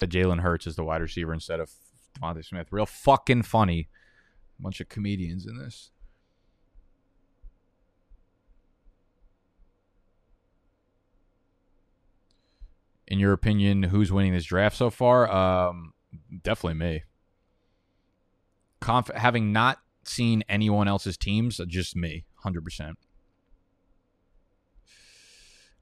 that 0.00 0.10
Jalen 0.10 0.40
Hurts 0.40 0.66
is 0.66 0.76
the 0.76 0.84
wide 0.84 1.00
receiver 1.00 1.32
instead 1.32 1.60
of 1.60 1.70
DeVonta 2.18 2.44
Smith. 2.44 2.68
Real 2.70 2.86
fucking 2.86 3.42
funny. 3.42 3.88
Bunch 4.58 4.80
of 4.80 4.88
comedians 4.88 5.46
in 5.46 5.58
this. 5.58 5.90
In 13.06 13.18
your 13.18 13.32
opinion, 13.32 13.84
who's 13.84 14.12
winning 14.12 14.32
this 14.32 14.44
draft 14.44 14.76
so 14.76 14.90
far? 14.90 15.30
Um, 15.30 15.94
definitely 16.42 16.74
me. 16.78 17.02
Conf- 18.80 19.10
having 19.14 19.52
not 19.52 19.78
seen 20.04 20.44
anyone 20.48 20.88
else's 20.88 21.16
teams, 21.16 21.60
just 21.66 21.96
me, 21.96 22.24
hundred 22.36 22.64
percent 22.64 22.98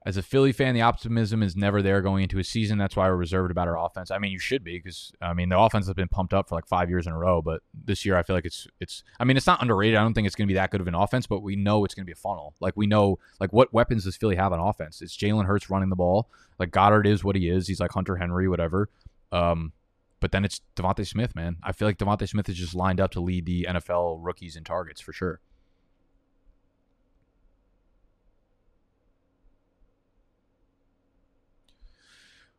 as 0.09 0.17
a 0.17 0.23
Philly 0.23 0.51
fan, 0.51 0.73
the 0.73 0.81
optimism 0.81 1.43
is 1.43 1.55
never 1.55 1.83
there 1.83 2.01
going 2.01 2.23
into 2.23 2.39
a 2.39 2.43
season. 2.43 2.79
That's 2.79 2.95
why 2.95 3.07
we're 3.07 3.15
reserved 3.15 3.51
about 3.51 3.67
our 3.67 3.77
offense. 3.77 4.09
I 4.09 4.17
mean, 4.17 4.31
you 4.31 4.39
should 4.39 4.63
be 4.63 4.79
because 4.79 5.11
I 5.21 5.33
mean 5.33 5.49
the 5.49 5.59
offense 5.59 5.85
has 5.85 5.93
been 5.93 6.07
pumped 6.07 6.33
up 6.33 6.49
for 6.49 6.55
like 6.55 6.65
five 6.65 6.89
years 6.89 7.05
in 7.05 7.13
a 7.13 7.17
row, 7.17 7.43
but 7.43 7.61
this 7.85 8.03
year 8.05 8.17
I 8.17 8.23
feel 8.23 8.35
like 8.35 8.45
it's 8.45 8.67
it's. 8.79 9.03
I 9.19 9.23
mean, 9.23 9.37
it's 9.37 9.45
not 9.45 9.61
underrated. 9.61 9.97
I 9.97 10.01
don't 10.01 10.15
think 10.15 10.25
it's 10.25 10.35
going 10.35 10.47
to 10.47 10.51
be 10.51 10.55
that 10.55 10.71
good 10.71 10.81
of 10.81 10.87
an 10.87 10.95
offense, 10.95 11.27
but 11.27 11.43
we 11.43 11.55
know 11.55 11.85
it's 11.85 11.93
going 11.93 12.05
to 12.05 12.07
be 12.07 12.13
a 12.13 12.15
funnel. 12.15 12.55
Like 12.59 12.75
we 12.75 12.87
know, 12.87 13.19
like 13.39 13.53
what 13.53 13.71
weapons 13.71 14.05
does 14.05 14.17
Philly 14.17 14.35
have 14.35 14.51
on 14.51 14.59
offense? 14.59 14.99
It's 14.99 15.15
Jalen 15.15 15.45
Hurts 15.45 15.69
running 15.69 15.89
the 15.89 15.95
ball. 15.95 16.27
Like 16.57 16.71
Goedert 16.71 17.05
is 17.05 17.23
what 17.23 17.35
he 17.35 17.47
is. 17.47 17.67
He's 17.67 17.79
like 17.79 17.91
Hunter 17.91 18.15
Henry, 18.15 18.49
whatever. 18.49 18.89
Um, 19.31 19.73
but 20.19 20.31
then 20.31 20.43
it's 20.43 20.61
DeVonta 20.75 21.05
Smith, 21.05 21.35
man. 21.35 21.57
I 21.61 21.71
feel 21.71 21.87
like 21.87 21.99
DeVonta 21.99 22.27
Smith 22.27 22.49
is 22.49 22.57
just 22.57 22.73
lined 22.73 22.99
up 22.99 23.11
to 23.11 23.21
lead 23.21 23.45
the 23.45 23.67
NFL 23.69 24.17
rookies 24.21 24.55
in 24.55 24.63
targets 24.63 24.99
for 24.99 25.13
sure. 25.13 25.39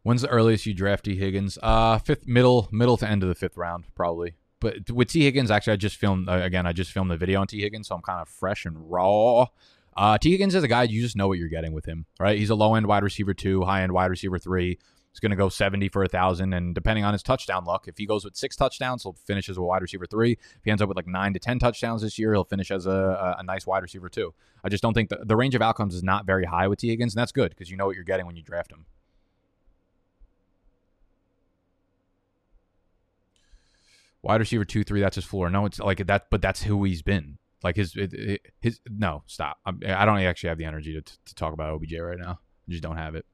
When's 0.02 0.22
the 0.22 0.28
earliest 0.28 0.64
you 0.64 0.72
draft 0.72 1.04
Tee 1.04 1.16
Higgins? 1.16 1.58
Uh, 1.62 1.98
fifth, 1.98 2.26
middle, 2.26 2.68
middle 2.72 2.96
to 2.96 3.08
end 3.08 3.22
of 3.22 3.28
the 3.28 3.34
fifth 3.34 3.56
round, 3.56 3.84
probably. 3.94 4.34
But 4.60 4.90
with 4.90 5.08
Tee 5.08 5.24
Higgins, 5.24 5.50
actually, 5.50 5.74
I 5.74 5.76
just 5.76 5.96
filmed 5.96 6.28
uh, 6.28 6.32
again. 6.32 6.66
I 6.66 6.72
just 6.72 6.92
filmed 6.92 7.10
the 7.10 7.16
video 7.16 7.40
on 7.40 7.46
Tee 7.46 7.60
Higgins, 7.60 7.88
so 7.88 7.94
I'm 7.94 8.02
kind 8.02 8.20
of 8.20 8.28
fresh 8.28 8.64
and 8.64 8.90
raw. 8.90 9.46
Uh, 9.96 10.18
Tee 10.18 10.30
Higgins 10.30 10.54
is 10.54 10.62
a 10.62 10.68
guy 10.68 10.84
you 10.84 11.02
just 11.02 11.16
know 11.16 11.28
what 11.28 11.38
you're 11.38 11.48
getting 11.48 11.72
with 11.72 11.84
him, 11.84 12.06
right? 12.18 12.38
He's 12.38 12.50
a 12.50 12.54
low 12.54 12.74
end 12.74 12.86
wide 12.86 13.02
receiver 13.02 13.34
two, 13.34 13.62
high 13.64 13.82
end 13.82 13.92
wide 13.92 14.10
receiver 14.10 14.38
three. 14.38 14.78
He's 15.12 15.18
going 15.18 15.30
to 15.30 15.36
go 15.36 15.48
70 15.48 15.88
for 15.88 16.04
a 16.04 16.08
thousand, 16.08 16.52
and 16.52 16.72
depending 16.72 17.04
on 17.04 17.12
his 17.12 17.22
touchdown 17.22 17.64
luck, 17.64 17.88
if 17.88 17.98
he 17.98 18.06
goes 18.06 18.24
with 18.24 18.36
six 18.36 18.54
touchdowns, 18.54 19.02
he'll 19.02 19.14
finish 19.14 19.48
as 19.48 19.56
a 19.56 19.62
wide 19.62 19.82
receiver 19.82 20.06
three. 20.06 20.32
If 20.32 20.60
he 20.62 20.70
ends 20.70 20.80
up 20.80 20.88
with 20.88 20.96
like 20.96 21.08
nine 21.08 21.32
to 21.32 21.40
ten 21.40 21.58
touchdowns 21.58 22.02
this 22.02 22.18
year, 22.18 22.32
he'll 22.32 22.44
finish 22.44 22.70
as 22.70 22.86
a, 22.86 22.90
a, 22.90 23.36
a 23.40 23.42
nice 23.42 23.66
wide 23.66 23.82
receiver 23.82 24.08
two. 24.08 24.32
I 24.62 24.68
just 24.68 24.82
don't 24.82 24.94
think 24.94 25.08
the, 25.08 25.18
the 25.24 25.36
range 25.36 25.54
of 25.54 25.62
outcomes 25.62 25.94
is 25.94 26.04
not 26.04 26.26
very 26.26 26.44
high 26.44 26.68
with 26.68 26.78
Tee 26.78 26.88
Higgins, 26.88 27.14
and 27.14 27.20
that's 27.20 27.32
good 27.32 27.50
because 27.50 27.70
you 27.70 27.76
know 27.76 27.86
what 27.86 27.96
you're 27.96 28.04
getting 28.04 28.26
when 28.26 28.36
you 28.36 28.42
draft 28.42 28.70
him. 28.70 28.86
Wide 34.22 34.40
receiver 34.40 34.64
two 34.64 34.84
three. 34.84 35.00
That's 35.00 35.16
his 35.16 35.24
floor. 35.24 35.48
No, 35.50 35.66
it's 35.66 35.78
like 35.78 36.06
that, 36.06 36.26
but 36.30 36.42
that's 36.42 36.62
who 36.62 36.84
he's 36.84 37.02
been. 37.02 37.38
Like 37.62 37.76
his 37.76 37.96
his 38.60 38.80
no 38.88 39.22
stop. 39.26 39.58
I'm, 39.64 39.80
I 39.86 40.04
do 40.04 40.12
not 40.12 40.22
actually 40.22 40.48
have 40.48 40.58
the 40.58 40.64
energy 40.64 40.94
to 40.94 41.02
to 41.02 41.34
talk 41.34 41.52
about 41.52 41.74
OBJ 41.74 41.94
right 41.94 42.18
now. 42.18 42.40
I 42.68 42.70
just 42.70 42.82
don't 42.82 42.96
have 42.96 43.14
it. 43.14 43.26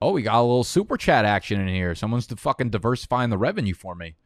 Oh, 0.00 0.10
we 0.10 0.22
got 0.22 0.40
a 0.40 0.42
little 0.42 0.64
super 0.64 0.96
chat 0.96 1.24
action 1.24 1.60
in 1.60 1.68
here. 1.68 1.94
Someone's 1.94 2.26
fucking 2.26 2.70
diversifying 2.70 3.30
the 3.30 3.38
revenue 3.38 3.74
for 3.74 3.94
me. 3.94 4.16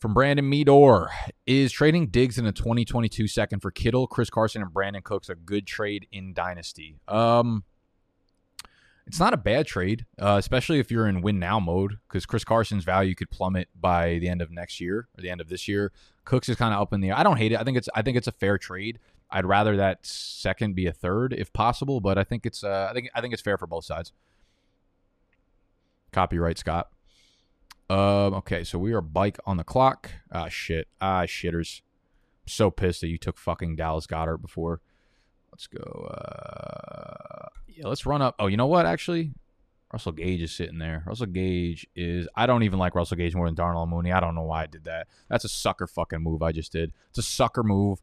From 0.00 0.12
Brandon 0.12 0.48
Meador, 0.48 1.10
is 1.46 1.72
trading 1.72 2.08
Diggs 2.08 2.36
in 2.36 2.46
a 2.46 2.52
2022 2.52 3.28
second 3.28 3.60
for 3.60 3.70
Kittle, 3.70 4.06
Chris 4.08 4.28
Carson, 4.28 4.62
and 4.62 4.72
Brandin 4.72 5.04
Cooks 5.04 5.28
a 5.28 5.36
good 5.36 5.66
trade 5.66 6.06
in 6.10 6.34
Dynasty? 6.34 6.98
Um, 7.08 7.62
it's 9.06 9.20
not 9.20 9.32
a 9.32 9.36
bad 9.36 9.66
trade, 9.66 10.04
uh, 10.20 10.36
especially 10.38 10.80
if 10.80 10.90
you're 10.90 11.06
in 11.06 11.22
win 11.22 11.38
now 11.38 11.60
mode, 11.60 11.98
because 12.08 12.26
Chris 12.26 12.44
Carson's 12.44 12.84
value 12.84 13.14
could 13.14 13.30
plummet 13.30 13.68
by 13.78 14.18
the 14.18 14.28
end 14.28 14.42
of 14.42 14.50
next 14.50 14.80
year 14.80 15.08
or 15.16 15.22
the 15.22 15.30
end 15.30 15.40
of 15.40 15.48
this 15.48 15.68
year. 15.68 15.92
Cooks 16.24 16.48
is 16.48 16.56
kind 16.56 16.74
of 16.74 16.80
up 16.80 16.92
in 16.92 17.00
the 17.00 17.10
air. 17.10 17.18
I 17.18 17.22
don't 17.22 17.36
hate 17.36 17.52
it. 17.52 17.60
I 17.60 17.64
think 17.64 17.76
it's 17.76 17.88
I 17.94 18.02
think 18.02 18.16
it's 18.16 18.26
a 18.26 18.32
fair 18.32 18.58
trade. 18.58 18.98
I'd 19.30 19.46
rather 19.46 19.76
that 19.76 20.04
second 20.04 20.74
be 20.74 20.86
a 20.86 20.92
third 20.92 21.32
if 21.32 21.52
possible, 21.52 22.00
but 22.00 22.18
I 22.18 22.24
think 22.24 22.46
it's 22.46 22.64
uh, 22.64 22.88
I 22.90 22.94
think 22.94 23.08
I 23.14 23.20
think 23.20 23.32
it's 23.32 23.42
fair 23.42 23.56
for 23.56 23.66
both 23.66 23.84
sides. 23.84 24.12
Copyright 26.12 26.58
Scott. 26.58 26.88
Um, 27.88 28.34
okay, 28.34 28.64
so 28.64 28.78
we 28.78 28.92
are 28.92 29.00
bike 29.00 29.38
on 29.46 29.56
the 29.56 29.64
clock. 29.64 30.10
Ah, 30.32 30.48
shit. 30.48 30.88
Ah, 31.00 31.22
shitters. 31.22 31.82
I'm 32.42 32.48
so 32.48 32.70
pissed 32.70 33.00
that 33.02 33.08
you 33.08 33.18
took 33.18 33.38
fucking 33.38 33.76
Dallas 33.76 34.06
Goedert 34.06 34.42
before. 34.42 34.80
Let's 35.56 35.68
go. 35.68 36.04
Uh, 36.04 37.48
yeah, 37.66 37.86
let's 37.86 38.04
run 38.04 38.20
up. 38.20 38.34
Oh, 38.38 38.46
you 38.46 38.58
know 38.58 38.66
what? 38.66 38.84
Actually, 38.84 39.32
Russell 39.90 40.12
Gage 40.12 40.42
is 40.42 40.52
sitting 40.52 40.76
there. 40.76 41.02
Russell 41.06 41.24
Gage 41.24 41.86
is. 41.96 42.28
I 42.36 42.44
don't 42.44 42.62
even 42.64 42.78
like 42.78 42.94
Russell 42.94 43.16
Gage 43.16 43.34
more 43.34 43.46
than 43.46 43.54
Darnell 43.54 43.86
Mooney. 43.86 44.12
I 44.12 44.20
don't 44.20 44.34
know 44.34 44.42
why 44.42 44.64
I 44.64 44.66
did 44.66 44.84
that. 44.84 45.06
That's 45.30 45.46
a 45.46 45.48
sucker 45.48 45.86
fucking 45.86 46.20
move 46.20 46.42
I 46.42 46.52
just 46.52 46.72
did. 46.72 46.92
It's 47.08 47.16
a 47.16 47.22
sucker 47.22 47.62
move. 47.62 48.02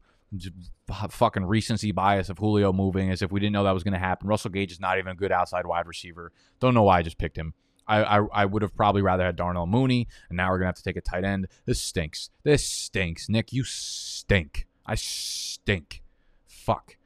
Fucking 0.88 1.44
recency 1.44 1.92
bias 1.92 2.28
of 2.28 2.38
Julio 2.38 2.72
moving 2.72 3.12
as 3.12 3.22
if 3.22 3.30
we 3.30 3.38
didn't 3.38 3.52
know 3.52 3.62
that 3.62 3.70
was 3.70 3.84
going 3.84 3.94
to 3.94 4.00
happen. 4.00 4.26
Russell 4.26 4.50
Gage 4.50 4.72
is 4.72 4.80
not 4.80 4.98
even 4.98 5.12
a 5.12 5.14
good 5.14 5.30
outside 5.30 5.64
wide 5.64 5.86
receiver. 5.86 6.32
Don't 6.58 6.74
know 6.74 6.82
why 6.82 6.98
I 6.98 7.02
just 7.02 7.18
picked 7.18 7.38
him. 7.38 7.54
I, 7.86 8.02
I, 8.02 8.26
I 8.32 8.44
would 8.46 8.62
have 8.62 8.74
probably 8.74 9.02
rather 9.02 9.24
had 9.24 9.36
Darnell 9.36 9.68
Mooney, 9.68 10.08
and 10.28 10.36
now 10.36 10.50
we're 10.50 10.58
gonna 10.58 10.70
have 10.70 10.74
to 10.74 10.82
take 10.82 10.96
a 10.96 11.00
tight 11.00 11.22
end. 11.22 11.46
This 11.66 11.80
stinks. 11.80 12.30
This 12.42 12.66
stinks. 12.66 13.28
Nick, 13.28 13.52
you 13.52 13.62
stink. 13.62 14.66
I 14.84 14.96
stink. 14.96 16.02
Fuck. 16.48 16.96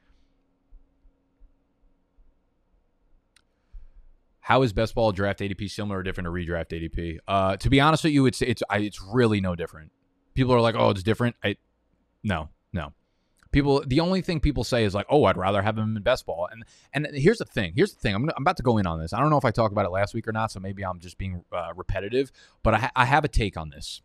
How 4.49 4.63
is 4.63 4.73
best 4.73 4.95
ball 4.95 5.11
draft 5.11 5.41
ADP 5.41 5.69
similar 5.69 5.99
or 5.99 6.03
different 6.03 6.25
to 6.25 6.31
redraft 6.31 6.69
ADP? 6.69 7.19
Uh, 7.27 7.55
to 7.57 7.69
be 7.69 7.79
honest 7.79 8.03
with 8.03 8.13
you, 8.13 8.25
it's 8.25 8.41
it's 8.41 8.63
I, 8.67 8.79
it's 8.79 8.99
really 8.99 9.39
no 9.39 9.55
different. 9.55 9.91
People 10.33 10.55
are 10.55 10.59
like, 10.59 10.73
oh, 10.73 10.89
it's 10.89 11.03
different. 11.03 11.35
I 11.43 11.57
no 12.23 12.49
no. 12.73 12.91
People, 13.51 13.83
the 13.85 13.99
only 13.99 14.21
thing 14.21 14.39
people 14.39 14.63
say 14.63 14.85
is 14.85 14.95
like, 14.95 15.05
"Oh, 15.07 15.25
I'd 15.25 15.37
rather 15.37 15.61
have 15.61 15.77
him 15.77 15.95
in 15.95 16.01
best 16.01 16.25
ball." 16.25 16.49
And 16.51 16.63
and 16.93 17.07
here's 17.13 17.37
the 17.37 17.45
thing. 17.45 17.73
Here's 17.75 17.93
the 17.93 17.99
thing. 17.99 18.15
I'm, 18.15 18.23
I'm 18.23 18.41
about 18.41 18.57
to 18.57 18.63
go 18.63 18.79
in 18.79 18.87
on 18.87 18.99
this. 18.99 19.13
I 19.13 19.19
don't 19.19 19.29
know 19.29 19.37
if 19.37 19.45
I 19.45 19.51
talked 19.51 19.71
about 19.71 19.85
it 19.85 19.91
last 19.91 20.15
week 20.15 20.27
or 20.27 20.31
not, 20.31 20.51
so 20.51 20.59
maybe 20.59 20.83
I'm 20.83 20.99
just 20.99 21.19
being 21.19 21.43
uh, 21.51 21.69
repetitive. 21.75 22.31
But 22.63 22.73
I, 22.73 22.77
ha- 22.79 22.91
I 22.95 23.05
have 23.05 23.23
a 23.23 23.27
take 23.27 23.55
on 23.55 23.69
this. 23.69 24.01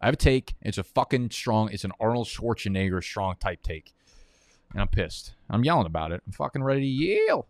I 0.00 0.06
have 0.06 0.14
a 0.14 0.16
take. 0.16 0.54
It's 0.62 0.78
a 0.78 0.84
fucking 0.84 1.30
strong. 1.30 1.70
It's 1.72 1.84
an 1.84 1.92
Arnold 1.98 2.28
Schwarzenegger 2.28 3.02
strong 3.02 3.34
type 3.40 3.62
take, 3.64 3.92
and 4.70 4.80
I'm 4.80 4.88
pissed. 4.88 5.34
I'm 5.50 5.64
yelling 5.64 5.86
about 5.86 6.12
it. 6.12 6.22
I'm 6.24 6.32
fucking 6.32 6.62
ready 6.62 6.82
to 6.82 6.86
yell. 6.86 7.48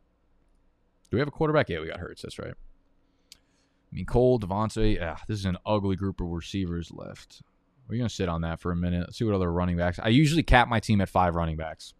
Do 1.14 1.18
we 1.18 1.20
have 1.20 1.28
a 1.28 1.30
quarterback? 1.30 1.68
Yeah, 1.68 1.78
we 1.78 1.86
got 1.86 2.00
Hurts. 2.00 2.22
That's 2.22 2.40
right. 2.40 2.54
I 2.54 3.94
mean, 3.94 4.04
Cole, 4.04 4.40
Devontae. 4.40 5.00
Ah, 5.00 5.22
this 5.28 5.38
is 5.38 5.44
an 5.44 5.56
ugly 5.64 5.94
group 5.94 6.20
of 6.20 6.26
receivers 6.26 6.90
left. 6.90 7.40
We're 7.86 7.98
going 7.98 8.08
to 8.08 8.12
sit 8.12 8.28
on 8.28 8.40
that 8.40 8.58
for 8.58 8.72
a 8.72 8.76
minute. 8.76 9.02
Let's 9.02 9.18
see 9.18 9.24
what 9.24 9.32
other 9.32 9.52
running 9.52 9.76
backs. 9.76 10.00
I 10.02 10.08
usually 10.08 10.42
cap 10.42 10.66
my 10.66 10.80
team 10.80 11.00
at 11.00 11.08
five 11.08 11.36
running 11.36 11.56
backs. 11.56 11.94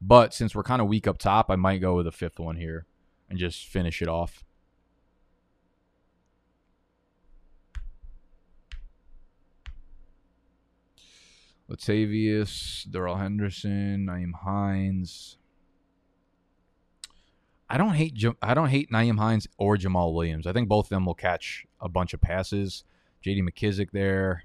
But 0.00 0.34
since 0.34 0.56
we're 0.56 0.64
kind 0.64 0.82
of 0.82 0.88
weak 0.88 1.06
up 1.06 1.18
top, 1.18 1.52
I 1.52 1.54
might 1.54 1.78
go 1.78 1.94
with 1.94 2.08
a 2.08 2.10
fifth 2.10 2.40
one 2.40 2.56
here 2.56 2.84
and 3.30 3.38
just 3.38 3.64
finish 3.64 4.02
it 4.02 4.08
off. 4.08 4.42
Latavius, 11.70 12.90
Darrell 12.90 13.18
Henderson, 13.18 14.08
Nyheim 14.08 14.32
Hines. 14.42 15.37
I 17.70 17.76
don't 17.76 17.94
hate 17.94 18.24
I 18.42 18.54
don't 18.54 18.68
hate 18.68 18.90
Nyheim 18.90 19.18
Hines 19.18 19.46
or 19.58 19.76
Jamaal 19.76 20.14
Williams. 20.14 20.46
I 20.46 20.52
think 20.52 20.68
both 20.68 20.86
of 20.86 20.90
them 20.90 21.04
will 21.04 21.14
catch 21.14 21.66
a 21.80 21.88
bunch 21.88 22.14
of 22.14 22.20
passes. 22.20 22.84
J.D. 23.20 23.42
McKissic 23.42 23.90
there. 23.90 24.44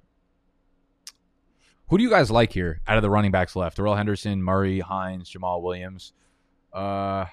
Who 1.88 1.98
do 1.98 2.04
you 2.04 2.10
guys 2.10 2.32
like 2.32 2.52
here 2.52 2.82
out 2.88 2.98
of 2.98 3.04
the 3.04 3.10
running 3.10 3.32
backs 3.32 3.56
left? 3.56 3.78
Darrell 3.78 3.96
Henderson, 3.96 4.42
Murray, 4.42 4.80
Hines, 4.80 5.32
Jamaal 5.32 5.62
Williams. 5.62 6.14
Uh, 6.74 7.26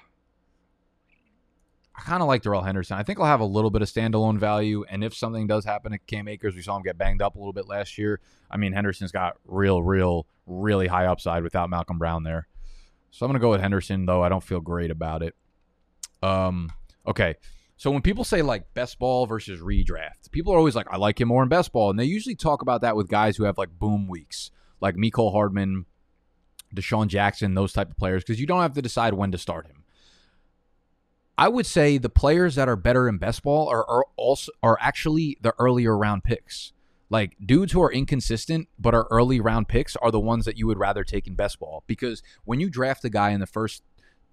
I 2.01 2.03
kind 2.03 2.23
of 2.23 2.29
like 2.29 2.43
Darrell 2.43 2.63
Henderson. 2.63 2.99
I 2.99 3.03
think 3.03 3.19
I'll 3.19 3.27
have 3.27 3.41
a 3.41 3.45
little 3.45 3.71
bit 3.71 3.83
of 3.83 3.89
standalone 3.89 4.39
value. 4.39 4.85
And 4.89 5.03
if 5.03 5.15
something 5.15 5.47
does 5.47 5.65
happen 5.65 5.93
to 5.93 5.99
Cam 5.99 6.29
Akers, 6.29 6.55
we 6.55 6.63
saw 6.63 6.77
him 6.77 6.83
get 6.83 6.99
banged 6.99 7.23
up 7.23 7.37
a 7.37 7.39
little 7.39 7.53
bit 7.53 7.69
last 7.69 7.97
year. 7.99 8.21
I 8.51 8.57
mean, 8.57 8.73
Henderson's 8.73 9.13
got 9.13 9.37
real, 9.47 9.83
real, 9.83 10.27
really 10.47 10.87
high 10.87 11.07
upside 11.07 11.43
without 11.43 11.71
Malcolm 11.71 11.99
Brown 11.99 12.23
there. 12.23 12.47
So 13.11 13.25
I'm 13.25 13.31
going 13.31 13.41
to 13.41 13.45
go 13.45 13.51
with 13.51 13.61
Henderson, 13.61 14.07
though. 14.07 14.23
I 14.23 14.29
don't 14.29 14.43
feel 14.43 14.61
great 14.61 14.91
about 14.91 15.23
it. 15.23 15.35
Um, 16.23 16.71
okay. 17.07 17.37
So 17.77 17.91
when 17.91 18.03
people 18.03 18.25
say 18.25 18.43
like 18.43 18.75
best 18.75 18.99
ball 18.99 19.27
versus 19.27 19.61
redraft, 19.61 20.31
people 20.31 20.53
are 20.53 20.59
always 20.59 20.77
like, 20.77 20.87
I 20.91 20.97
like 20.97 21.21
him 21.21 21.29
more 21.29 21.43
in 21.43 21.49
best 21.49 21.73
ball. 21.73 21.91
And 21.91 21.99
they 21.99 22.05
usually 22.05 22.35
talk 22.35 22.61
about 22.61 22.83
that 22.83 22.95
with 22.95 23.09
guys 23.09 23.37
who 23.37 23.45
have 23.45 23.57
like 23.57 23.71
boom 23.71 24.07
weeks, 24.07 24.51
like 24.81 24.97
Mecole 24.97 25.33
Hardman, 25.33 25.87
DeSean 26.75 27.09
Jackson, 27.09 27.55
those 27.55 27.73
type 27.73 27.91
of 27.91 27.97
players, 27.97 28.23
because 28.23 28.39
you 28.41 28.47
don't 28.47 28.61
have 28.61 28.75
to 28.75 28.83
decide 28.83 29.15
when 29.15 29.33
to 29.33 29.39
start 29.39 29.67
him. 29.67 29.85
I 31.39 31.49
would 31.49 31.65
say 31.65 31.97
the 31.97 32.11
players 32.11 32.55
that 32.57 32.69
are 32.69 32.77
better 32.77 33.09
in 33.09 33.17
best 33.17 33.43
ball 33.43 33.67
are, 33.69 33.89
are 33.89 34.05
also 34.17 34.53
are 34.63 34.77
actually 34.79 35.39
the 35.41 35.55
earlier 35.59 35.97
round 35.97 36.23
picks. 36.23 36.75
Like 37.09 37.35
dudes 37.43 37.73
who 37.73 37.83
are 37.83 37.91
inconsistent 37.91 38.69
but 38.79 38.95
are 38.95 39.09
early 39.11 39.41
round 39.41 39.69
picks 39.69 39.97
are 39.97 40.11
the 40.11 40.21
ones 40.21 40.45
that 40.45 40.59
you 40.59 40.67
would 40.67 40.79
rather 40.79 41.03
take 41.03 41.27
in 41.27 41.35
best 41.35 41.59
ball 41.59 41.83
because 41.87 42.23
when 42.45 42.61
you 42.61 42.69
draft 42.69 43.07
a 43.07 43.09
guy 43.09 43.31
in 43.31 43.41
the 43.41 43.47
first 43.47 43.83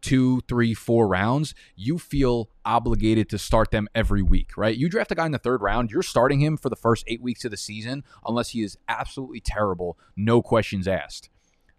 two, 0.08 0.42
three, 0.48 0.74
four 0.74 1.08
rounds, 1.08 1.54
you 1.76 1.98
feel 1.98 2.50
obligated 2.64 3.30
to 3.30 3.38
start 3.38 3.72
them 3.72 3.88
every 3.94 4.22
week, 4.22 4.56
right? 4.56 4.76
You 4.76 4.90
draft 4.90 5.12
a 5.12 5.16
guy 5.16 5.26
in 5.26 5.32
the 5.32 5.38
third 5.38 5.62
round, 5.62 5.92
you're 5.92 6.04
starting 6.04 6.40
him 6.40 6.58
for 6.58 6.70
the 6.70 6.76
first 6.76 7.04
eight 7.08 7.22
weeks 7.22 7.44
of 7.46 7.52
the 7.52 7.58
season 7.58 8.04
unless 8.26 8.50
he 8.50 8.62
is 8.62 8.78
absolutely 8.88 9.42
terrible, 9.42 9.98
no 10.16 10.42
questions 10.42 10.88
asked. 10.88 11.30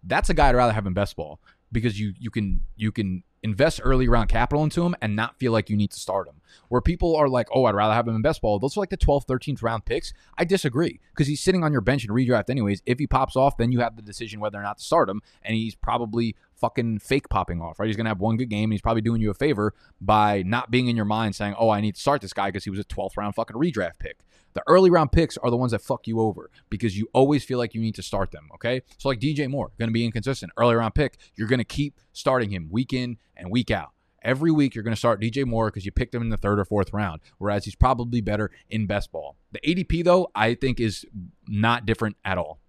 That's 0.03 0.29
a 0.29 0.33
guy 0.33 0.49
I'd 0.49 0.55
rather 0.55 0.73
have 0.73 0.85
in 0.85 0.93
best 0.93 1.15
ball 1.15 1.39
because 1.71 1.99
you 1.99 2.13
you 2.17 2.31
can 2.31 2.61
you 2.75 2.91
can 2.91 3.23
invest 3.43 3.79
early 3.83 4.07
round 4.07 4.29
capital 4.29 4.63
into 4.63 4.83
him 4.85 4.95
and 5.01 5.15
not 5.15 5.37
feel 5.39 5.51
like 5.51 5.69
you 5.69 5.77
need 5.77 5.91
to 5.91 5.99
start 5.99 6.27
him. 6.27 6.41
Where 6.67 6.81
people 6.81 7.15
are 7.15 7.29
like, 7.29 7.47
oh, 7.53 7.65
I'd 7.65 7.75
rather 7.75 7.93
have 7.93 8.07
him 8.07 8.15
in 8.15 8.21
best 8.21 8.41
ball. 8.41 8.59
Those 8.59 8.75
are 8.75 8.81
like 8.81 8.89
the 8.89 8.97
12th, 8.97 9.27
13th 9.27 9.63
round 9.63 9.85
picks. 9.85 10.13
I 10.37 10.43
disagree 10.43 10.99
because 11.13 11.27
he's 11.27 11.41
sitting 11.41 11.63
on 11.63 11.71
your 11.71 11.81
bench 11.81 12.03
in 12.03 12.11
redraft 12.11 12.49
anyways. 12.49 12.81
If 12.85 12.99
he 12.99 13.07
pops 13.07 13.35
off, 13.35 13.57
then 13.57 13.71
you 13.71 13.79
have 13.79 13.95
the 13.95 14.01
decision 14.01 14.39
whether 14.39 14.59
or 14.59 14.63
not 14.63 14.77
to 14.77 14.83
start 14.83 15.09
him. 15.09 15.21
And 15.41 15.55
he's 15.55 15.75
probably 15.75 16.35
fucking 16.59 16.99
fake 16.99 17.29
popping 17.29 17.61
off, 17.61 17.79
right? 17.79 17.87
He's 17.87 17.95
going 17.95 18.05
to 18.05 18.09
have 18.09 18.19
one 18.19 18.37
good 18.37 18.49
game 18.49 18.65
and 18.65 18.73
he's 18.73 18.81
probably 18.81 19.01
doing 19.01 19.21
you 19.21 19.29
a 19.29 19.33
favor 19.33 19.73
by 20.01 20.43
not 20.43 20.71
being 20.71 20.87
in 20.87 20.95
your 20.95 21.05
mind 21.05 21.35
saying, 21.35 21.55
oh, 21.57 21.69
I 21.69 21.81
need 21.81 21.95
to 21.95 22.01
start 22.01 22.21
this 22.21 22.33
guy 22.33 22.49
because 22.49 22.63
he 22.63 22.69
was 22.69 22.79
a 22.79 22.83
12th 22.83 23.17
round 23.17 23.35
fucking 23.35 23.55
redraft 23.55 23.99
pick. 23.99 24.19
The 24.53 24.63
early 24.67 24.89
round 24.89 25.11
picks 25.11 25.37
are 25.37 25.49
the 25.49 25.57
ones 25.57 25.71
that 25.71 25.81
fuck 25.81 26.07
you 26.07 26.19
over 26.19 26.49
because 26.69 26.97
you 26.97 27.07
always 27.13 27.43
feel 27.43 27.57
like 27.57 27.73
you 27.73 27.81
need 27.81 27.95
to 27.95 28.01
start 28.01 28.31
them. 28.31 28.49
Okay. 28.55 28.81
So, 28.97 29.09
like 29.09 29.19
DJ 29.19 29.47
Moore, 29.47 29.71
going 29.77 29.89
to 29.89 29.93
be 29.93 30.05
inconsistent. 30.05 30.51
Early 30.57 30.75
round 30.75 30.95
pick, 30.95 31.17
you're 31.35 31.47
going 31.47 31.59
to 31.59 31.65
keep 31.65 31.99
starting 32.13 32.49
him 32.49 32.67
week 32.71 32.91
in 32.93 33.17
and 33.37 33.51
week 33.51 33.71
out. 33.71 33.89
Every 34.21 34.51
week, 34.51 34.75
you're 34.75 34.83
going 34.83 34.95
to 34.95 34.99
start 34.99 35.21
DJ 35.21 35.45
Moore 35.45 35.67
because 35.67 35.85
you 35.85 35.91
picked 35.91 36.13
him 36.13 36.21
in 36.21 36.29
the 36.29 36.35
third 36.35 36.59
or 36.59 36.65
fourth 36.65 36.91
round, 36.91 37.21
whereas 37.37 37.63
he's 37.65 37.75
probably 37.75 38.19
better 38.19 38.51
in 38.69 38.85
best 38.85 39.11
ball. 39.11 39.37
The 39.51 39.61
ADP, 39.61 40.03
though, 40.03 40.29
I 40.35 40.55
think 40.55 40.79
is 40.79 41.05
not 41.47 41.85
different 41.85 42.17
at 42.25 42.37
all. 42.37 42.59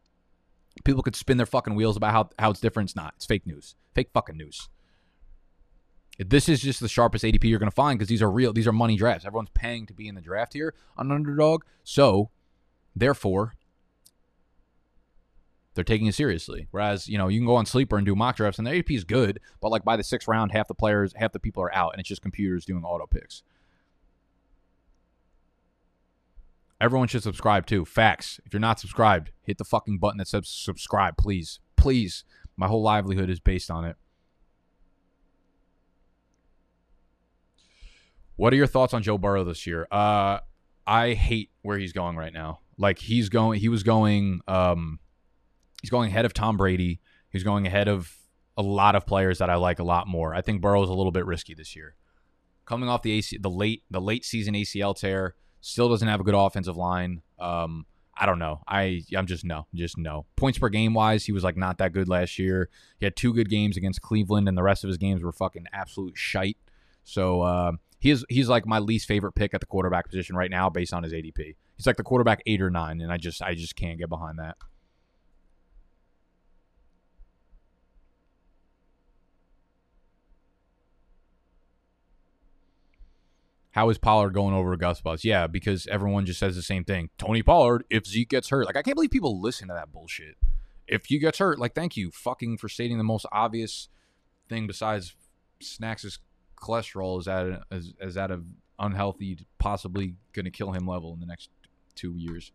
People 0.84 1.02
could 1.02 1.16
spin 1.16 1.36
their 1.36 1.46
fucking 1.46 1.74
wheels 1.74 1.96
about 1.96 2.12
how, 2.12 2.30
how 2.38 2.50
it's 2.50 2.60
different. 2.60 2.90
It's 2.90 2.96
not. 2.96 3.14
It's 3.16 3.26
fake 3.26 3.46
news. 3.46 3.74
Fake 3.94 4.10
fucking 4.12 4.36
news. 4.36 4.68
This 6.18 6.48
is 6.48 6.60
just 6.60 6.80
the 6.80 6.88
sharpest 6.88 7.24
ADP 7.24 7.44
you're 7.44 7.58
going 7.58 7.70
to 7.70 7.74
find 7.74 7.98
because 7.98 8.08
these 8.08 8.22
are 8.22 8.30
real. 8.30 8.52
These 8.52 8.66
are 8.66 8.72
money 8.72 8.96
drafts. 8.96 9.24
Everyone's 9.24 9.50
paying 9.54 9.86
to 9.86 9.94
be 9.94 10.06
in 10.06 10.14
the 10.14 10.20
draft 10.20 10.52
here 10.52 10.74
on 10.96 11.10
underdog. 11.10 11.64
So, 11.82 12.30
therefore, 12.94 13.54
they're 15.74 15.84
taking 15.84 16.06
it 16.06 16.14
seriously. 16.14 16.68
Whereas, 16.70 17.08
you 17.08 17.16
know, 17.16 17.28
you 17.28 17.38
can 17.40 17.46
go 17.46 17.56
on 17.56 17.64
sleeper 17.64 17.96
and 17.96 18.04
do 18.04 18.14
mock 18.14 18.36
drafts 18.36 18.58
and 18.58 18.66
the 18.66 18.72
ADP 18.72 18.90
is 18.90 19.04
good, 19.04 19.40
but 19.60 19.70
like 19.70 19.84
by 19.84 19.96
the 19.96 20.04
sixth 20.04 20.28
round, 20.28 20.52
half 20.52 20.68
the 20.68 20.74
players, 20.74 21.14
half 21.16 21.32
the 21.32 21.40
people 21.40 21.62
are 21.62 21.74
out, 21.74 21.92
and 21.92 22.00
it's 22.00 22.08
just 22.08 22.22
computers 22.22 22.66
doing 22.66 22.84
auto 22.84 23.06
picks. 23.06 23.42
Everyone 26.80 27.08
should 27.08 27.22
subscribe 27.22 27.66
too. 27.66 27.84
Facts. 27.84 28.40
If 28.46 28.52
you're 28.52 28.60
not 28.60 28.80
subscribed, 28.80 29.32
hit 29.42 29.58
the 29.58 29.64
fucking 29.64 29.98
button 29.98 30.18
that 30.18 30.28
says 30.28 30.48
subscribe, 30.48 31.16
please. 31.16 31.60
Please. 31.76 32.24
My 32.56 32.66
whole 32.66 32.82
livelihood 32.82 33.28
is 33.28 33.40
based 33.40 33.70
on 33.70 33.84
it. 33.84 33.96
What 38.36 38.54
are 38.54 38.56
your 38.56 38.66
thoughts 38.66 38.94
on 38.94 39.02
Joe 39.02 39.18
Burrow 39.18 39.44
this 39.44 39.66
year? 39.66 39.86
Uh, 39.90 40.38
I 40.86 41.12
hate 41.12 41.50
where 41.60 41.76
he's 41.76 41.92
going 41.92 42.16
right 42.16 42.32
now. 42.32 42.60
Like 42.78 42.98
he's 42.98 43.28
going, 43.28 43.60
he 43.60 43.68
was 43.68 43.82
going, 43.82 44.40
um, 44.48 44.98
he's 45.82 45.90
going 45.90 46.08
ahead 46.08 46.24
of 46.24 46.32
Tom 46.32 46.56
Brady. 46.56 47.00
He's 47.28 47.44
going 47.44 47.66
ahead 47.66 47.88
of 47.88 48.16
a 48.56 48.62
lot 48.62 48.94
of 48.94 49.06
players 49.06 49.38
that 49.38 49.50
I 49.50 49.56
like 49.56 49.78
a 49.78 49.84
lot 49.84 50.08
more. 50.08 50.34
I 50.34 50.40
think 50.40 50.62
Burrow's 50.62 50.88
a 50.88 50.94
little 50.94 51.12
bit 51.12 51.26
risky 51.26 51.52
this 51.54 51.76
year. 51.76 51.96
Coming 52.64 52.88
off 52.88 53.02
the 53.02 53.12
AC, 53.12 53.36
the 53.38 53.50
late 53.50 53.82
the 53.90 54.00
late 54.00 54.24
season 54.24 54.54
ACL 54.54 54.96
tear, 54.96 55.34
still 55.60 55.88
doesn't 55.88 56.08
have 56.08 56.20
a 56.20 56.24
good 56.24 56.34
offensive 56.34 56.76
line. 56.76 57.22
Um, 57.38 57.86
I 58.16 58.26
don't 58.26 58.38
know. 58.38 58.60
I 58.68 59.02
I'm 59.16 59.26
just 59.26 59.44
no, 59.44 59.66
just 59.74 59.96
no. 59.96 60.26
Points 60.36 60.58
per 60.58 60.68
game 60.68 60.92
wise, 60.92 61.24
he 61.24 61.32
was 61.32 61.42
like 61.42 61.56
not 61.56 61.78
that 61.78 61.92
good 61.92 62.08
last 62.08 62.38
year. 62.38 62.68
He 62.98 63.06
had 63.06 63.16
two 63.16 63.32
good 63.32 63.48
games 63.48 63.76
against 63.76 64.02
Cleveland, 64.02 64.46
and 64.46 64.58
the 64.58 64.62
rest 64.62 64.84
of 64.84 64.88
his 64.88 64.98
games 64.98 65.22
were 65.22 65.32
fucking 65.32 65.66
absolute 65.72 66.18
shite. 66.18 66.58
So 67.02 67.40
uh, 67.40 67.72
he's 67.98 68.24
he's 68.28 68.48
like 68.48 68.66
my 68.66 68.78
least 68.78 69.08
favorite 69.08 69.32
pick 69.32 69.54
at 69.54 69.60
the 69.60 69.66
quarterback 69.66 70.06
position 70.06 70.36
right 70.36 70.50
now 70.50 70.68
based 70.68 70.92
on 70.92 71.02
his 71.02 71.14
ADP. 71.14 71.56
He's 71.76 71.86
like 71.86 71.96
the 71.96 72.02
quarterback 72.02 72.42
eight 72.44 72.60
or 72.60 72.68
nine, 72.68 73.00
and 73.00 73.10
I 73.10 73.16
just 73.16 73.40
I 73.40 73.54
just 73.54 73.74
can't 73.74 73.98
get 73.98 74.10
behind 74.10 74.38
that. 74.38 74.56
How 83.72 83.88
is 83.88 83.98
Pollard 83.98 84.30
going 84.30 84.54
over 84.54 84.76
Gus 84.76 85.00
Bus? 85.00 85.24
Yeah, 85.24 85.46
because 85.46 85.86
everyone 85.86 86.26
just 86.26 86.40
says 86.40 86.56
the 86.56 86.62
same 86.62 86.84
thing. 86.84 87.10
Tony 87.18 87.42
Pollard, 87.42 87.84
if 87.88 88.04
Zeke 88.04 88.28
gets 88.28 88.48
hurt. 88.48 88.66
Like, 88.66 88.76
I 88.76 88.82
can't 88.82 88.96
believe 88.96 89.10
people 89.10 89.40
listen 89.40 89.68
to 89.68 89.74
that 89.74 89.92
bullshit. 89.92 90.36
If 90.88 91.06
he 91.06 91.20
gets 91.20 91.38
hurt, 91.38 91.60
like, 91.60 91.74
thank 91.74 91.96
you 91.96 92.10
fucking 92.10 92.58
for 92.58 92.68
stating 92.68 92.98
the 92.98 93.04
most 93.04 93.26
obvious 93.30 93.88
thing 94.48 94.66
besides 94.66 95.14
Snacks' 95.60 96.18
cholesterol 96.60 97.20
is 97.20 97.28
at 97.28 97.62
is, 97.70 97.94
is 98.00 98.16
at 98.16 98.32
a 98.32 98.42
unhealthy, 98.80 99.38
possibly 99.58 100.16
going 100.32 100.46
to 100.46 100.50
kill 100.50 100.72
him 100.72 100.86
level 100.86 101.14
in 101.14 101.20
the 101.20 101.26
next 101.26 101.50
two 101.94 102.16
years. 102.16 102.50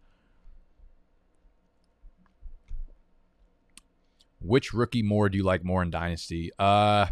Which 4.41 4.73
rookie 4.73 5.01
more 5.01 5.29
do 5.29 5.37
you 5.37 5.43
like 5.43 5.63
more 5.63 5.81
in 5.81 5.91
Dynasty? 5.91 6.51
Uh, 6.59 7.07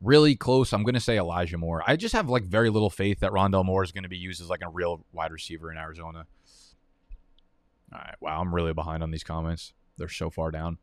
really 0.00 0.36
close. 0.36 0.72
I'm 0.72 0.82
going 0.82 0.94
to 0.94 1.00
say 1.00 1.18
Elijah 1.18 1.58
Moore. 1.58 1.82
I 1.86 1.96
just 1.96 2.14
have 2.14 2.28
like 2.28 2.44
very 2.44 2.70
little 2.70 2.90
faith 2.90 3.20
that 3.20 3.32
Rondale 3.32 3.64
Moore 3.64 3.82
is 3.82 3.92
going 3.92 4.04
to 4.04 4.08
be 4.08 4.16
used 4.16 4.40
as 4.40 4.48
like 4.48 4.62
a 4.62 4.68
real 4.68 5.04
wide 5.12 5.32
receiver 5.32 5.70
in 5.70 5.78
Arizona. 5.78 6.26
All 7.92 7.98
right. 7.98 8.16
Wow. 8.20 8.40
I'm 8.40 8.54
really 8.54 8.74
behind 8.74 9.02
on 9.02 9.10
these 9.10 9.24
comments. 9.24 9.72
They're 9.96 10.08
so 10.08 10.30
far 10.30 10.50
down. 10.50 10.78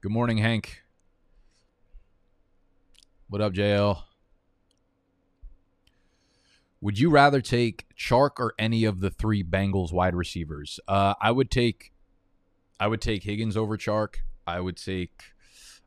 Good 0.00 0.12
morning, 0.12 0.38
Hank. 0.38 0.82
What 3.28 3.42
up, 3.42 3.52
JL? 3.52 4.04
Would 6.80 6.98
you 6.98 7.10
rather 7.10 7.40
take 7.40 7.86
Chark 7.98 8.38
or 8.38 8.54
any 8.58 8.84
of 8.84 9.00
the 9.00 9.10
three 9.10 9.42
Bengals 9.42 9.92
wide 9.92 10.14
receivers? 10.14 10.78
Uh, 10.86 11.14
I 11.20 11.32
would 11.32 11.50
take, 11.50 11.92
I 12.78 12.86
would 12.86 13.00
take 13.00 13.24
Higgins 13.24 13.56
over 13.56 13.76
Chark. 13.76 14.18
I 14.46 14.60
would 14.60 14.76
take, 14.76 15.24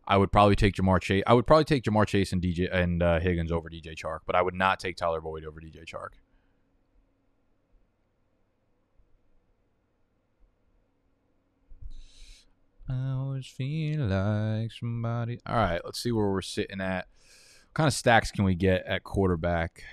I 0.07 0.17
would 0.17 0.31
probably 0.31 0.55
take 0.55 0.75
Ja'Marr 0.75 1.01
Chase. 1.01 1.23
I 1.27 1.33
would 1.33 1.47
probably 1.47 1.65
take 1.65 1.83
Ja'Marr 1.83 2.07
Chase 2.07 2.33
and 2.33 2.41
DJ 2.41 2.73
and 2.73 3.01
uh, 3.01 3.19
Higgins 3.19 3.51
over 3.51 3.69
DJ 3.69 3.95
Chark, 3.95 4.19
but 4.25 4.35
I 4.35 4.41
would 4.41 4.55
not 4.55 4.79
take 4.79 4.97
Tyler 4.97 5.21
Boyd 5.21 5.45
over 5.45 5.61
DJ 5.61 5.85
Chark. 5.85 6.09
I 12.89 13.11
always 13.11 13.47
feel 13.47 14.05
like 14.07 14.71
somebody. 14.73 15.39
All 15.45 15.55
right, 15.55 15.81
let's 15.85 16.01
see 16.01 16.11
where 16.11 16.29
we're 16.29 16.41
sitting 16.41 16.81
at. 16.81 17.07
What 17.69 17.73
kind 17.75 17.87
of 17.87 17.93
stacks 17.93 18.31
can 18.31 18.43
we 18.43 18.55
get 18.55 18.85
at 18.85 19.03
quarterback? 19.03 19.83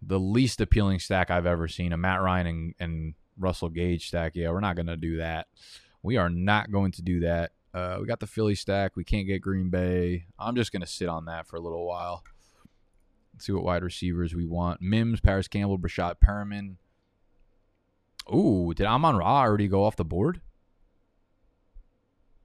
The 0.00 0.20
least 0.20 0.60
appealing 0.60 1.00
stack 1.00 1.30
I've 1.30 1.46
ever 1.46 1.66
seen 1.66 1.92
a 1.92 1.96
Matt 1.96 2.22
Ryan 2.22 2.46
and, 2.46 2.74
and 2.78 3.14
Russell 3.36 3.70
Gage 3.70 4.06
stack. 4.06 4.36
Yeah, 4.36 4.50
we're 4.50 4.60
not 4.60 4.76
going 4.76 4.86
to 4.86 4.96
do 4.96 5.16
that. 5.16 5.48
We 6.02 6.16
are 6.16 6.30
not 6.30 6.70
going 6.70 6.92
to 6.92 7.02
do 7.02 7.20
that. 7.20 7.50
Uh, 7.76 7.98
we 8.00 8.06
got 8.06 8.20
the 8.20 8.26
Philly 8.26 8.54
stack. 8.54 8.96
We 8.96 9.04
can't 9.04 9.26
get 9.26 9.42
Green 9.42 9.68
Bay. 9.68 10.24
I'm 10.38 10.56
just 10.56 10.72
going 10.72 10.80
to 10.80 10.86
sit 10.86 11.10
on 11.10 11.26
that 11.26 11.46
for 11.46 11.56
a 11.56 11.60
little 11.60 11.86
while. 11.86 12.24
Let's 13.34 13.44
see 13.44 13.52
what 13.52 13.64
wide 13.64 13.82
receivers 13.82 14.34
we 14.34 14.46
want. 14.46 14.80
Mims, 14.80 15.20
Parris 15.20 15.46
Campbell, 15.46 15.78
Breshad 15.78 16.14
Perriman. 16.24 16.76
Ooh, 18.34 18.72
did 18.74 18.86
Amon 18.86 19.18
Ra 19.18 19.40
already 19.42 19.68
go 19.68 19.84
off 19.84 19.94
the 19.94 20.06
board? 20.06 20.40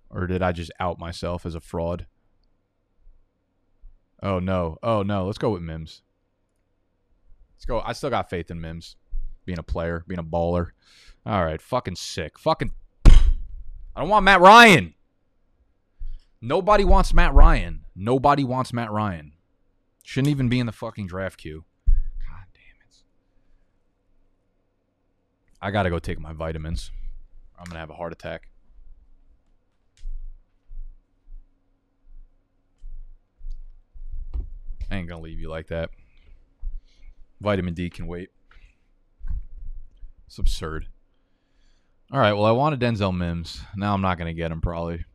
Or 0.10 0.28
did 0.28 0.42
I 0.42 0.52
just 0.52 0.72
out 0.82 1.00
myself 1.00 1.46
as 1.46 1.56
a 1.56 1.62
fraud? 1.62 2.08
Oh 4.22 4.40
no. 4.40 4.80
Oh 4.84 5.02
no. 5.02 5.26
Let's 5.26 5.38
go 5.38 5.52
with 5.52 5.62
Mims. 5.62 6.02
Let's 7.56 7.64
go. 7.64 7.80
I 7.80 7.94
still 7.94 8.10
got 8.10 8.30
faith 8.30 8.52
in 8.52 8.60
Mims. 8.60 8.98
Being 9.46 9.60
a 9.60 9.64
player, 9.64 10.04
being 10.10 10.20
a 10.20 10.26
baller. 10.26 10.72
All 11.26 11.46
right. 11.46 11.62
Fucking 11.62 11.96
sick. 11.96 12.38
Fucking 12.38 12.72
I 13.06 14.02
don't 14.02 14.10
want 14.10 14.26
Matt 14.26 14.42
Ryan. 14.42 14.94
Nobody 16.42 16.84
wants 16.84 17.14
Matt 17.14 17.36
Ryan. 17.36 17.86
Nobody 17.96 18.44
wants 18.44 18.74
Matt 18.74 18.92
Ryan. 18.92 19.34
Shouldn't 20.04 20.32
even 20.32 20.50
be 20.50 20.60
in 20.60 20.66
the 20.66 20.72
fucking 20.72 21.06
draft 21.06 21.38
queue. 21.38 21.66
God 21.88 22.46
damn 22.54 22.82
it. 22.90 22.96
I 25.62 25.70
gotta 25.70 25.92
go 25.92 26.00
take 26.00 26.20
my 26.20 26.34
vitamins. 26.34 26.90
I'm 27.60 27.66
gonna 27.66 27.80
have 27.80 27.92
a 27.92 27.96
heart 27.96 28.12
attack. 28.12 28.48
I 34.90 34.96
ain't 34.96 35.08
gonna 35.08 35.22
leave 35.22 35.40
you 35.40 35.48
like 35.50 35.68
that. 35.68 35.92
Vitamin 37.40 37.76
D 37.76 37.90
can 37.92 38.08
wait. 38.08 38.30
It's 40.26 40.40
absurd. 40.40 40.88
All 42.12 42.20
right, 42.20 42.34
well, 42.34 42.46
I 42.46 42.52
wanted 42.52 42.80
Denzel 42.80 43.16
Mims. 43.16 43.62
Now 43.76 43.94
I'm 43.94 44.02
not 44.02 44.18
gonna 44.18 44.34
get 44.34 44.52
him 44.52 44.60
probably. 44.60 45.06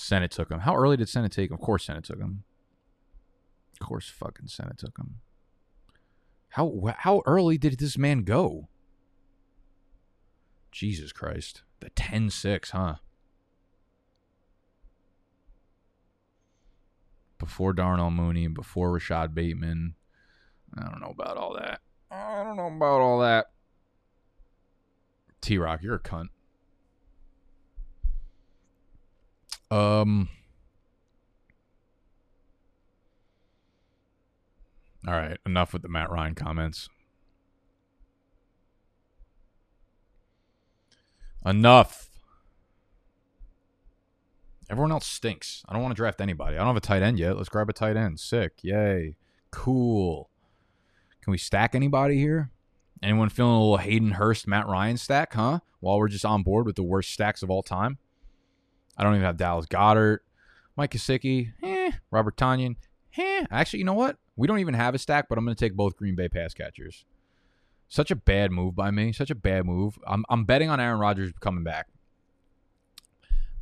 Senate 0.00 0.30
took 0.30 0.50
him. 0.50 0.60
How 0.60 0.74
early 0.74 0.96
did 0.96 1.08
Senate 1.08 1.32
take 1.32 1.50
him? 1.50 1.54
Of 1.54 1.60
course, 1.60 1.84
Senate 1.84 2.04
took 2.04 2.18
him. 2.18 2.44
Of 3.80 3.86
course, 3.86 4.08
fucking 4.08 4.48
Senate 4.48 4.78
took 4.78 4.98
him. 4.98 5.16
How 6.50 6.94
how 6.98 7.22
early 7.26 7.58
did 7.58 7.78
this 7.78 7.96
man 7.96 8.24
go? 8.24 8.68
Jesus 10.72 11.12
Christ. 11.12 11.62
The 11.80 11.90
10-6, 11.90 12.70
huh? 12.70 12.96
before 17.40 17.72
Darnell 17.72 18.12
Mooney, 18.12 18.46
before 18.46 18.92
Rashod 18.92 19.34
Bateman. 19.34 19.94
I 20.78 20.84
don't 20.84 21.00
know 21.00 21.14
about 21.18 21.36
all 21.36 21.54
that. 21.54 21.80
I 22.08 22.44
don't 22.44 22.56
know 22.56 22.68
about 22.68 23.00
all 23.00 23.18
that. 23.20 23.46
T 25.40 25.58
Rock, 25.58 25.82
you're 25.82 25.96
a 25.96 25.98
cunt. 25.98 26.28
Um. 29.70 30.28
All 35.06 35.14
right, 35.14 35.38
enough 35.46 35.72
with 35.72 35.82
the 35.82 35.88
Matt 35.88 36.10
Ryan 36.10 36.34
comments. 36.34 36.88
Enough. 41.44 42.10
Everyone 44.68 44.92
else 44.92 45.06
stinks. 45.06 45.64
I 45.68 45.72
don't 45.72 45.82
want 45.82 45.92
to 45.92 45.96
draft 45.96 46.20
anybody. 46.20 46.56
I 46.56 46.58
don't 46.58 46.68
have 46.68 46.76
a 46.76 46.80
tight 46.80 47.02
end 47.02 47.18
yet. 47.18 47.36
Let's 47.36 47.48
grab 47.48 47.68
a 47.70 47.72
tight 47.72 47.96
end. 47.96 48.20
Sick. 48.20 48.52
Yay. 48.62 49.16
Cool. 49.50 50.30
Can 51.22 51.30
we 51.32 51.38
stack 51.38 51.74
anybody 51.74 52.18
here? 52.18 52.50
Anyone 53.02 53.30
feeling 53.30 53.54
a 53.54 53.58
little 53.60 53.76
Hayden 53.78 54.12
Hurst, 54.12 54.46
Matt 54.46 54.68
Ryan 54.68 54.96
stack, 54.96 55.32
huh? 55.32 55.60
While 55.80 55.98
we're 55.98 56.08
just 56.08 56.24
on 56.24 56.42
board 56.42 56.66
with 56.66 56.76
the 56.76 56.82
worst 56.82 57.10
stacks 57.10 57.42
of 57.42 57.50
all 57.50 57.62
time. 57.62 57.98
I 59.00 59.02
don't 59.02 59.14
even 59.14 59.24
have 59.24 59.38
Dallas 59.38 59.66
Goedert, 59.66 60.18
Mike 60.76 60.92
Gesicki, 60.92 61.52
eh, 61.62 61.90
Robert 62.10 62.36
Tonyan, 62.36 62.76
eh. 63.16 63.46
Actually, 63.50 63.78
you 63.80 63.86
know 63.86 63.94
what? 63.94 64.18
We 64.36 64.46
don't 64.46 64.58
even 64.60 64.74
have 64.74 64.94
a 64.94 64.98
stack, 64.98 65.28
but 65.28 65.38
I'm 65.38 65.44
going 65.44 65.56
to 65.56 65.64
take 65.64 65.74
both 65.74 65.96
Green 65.96 66.14
Bay 66.14 66.28
pass 66.28 66.54
catchers. 66.54 67.04
Such 67.88 68.12
a 68.12 68.16
bad 68.16 68.52
move 68.52 68.76
by 68.76 68.92
me. 68.92 69.12
Such 69.12 69.30
a 69.30 69.34
bad 69.34 69.66
move. 69.66 69.98
I'm, 70.06 70.24
I'm 70.28 70.44
betting 70.44 70.70
on 70.70 70.78
Aaron 70.78 71.00
Rodgers 71.00 71.32
coming 71.40 71.64
back 71.64 71.88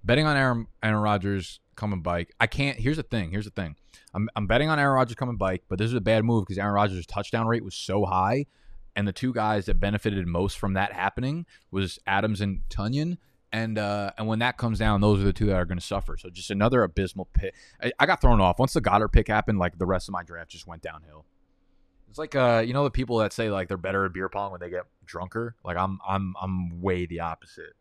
betting 0.09 0.27
on 0.27 0.37
Aaron 0.37 0.67
Aaron 0.83 1.03
Rodgers 1.03 1.61
coming 1.77 2.03
bike. 2.03 2.35
I 2.41 2.47
can't. 2.47 2.79
Here's 2.79 2.97
the 2.97 3.03
thing. 3.03 3.31
Here's 3.31 3.45
the 3.45 3.51
thing. 3.51 3.77
I'm 4.15 4.29
I'm 4.35 4.47
betting 4.47 4.69
on 4.69 4.79
Aaron 4.79 4.95
Rodgers 4.95 5.15
coming 5.15 5.37
bike, 5.37 5.65
but 5.69 5.79
this 5.79 5.89
is 5.89 5.95
a 5.95 6.01
bad 6.01 6.25
move 6.25 6.45
because 6.45 6.59
Aaron 6.59 6.75
Rodgers' 6.75 7.07
touchdown 7.07 7.47
rate 7.47 7.65
was 7.65 7.75
so 7.75 8.05
high, 8.05 8.47
and 8.97 9.07
the 9.07 9.13
two 9.13 9.33
guys 9.33 9.67
that 9.67 9.79
benefited 9.79 10.27
most 10.27 10.59
from 10.59 10.73
that 10.75 10.93
happening 10.93 11.47
was 11.71 11.99
Adams 12.07 12.41
and 12.41 12.63
Tonyan. 12.71 13.19
And 13.51 13.79
uh, 13.79 14.13
and 14.19 14.27
when 14.27 14.41
that 14.41 14.59
comes 14.59 14.79
down, 14.79 15.01
those 15.01 15.21
are 15.21 15.25
the 15.25 15.33
two 15.33 15.47
that 15.47 15.57
are 15.57 15.65
going 15.65 15.79
to 15.79 15.85
suffer. 15.85 16.17
So 16.19 16.29
just 16.29 16.51
another 16.51 16.83
abysmal 16.83 17.29
pick. 17.33 17.55
I, 17.83 17.93
I 17.99 18.07
got 18.07 18.21
thrown 18.21 18.41
off 18.41 18.59
once 18.59 18.75
the 18.75 18.83
Goedert 18.83 19.13
pick 19.13 19.29
happened. 19.29 19.59
Like 19.59 19.79
the 19.79 19.87
rest 19.87 20.09
of 20.09 20.13
my 20.13 20.23
draft 20.23 20.51
just 20.51 20.67
went 20.67 20.83
downhill. 20.83 21.25
It's 22.11 22.19
like 22.19 22.35
uh, 22.35 22.63
you 22.65 22.75
know 22.75 22.85
the 22.85 22.91
people 22.91 23.19
that 23.19 23.33
say 23.33 23.51
like 23.51 23.69
they're 23.69 23.77
better 23.77 24.05
at 24.05 24.13
beer 24.13 24.29
pong 24.29 24.53
when 24.53 24.61
they 24.61 24.71
get 24.71 24.85
drunker. 25.05 25.55
Like 25.65 25.77
I'm 25.77 25.99
I'm 26.07 26.35
I'm 26.41 26.81
way 26.83 27.07
the 27.07 27.21
opposite. 27.21 27.75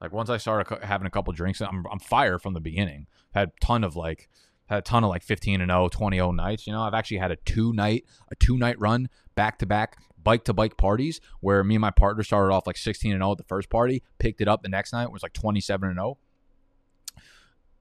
Like 0.00 0.12
once 0.12 0.28
I 0.28 0.36
started 0.36 0.84
having 0.84 1.06
a 1.06 1.10
couple 1.10 1.32
drinks, 1.32 1.60
I'm 1.62 1.86
I'm 1.90 2.00
fire 2.00 2.38
from 2.38 2.52
the 2.52 2.60
beginning. 2.60 3.06
Had 3.32 3.48
a 3.48 3.52
ton 3.64 3.84
of 3.84 3.96
like 3.96 4.28
had 4.66 4.78
a 4.78 4.82
ton 4.82 5.04
of 5.04 5.10
like 5.10 5.22
15 5.22 5.60
and 5.60 5.70
0, 5.70 5.88
20 5.88 6.16
0 6.16 6.32
nights. 6.32 6.66
You 6.66 6.72
know, 6.72 6.82
I've 6.82 6.94
actually 6.94 7.18
had 7.18 7.30
a 7.30 7.36
two 7.36 7.72
night 7.72 8.04
a 8.30 8.34
two 8.34 8.58
night 8.58 8.78
run 8.78 9.08
back 9.34 9.58
to 9.60 9.66
back 9.66 9.98
bike 10.24 10.44
to 10.44 10.52
bike 10.52 10.76
parties 10.76 11.20
where 11.40 11.62
me 11.62 11.76
and 11.76 11.82
my 11.82 11.90
partner 11.90 12.22
started 12.22 12.52
off 12.52 12.66
like 12.66 12.76
16 12.76 13.12
and 13.12 13.20
0 13.20 13.32
at 13.32 13.38
the 13.38 13.44
first 13.44 13.70
party, 13.70 14.02
picked 14.18 14.40
it 14.40 14.48
up 14.48 14.62
the 14.62 14.68
next 14.68 14.92
night 14.92 15.10
was 15.12 15.22
like 15.22 15.32
27 15.32 15.88
and 15.88 15.98
0. 15.98 16.18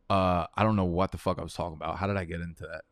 Uh, 0.09 0.45
I 0.55 0.63
don't 0.63 0.75
know 0.75 0.85
what 0.85 1.11
the 1.11 1.17
fuck 1.17 1.39
I 1.39 1.43
was 1.43 1.53
talking 1.53 1.75
about. 1.75 1.97
How 1.97 2.07
did 2.07 2.17
I 2.17 2.25
get 2.25 2.41
into 2.41 2.63
that? 2.63 2.83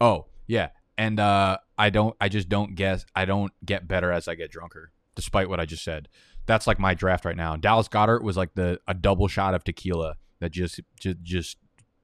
Oh, 0.00 0.26
yeah. 0.46 0.70
And 0.96 1.20
uh, 1.20 1.58
I 1.76 1.90
don't 1.90 2.16
I 2.20 2.28
just 2.28 2.48
don't 2.48 2.74
guess 2.74 3.06
I 3.14 3.24
don't 3.24 3.52
get 3.64 3.86
better 3.86 4.10
as 4.10 4.26
I 4.26 4.34
get 4.34 4.50
drunker, 4.50 4.90
despite 5.14 5.48
what 5.48 5.60
I 5.60 5.66
just 5.66 5.84
said 5.84 6.08
that's 6.48 6.66
like 6.66 6.80
my 6.80 6.94
draft 6.94 7.26
right 7.26 7.36
now. 7.36 7.54
Dallas 7.56 7.88
Goedert 7.88 8.22
was 8.22 8.36
like 8.36 8.54
the 8.54 8.80
a 8.88 8.94
double 8.94 9.28
shot 9.28 9.54
of 9.54 9.62
tequila 9.62 10.16
that 10.40 10.50
just 10.50 10.80
just 10.98 11.22
just 11.22 11.58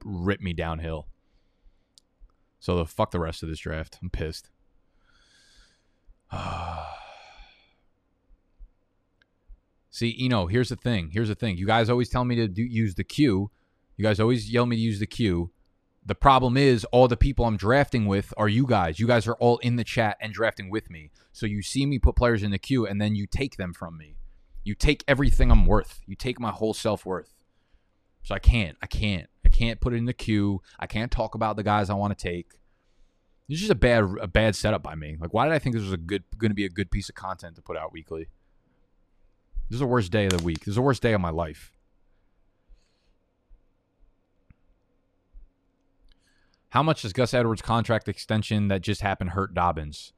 ripped 0.05 0.43
me 0.43 0.53
downhill. 0.53 1.09
So 2.61 2.77
the 2.77 2.85
fuck 2.85 3.11
the 3.11 3.19
rest 3.19 3.43
of 3.43 3.49
this 3.49 3.59
draft. 3.59 3.99
I'm 4.03 4.11
pissed. 4.11 4.51
See, 9.91 10.15
you 10.17 10.29
know, 10.29 10.47
here's 10.47 10.71
the 10.71 10.77
thing. 10.77 11.11
Here's 11.13 11.29
the 11.29 11.35
thing. 11.35 11.57
You 11.57 11.67
guys 11.67 11.91
always 11.91 12.09
tell 12.09 12.25
me 12.25 12.37
to 12.37 12.49
do, 12.49 12.63
use 12.63 12.95
the 12.95 13.05
queue. 13.05 13.51
You 13.97 14.03
guys 14.03 14.21
always 14.21 14.51
yell 14.51 14.67
me 14.67 14.77
to 14.77 14.83
use 14.83 14.99
the 14.99 15.07
queue. 15.07 15.51
The 16.07 16.15
problem 16.15 16.57
is, 16.57 16.85
all 16.87 17.09
the 17.09 17.17
people 17.17 17.47
I'm 17.47 17.57
drafting 17.57 18.07
with 18.07 18.35
are 18.37 18.49
you 18.49 18.67
guys. 18.67 19.01
You 19.01 19.07
guys 19.07 19.27
are 19.27 19.37
all 19.37 19.59
in 19.59 19.77
the 19.77 19.85
chat 19.85 20.19
and 20.21 20.35
drafting 20.35 20.69
with 20.69 20.91
me. 20.91 21.11
So 21.33 21.47
you 21.47 21.63
see 21.63 21.87
me 21.87 21.99
put 21.99 22.17
players 22.17 22.43
in 22.43 22.51
the 22.51 22.59
queue, 22.59 22.87
and 22.87 23.01
then 23.01 23.15
you 23.15 23.27
take 23.27 23.57
them 23.57 23.73
from 23.73 23.97
me. 23.97 24.17
You 24.65 24.75
take 24.75 25.05
everything 25.09 25.51
I'm 25.51 25.65
worth. 25.65 26.01
You 26.07 26.17
take 26.17 26.39
my 26.39 26.51
whole 26.51 26.75
self 26.75 27.07
worth. 27.07 27.33
So 28.23 28.35
I 28.35 28.39
can't. 28.39 28.77
I 28.83 28.87
can't. 28.87 29.29
I 29.45 29.49
can't 29.49 29.81
put 29.81 29.93
it 29.93 29.97
in 29.97 30.07
the 30.07 30.13
queue. 30.13 30.61
I 30.79 30.87
can't 30.87 31.11
talk 31.11 31.35
about 31.35 31.57
the 31.57 31.63
guys 31.63 31.89
I 31.89 31.95
want 31.95 32.19
to 32.19 32.23
take. 32.23 32.53
It's 33.49 33.61
just 33.61 33.71
a 33.71 33.75
bad 33.75 34.05
a 34.21 34.27
bad 34.27 34.57
setup 34.57 34.83
by 34.83 34.95
me. 34.95 35.17
Like, 35.21 35.35
why 35.35 35.45
did 35.45 35.53
I 35.53 35.59
think 35.59 35.75
this 35.75 35.85
was 35.85 35.93
a 35.93 35.99
good 35.99 36.25
going 36.39 36.51
to 36.51 36.55
be 36.55 36.65
a 36.65 36.71
good 36.71 36.91
piece 36.91 37.09
of 37.09 37.15
content 37.15 37.57
to 37.57 37.63
put 37.63 37.77
out 37.77 37.93
weekly? 37.93 38.29
This 39.69 39.77
is 39.77 39.81
the 39.81 39.87
worst 39.87 40.11
day 40.11 40.27
of 40.27 40.37
the 40.37 40.43
week. 40.43 40.61
This 40.61 40.69
is 40.69 40.75
the 40.77 40.83
worst 40.83 41.03
day 41.03 41.13
of 41.13 41.21
my 41.21 41.31
life. 41.31 41.73
How 46.71 46.83
much 46.83 47.03
does 47.03 47.13
Gus 47.13 47.33
Edwards' 47.33 47.63
contract 47.63 48.09
extension 48.09 48.69
that 48.69 48.81
just 48.81 49.01
happened 49.01 49.31
hurt 49.31 49.55
Dobbins? 49.55 50.13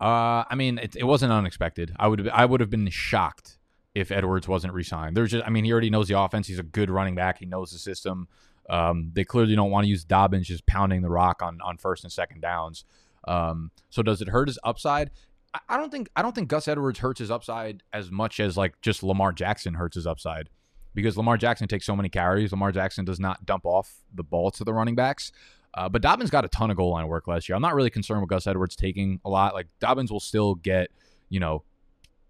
Uh, 0.00 0.44
I 0.48 0.54
mean, 0.54 0.78
it, 0.78 0.94
it 0.96 1.04
wasn't 1.04 1.32
unexpected. 1.32 1.94
I 1.98 2.08
would 2.08 2.28
I 2.28 2.44
would 2.44 2.60
have 2.60 2.70
been 2.70 2.88
shocked 2.90 3.58
if 3.94 4.12
Edwards 4.12 4.46
wasn't 4.46 4.72
re-signed. 4.72 5.16
There's 5.16 5.32
just, 5.32 5.44
I 5.44 5.50
mean, 5.50 5.64
he 5.64 5.72
already 5.72 5.90
knows 5.90 6.08
the 6.08 6.18
offense. 6.18 6.46
He's 6.46 6.60
a 6.60 6.62
good 6.62 6.90
running 6.90 7.16
back. 7.16 7.38
He 7.38 7.46
knows 7.46 7.72
the 7.72 7.78
system. 7.78 8.28
Um, 8.70 9.10
they 9.12 9.24
clearly 9.24 9.56
don't 9.56 9.70
want 9.70 9.84
to 9.84 9.88
use 9.88 10.04
Dobbins 10.04 10.46
just 10.46 10.64
pounding 10.66 11.02
the 11.02 11.10
rock 11.10 11.42
on 11.42 11.60
on 11.60 11.76
first 11.76 12.04
and 12.04 12.12
second 12.12 12.40
downs. 12.40 12.84
Um, 13.26 13.72
so 13.90 14.02
does 14.02 14.22
it 14.22 14.28
hurt 14.28 14.48
his 14.48 14.58
upside? 14.64 15.10
I, 15.52 15.58
I 15.70 15.76
don't 15.76 15.90
think 15.90 16.08
I 16.14 16.22
don't 16.22 16.34
think 16.34 16.48
Gus 16.48 16.68
Edwards 16.68 17.00
hurts 17.00 17.18
his 17.18 17.30
upside 17.30 17.82
as 17.92 18.10
much 18.10 18.38
as 18.38 18.56
like 18.56 18.80
just 18.80 19.02
Lamar 19.02 19.32
Jackson 19.32 19.74
hurts 19.74 19.96
his 19.96 20.06
upside 20.06 20.48
because 20.94 21.16
Lamar 21.16 21.36
Jackson 21.36 21.66
takes 21.66 21.84
so 21.84 21.96
many 21.96 22.08
carries. 22.08 22.52
Lamar 22.52 22.70
Jackson 22.70 23.04
does 23.04 23.20
not 23.20 23.44
dump 23.44 23.66
off 23.66 23.96
the 24.14 24.22
ball 24.22 24.50
to 24.52 24.64
the 24.64 24.72
running 24.72 24.94
backs. 24.94 25.32
Uh, 25.74 25.88
but 25.88 26.02
Dobbins 26.02 26.30
got 26.30 26.44
a 26.44 26.48
ton 26.48 26.70
of 26.70 26.76
goal 26.76 26.90
line 26.90 27.06
work 27.06 27.28
last 27.28 27.48
year. 27.48 27.54
I'm 27.54 27.62
not 27.62 27.74
really 27.74 27.90
concerned 27.90 28.20
with 28.20 28.30
Gus 28.30 28.46
Edwards 28.46 28.74
taking 28.74 29.20
a 29.24 29.30
lot. 29.30 29.54
Like 29.54 29.68
Dobbins 29.78 30.10
will 30.10 30.20
still 30.20 30.56
get, 30.56 30.90
you 31.28 31.38
know, 31.38 31.62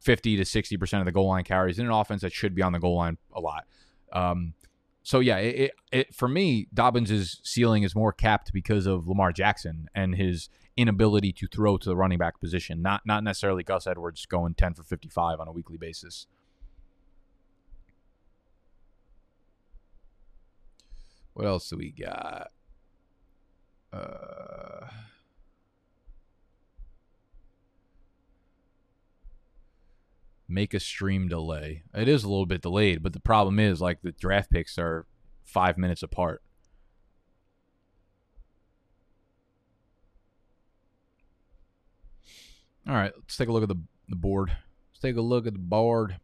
50 0.01 0.36
to 0.36 0.43
60% 0.43 0.99
of 0.99 1.05
the 1.07 1.12
goal 1.12 1.28
line 1.28 1.45
carries 1.45 1.78
in 1.78 1.86
an 1.86 1.93
offense 1.93 2.22
that 2.22 2.32
should 2.32 2.55
be 2.55 2.62
on 2.62 2.72
the 2.72 2.78
goal 2.78 2.97
line 2.97 3.16
a 3.34 3.41
lot. 3.41 3.64
Um, 4.12 4.55
so 5.03 5.20
yeah, 5.20 5.38
it, 5.38 5.57
it, 5.57 5.72
it, 5.92 6.14
for 6.14 6.28
me, 6.28 6.68
Dobbins' 6.72 7.40
ceiling 7.42 7.82
is 7.82 7.94
more 7.94 8.12
capped 8.12 8.53
because 8.53 8.86
of 8.86 9.09
Lamar 9.09 9.32
Jackson 9.32 9.88
and 9.94 10.14
his 10.14 10.48
inability 10.76 11.32
to 11.32 11.46
throw 11.46 11.76
to 11.78 11.88
the 11.88 11.96
running 11.96 12.18
back 12.18 12.40
position, 12.40 12.82
not 12.82 13.03
not 13.07 13.24
necessarily 13.24 13.62
Gus 13.62 13.86
Edwards 13.86 14.26
going 14.26 14.55
10 14.55 14.74
for 14.74 14.82
55 14.82 15.40
on 15.40 15.48
a 15.48 15.53
weekly 15.53 15.78
basis. 15.78 16.26
What 21.32 21.46
else 21.46 21.68
do 21.70 21.76
we 21.78 21.90
got? 21.92 22.51
Uh, 23.92 24.86
make 30.51 30.74
a 30.74 30.80
stream 30.80 31.28
delay. 31.28 31.84
It 31.94 32.09
is 32.09 32.24
a 32.24 32.28
little 32.28 32.46
bit 32.46 32.62
delayed, 32.62 33.03
but 33.03 33.12
the 33.12 33.20
problem 33.20 33.59
is 33.59 33.80
like 33.80 34.03
the 34.03 34.12
draft 34.12 34.51
picks 34.51 34.78
are 34.78 35.07
five 35.44 35.78
minutes 35.78 36.03
apart. 36.03 36.42
All 42.88 42.94
right, 42.94 43.12
let's 43.16 43.36
take 43.36 43.48
a 43.48 43.53
look 43.53 43.62
at 43.62 43.68
the 43.68 43.80
the 44.09 44.16
board. 44.16 44.51
Let's 44.90 45.01
take 45.01 45.16
a 45.16 45.20
look 45.20 45.46
at 45.46 45.53
the 45.53 45.59
board. 45.59 46.16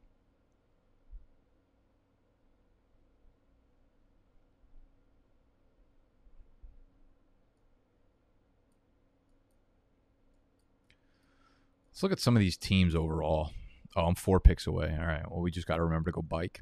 Let's 11.93 12.03
look 12.03 12.13
at 12.13 12.21
some 12.21 12.37
of 12.37 12.41
these 12.41 12.59
teams 12.59 12.95
overall. 12.95 13.53
Oh, 13.97 14.03
I'm 14.03 14.15
four 14.15 14.39
picks 14.41 14.67
away. 14.67 14.95
All 14.99 15.07
right. 15.07 15.23
Well, 15.31 15.41
we 15.41 15.51
just 15.51 15.67
got 15.67 15.77
to 15.77 15.85
remember 15.85 16.11
to 16.11 16.17
go 16.17 16.23
bike. 16.23 16.61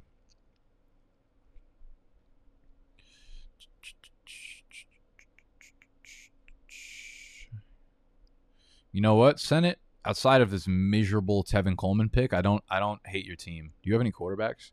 You 8.93 9.01
know 9.01 9.17
what, 9.17 9.41
Senate? 9.41 9.81
Outside 10.05 10.41
of 10.41 10.53
this 10.53 10.69
miserable 10.69 11.43
Tevin 11.43 11.77
Coleman 11.77 12.09
pick, 12.09 12.33
I 12.33 12.41
don't 12.41 12.63
I 12.71 12.79
don't 12.79 13.05
hate 13.07 13.25
your 13.25 13.35
team. 13.35 13.73
Do 13.83 13.89
you 13.89 13.95
have 13.95 14.01
any 14.01 14.13
quarterbacks? 14.13 14.71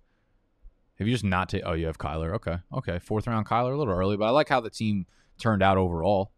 Have 0.99 1.07
you 1.07 1.13
just 1.13 1.23
not 1.23 1.49
taken? 1.49 1.67
Oh, 1.67 1.73
you 1.73 1.87
have 1.87 1.97
Kyler. 1.97 2.35
Okay, 2.35 2.57
okay. 2.71 2.99
Fourth 2.99 3.25
round 3.25 3.47
Kyler, 3.47 3.73
a 3.73 3.77
little 3.77 3.93
early, 3.93 4.17
but 4.17 4.25
I 4.25 4.29
like 4.29 4.49
how 4.49 4.59
the 4.59 4.69
team 4.69 5.07
turned 5.39 5.63
out 5.63 5.77
overall. 5.77 6.31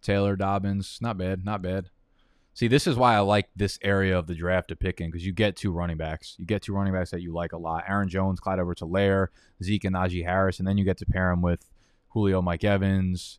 Taylor 0.00 0.36
Dobbins, 0.36 0.98
not 1.00 1.18
bad, 1.18 1.44
not 1.44 1.60
bad. 1.60 1.90
See, 2.58 2.66
this 2.66 2.88
is 2.88 2.96
why 2.96 3.14
I 3.14 3.20
like 3.20 3.50
this 3.54 3.78
area 3.82 4.18
of 4.18 4.26
the 4.26 4.34
draft 4.34 4.66
to 4.70 4.74
pick 4.74 5.00
in 5.00 5.12
because 5.12 5.24
you 5.24 5.32
get 5.32 5.54
two 5.54 5.70
running 5.70 5.96
backs. 5.96 6.34
You 6.40 6.44
get 6.44 6.60
two 6.60 6.74
running 6.74 6.92
backs 6.92 7.12
that 7.12 7.22
you 7.22 7.32
like 7.32 7.52
a 7.52 7.56
lot. 7.56 7.84
Aaron 7.86 8.08
Jones, 8.08 8.40
Clyde 8.40 8.58
Edwards 8.58 8.82
Helaire, 8.82 9.28
Zeke 9.62 9.84
and 9.84 9.94
Najee 9.94 10.24
Harris, 10.24 10.58
and 10.58 10.66
then 10.66 10.76
you 10.76 10.84
get 10.84 10.96
to 10.96 11.06
pair 11.06 11.30
him 11.30 11.40
with 11.40 11.70
Julio 12.08 12.42
Mike 12.42 12.64
Evans. 12.64 13.38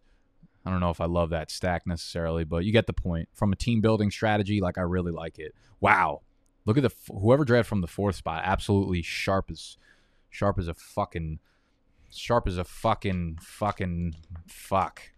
I 0.66 0.70
don't 0.70 0.80
know 0.80 0.90
if 0.90 1.02
I 1.02 1.06
love 1.06 1.32
that 1.32 1.52
stack 1.52 1.86
necessarily, 1.86 2.46
but 2.46 2.64
you 2.64 2.72
get 2.72 2.88
the 2.88 2.94
point. 2.94 3.28
From 3.34 3.52
a 3.52 3.58
team 3.58 3.82
building 3.82 4.10
strategy, 4.10 4.62
like 4.62 4.78
I 4.78 4.84
really 4.84 5.12
like 5.12 5.38
it. 5.38 5.54
Wow. 5.82 6.22
Look 6.64 6.78
at 6.78 6.84
the 6.84 6.94
whoever 7.12 7.44
drafted 7.44 7.68
from 7.68 7.82
the 7.82 7.88
fourth 7.88 8.16
spot, 8.16 8.44
absolutely 8.46 9.02
sharp 9.02 9.52
as 9.52 9.76
sharp 10.30 10.58
as 10.58 10.70
a 10.70 10.74
fucking 10.74 11.40
sharp 12.10 12.48
as 12.48 12.58
a 12.58 12.64
fucking 12.64 13.40
fucking 13.42 14.16
fuck. 14.48 15.12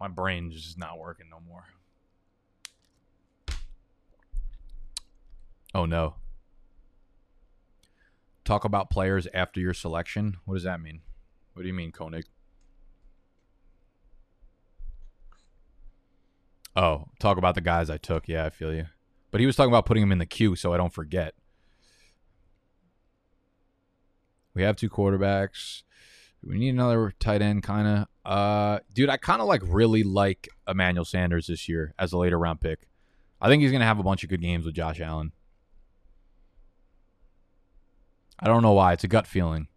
My 0.00 0.08
brain 0.08 0.50
just 0.50 0.76
not 0.76 0.98
working 0.98 1.26
no 1.30 1.38
more. 1.48 1.66
Oh 5.76 5.84
no. 5.84 6.14
Talk 8.46 8.64
about 8.64 8.88
players 8.88 9.28
after 9.34 9.60
your 9.60 9.74
selection. 9.74 10.38
What 10.46 10.54
does 10.54 10.62
that 10.62 10.80
mean? 10.80 11.02
What 11.52 11.64
do 11.64 11.68
you 11.68 11.74
mean, 11.74 11.92
Koenig? 11.92 12.24
Oh, 16.74 17.08
talk 17.20 17.36
about 17.36 17.56
the 17.56 17.60
guys 17.60 17.90
I 17.90 17.98
took. 17.98 18.26
Yeah, 18.26 18.46
I 18.46 18.50
feel 18.50 18.72
you. 18.72 18.86
But 19.30 19.40
he 19.42 19.46
was 19.46 19.54
talking 19.54 19.70
about 19.70 19.84
putting 19.84 20.00
them 20.00 20.12
in 20.12 20.18
the 20.18 20.24
queue 20.24 20.56
so 20.56 20.72
I 20.72 20.78
don't 20.78 20.94
forget. 20.94 21.34
We 24.54 24.62
have 24.62 24.76
two 24.76 24.88
quarterbacks. 24.88 25.82
We 26.42 26.56
need 26.56 26.70
another 26.70 27.12
tight 27.20 27.42
end, 27.42 27.64
kind 27.64 27.86
of. 27.86 28.06
Uh, 28.24 28.78
dude, 28.94 29.10
I 29.10 29.18
kind 29.18 29.42
of 29.42 29.46
like 29.46 29.60
really 29.62 30.04
like 30.04 30.48
Emmanuel 30.66 31.04
Sanders 31.04 31.48
this 31.48 31.68
year 31.68 31.92
as 31.98 32.14
a 32.14 32.18
later 32.18 32.38
round 32.38 32.62
pick. 32.62 32.88
I 33.42 33.48
think 33.48 33.62
he's 33.62 33.72
gonna 33.72 33.84
have 33.84 33.98
a 33.98 34.02
bunch 34.02 34.22
of 34.22 34.30
good 34.30 34.40
games 34.40 34.64
with 34.64 34.74
Josh 34.74 35.00
Allen. 35.00 35.32
I 38.38 38.46
don't 38.46 38.62
know 38.62 38.72
why. 38.72 38.92
It's 38.92 39.04
a 39.04 39.08
gut 39.08 39.26
feeling. 39.26 39.68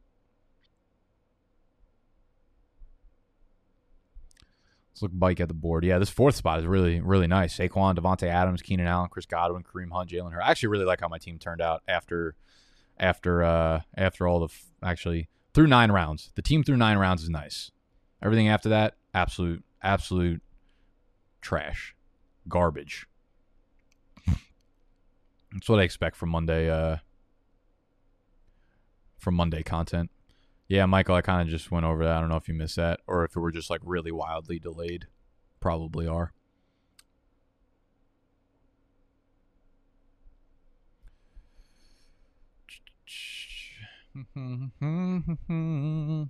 Let's 4.92 5.02
look 5.04 5.12
bike 5.14 5.40
at 5.40 5.48
the 5.48 5.54
board. 5.54 5.86
Yeah, 5.86 5.98
this 5.98 6.10
fourth 6.10 6.36
spot 6.36 6.60
is 6.60 6.66
really, 6.66 7.00
really 7.00 7.28
nice. 7.28 7.58
Saquon, 7.58 7.98
Davante 7.98 8.28
Adams, 8.28 8.62
Keenan 8.62 8.86
Allen, 8.86 9.08
Chris 9.10 9.26
Godwin, 9.26 9.64
Kareem 9.64 9.92
Hunt, 9.94 10.10
Jalen 10.10 10.34
Hurts. 10.34 10.44
I 10.46 10.52
actually 10.52 10.70
really 10.70 10.84
like 10.84 11.00
how 11.00 11.08
my 11.08 11.18
team 11.18 11.40
turned 11.40 11.62
out 11.62 11.84
after, 11.88 12.36
after, 13.00 13.42
uh, 13.42 13.82
after 13.96 14.28
all 14.28 14.40
the 14.40 14.48
f- 14.48 14.66
actually 14.84 15.30
through 15.54 15.68
nine 15.68 15.92
rounds. 15.92 16.32
The 16.36 16.42
team 16.42 16.64
through 16.64 16.76
nine 16.76 16.98
rounds 16.98 17.24
is 17.24 17.30
nice. 17.30 17.72
Everything 18.22 18.50
after 18.50 18.68
that, 18.70 18.96
absolute, 19.14 19.64
absolute 19.82 20.42
trash, 21.42 21.96
garbage. 22.50 23.08
That's 24.28 25.70
what 25.70 25.80
I 25.80 25.84
expect 25.84 26.18
from 26.18 26.28
Monday. 26.28 26.70
Uh, 26.70 26.98
from 29.20 29.36
Monday 29.36 29.64
content. 29.64 30.12
Yeah, 30.68 30.86
Michael, 30.86 31.16
I 31.16 31.22
kind 31.22 31.42
of 31.42 31.48
just 31.48 31.72
went 31.72 31.86
over 31.86 32.04
that. 32.06 32.18
I 32.18 32.20
don't 32.20 32.30
know 32.30 32.36
if 32.36 32.48
you 32.48 32.54
missed 32.54 32.76
that 32.76 33.00
or 33.08 33.26
if 33.26 33.36
it 33.36 33.40
were 33.40 33.52
just 33.52 33.70
like 33.70 33.82
really 33.84 34.12
wildly 34.12 34.60
delayed. 34.60 35.08
Probably 35.60 36.08
are. 36.08 36.34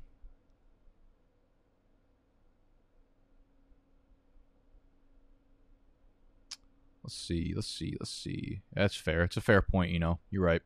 Let's 7.04 7.16
see. 7.16 7.54
Let's 7.56 7.68
see. 7.68 7.96
Let's 8.00 8.12
see. 8.12 8.62
That's 8.74 8.96
fair. 8.96 9.24
It's 9.24 9.38
a 9.38 9.42
fair 9.42 9.62
point, 9.62 9.92
you 9.92 10.00
know. 10.00 10.20
You're 10.30 10.44
right. 10.44 10.62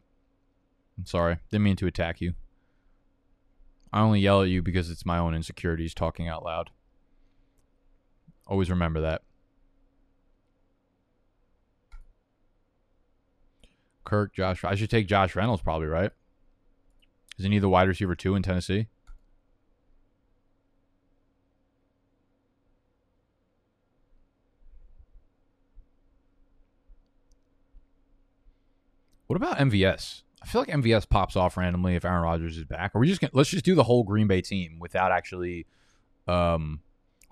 I'm 0.97 1.05
sorry. 1.05 1.37
Didn't 1.49 1.63
mean 1.63 1.75
to 1.77 1.87
attack 1.87 2.21
you. 2.21 2.33
I 3.91 4.01
only 4.01 4.19
yell 4.19 4.41
at 4.41 4.49
you 4.49 4.61
because 4.61 4.89
it's 4.89 5.05
my 5.05 5.17
own 5.17 5.35
insecurities 5.35 5.93
talking 5.93 6.27
out 6.27 6.43
loud. 6.43 6.69
Always 8.47 8.69
remember 8.69 9.01
that. 9.01 9.21
Kirk, 14.03 14.33
Josh. 14.33 14.63
I 14.63 14.75
should 14.75 14.89
take 14.89 15.07
Josh 15.07 15.35
Reynolds 15.35 15.61
probably, 15.63 15.87
right? 15.87 16.11
Isn't 17.39 17.51
he 17.51 17.59
the 17.59 17.69
wide 17.69 17.87
receiver 17.87 18.15
two 18.15 18.35
in 18.35 18.43
Tennessee? 18.43 18.87
What 29.27 29.37
about 29.37 29.57
MVS? 29.57 30.21
I 30.43 30.45
feel 30.45 30.61
like 30.61 30.69
MVS 30.69 31.07
pops 31.07 31.37
off 31.37 31.55
randomly 31.55 31.95
if 31.95 32.03
Aaron 32.03 32.21
Rodgers 32.21 32.57
is 32.57 32.65
back. 32.65 32.91
Or 32.93 32.99
we 32.99 33.07
just 33.07 33.21
gonna, 33.21 33.31
let's 33.33 33.49
just 33.49 33.63
do 33.63 33.75
the 33.75 33.83
whole 33.83 34.03
Green 34.03 34.27
Bay 34.27 34.41
team 34.41 34.77
without 34.77 35.11
actually, 35.11 35.65
um, 36.27 36.81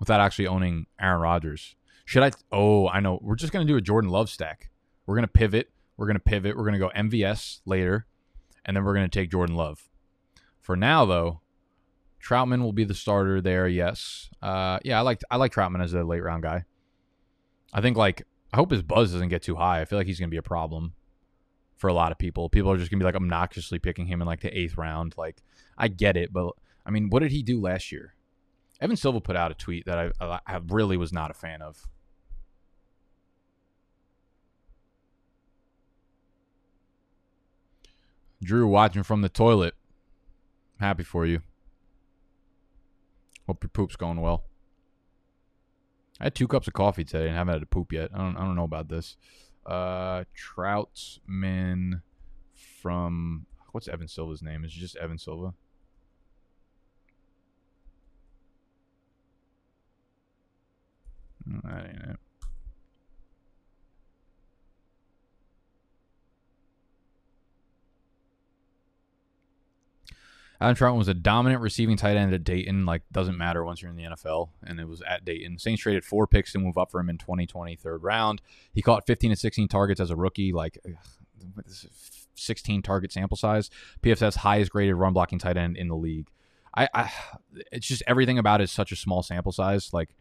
without 0.00 0.20
actually 0.20 0.46
owning 0.46 0.86
Aaron 0.98 1.20
Rodgers. 1.20 1.76
Should 2.06 2.22
I? 2.22 2.30
Oh, 2.50 2.88
I 2.88 3.00
know. 3.00 3.18
We're 3.22 3.36
just 3.36 3.52
gonna 3.52 3.66
do 3.66 3.76
a 3.76 3.82
Jordan 3.82 4.10
Love 4.10 4.30
stack. 4.30 4.70
We're 5.06 5.14
gonna 5.14 5.28
pivot. 5.28 5.70
We're 5.96 6.06
gonna 6.06 6.20
pivot. 6.20 6.56
We're 6.56 6.64
gonna 6.64 6.78
go 6.78 6.90
MVS 6.96 7.60
later, 7.66 8.06
and 8.64 8.76
then 8.76 8.82
we're 8.84 8.94
gonna 8.94 9.08
take 9.08 9.30
Jordan 9.30 9.56
Love. 9.56 9.90
For 10.60 10.74
now, 10.74 11.04
though, 11.04 11.42
Trautman 12.24 12.62
will 12.62 12.72
be 12.72 12.84
the 12.84 12.94
starter 12.94 13.40
there. 13.42 13.68
Yes. 13.68 14.30
Uh, 14.40 14.78
yeah, 14.84 14.98
I 14.98 15.02
like 15.02 15.20
I 15.30 15.36
like 15.36 15.52
Trautman 15.52 15.82
as 15.82 15.92
a 15.92 16.02
late 16.02 16.22
round 16.22 16.42
guy. 16.42 16.64
I 17.74 17.82
think 17.82 17.96
like 17.96 18.22
I 18.52 18.56
hope 18.56 18.70
his 18.70 18.82
buzz 18.82 19.12
doesn't 19.12 19.28
get 19.28 19.42
too 19.42 19.56
high. 19.56 19.82
I 19.82 19.84
feel 19.84 19.98
like 19.98 20.06
he's 20.06 20.18
gonna 20.18 20.30
be 20.30 20.38
a 20.38 20.42
problem 20.42 20.94
for 21.82 21.88
a 21.88 21.92
lot 21.92 22.12
of 22.12 22.18
people. 22.18 22.48
People 22.48 22.70
are 22.70 22.76
just 22.76 22.92
gonna 22.92 23.00
be 23.00 23.04
like 23.04 23.16
obnoxiously 23.16 23.80
picking 23.80 24.06
him 24.06 24.22
in 24.22 24.26
like 24.26 24.40
the 24.40 24.56
eighth 24.56 24.78
round. 24.78 25.14
Like 25.18 25.42
I 25.76 25.88
get 25.88 26.16
it, 26.16 26.32
but 26.32 26.52
I 26.86 26.90
mean, 26.90 27.10
what 27.10 27.24
did 27.24 27.32
he 27.32 27.42
do 27.42 27.60
last 27.60 27.90
year? 27.90 28.14
Evan 28.80 28.94
Silva 28.94 29.20
put 29.20 29.34
out 29.34 29.50
a 29.50 29.54
tweet 29.54 29.86
that 29.86 30.12
I, 30.20 30.40
I 30.46 30.60
really 30.68 30.96
was 30.96 31.12
not 31.12 31.32
a 31.32 31.34
fan 31.34 31.60
of. 31.60 31.88
Drew 38.44 38.68
watching 38.68 39.02
from 39.02 39.22
the 39.22 39.28
toilet. 39.28 39.74
Happy 40.78 41.02
for 41.02 41.26
you. 41.26 41.42
Hope 43.48 43.64
your 43.64 43.70
poop's 43.70 43.96
going 43.96 44.20
well. 44.20 44.44
I 46.20 46.24
had 46.26 46.36
two 46.36 46.46
cups 46.46 46.68
of 46.68 46.74
coffee 46.74 47.02
today 47.02 47.26
and 47.26 47.36
haven't 47.36 47.54
had 47.54 47.62
a 47.64 47.66
poop 47.66 47.92
yet. 47.92 48.10
I 48.14 48.18
don't 48.18 48.36
I 48.36 48.44
don't 48.44 48.54
know 48.54 48.62
about 48.62 48.88
this. 48.88 49.16
Uh 49.64 50.24
Trautman 50.36 52.02
from 52.80 53.46
what's 53.72 53.88
Evan 53.88 54.08
Silva's 54.08 54.42
name? 54.42 54.64
Is 54.64 54.72
it 54.72 54.80
just 54.80 54.96
Evan 54.96 55.18
Silva? 55.18 55.54
That 61.46 61.86
ain't 61.86 62.10
it. 62.10 62.16
Adam 70.62 70.76
Trautman 70.76 70.98
was 70.98 71.08
a 71.08 71.14
dominant 71.14 71.60
receiving 71.60 71.96
tight 71.96 72.16
end 72.16 72.32
at 72.32 72.44
Dayton. 72.44 72.86
Like, 72.86 73.02
doesn't 73.10 73.36
matter 73.36 73.64
once 73.64 73.82
you're 73.82 73.90
in 73.90 73.96
the 73.96 74.04
NFL. 74.04 74.50
And 74.62 74.78
it 74.78 74.88
was 74.88 75.02
at 75.02 75.24
Dayton. 75.24 75.58
Saints 75.58 75.82
traded 75.82 76.04
four 76.04 76.26
picks 76.28 76.52
to 76.52 76.60
move 76.60 76.78
up 76.78 76.90
for 76.90 77.00
him 77.00 77.10
in 77.10 77.18
2020, 77.18 77.74
third 77.76 78.02
round. 78.02 78.40
He 78.72 78.80
caught 78.80 79.04
15 79.06 79.30
to 79.30 79.36
16 79.36 79.66
targets 79.66 80.00
as 80.00 80.10
a 80.10 80.16
rookie. 80.16 80.52
Like, 80.52 80.78
16 82.34 82.82
target 82.82 83.12
sample 83.12 83.36
size. 83.36 83.70
PFF's 84.02 84.36
highest 84.36 84.70
graded 84.70 84.94
run 84.94 85.12
blocking 85.12 85.40
tight 85.40 85.56
end 85.56 85.76
in 85.76 85.88
the 85.88 85.96
league. 85.96 86.28
I, 86.74 86.88
I 86.94 87.12
it's 87.70 87.86
just 87.86 88.02
everything 88.06 88.38
about 88.38 88.60
it 88.60 88.64
is 88.64 88.70
such 88.70 88.92
a 88.92 88.96
small 88.96 89.22
sample 89.22 89.52
size. 89.52 89.92
Like, 89.92 90.14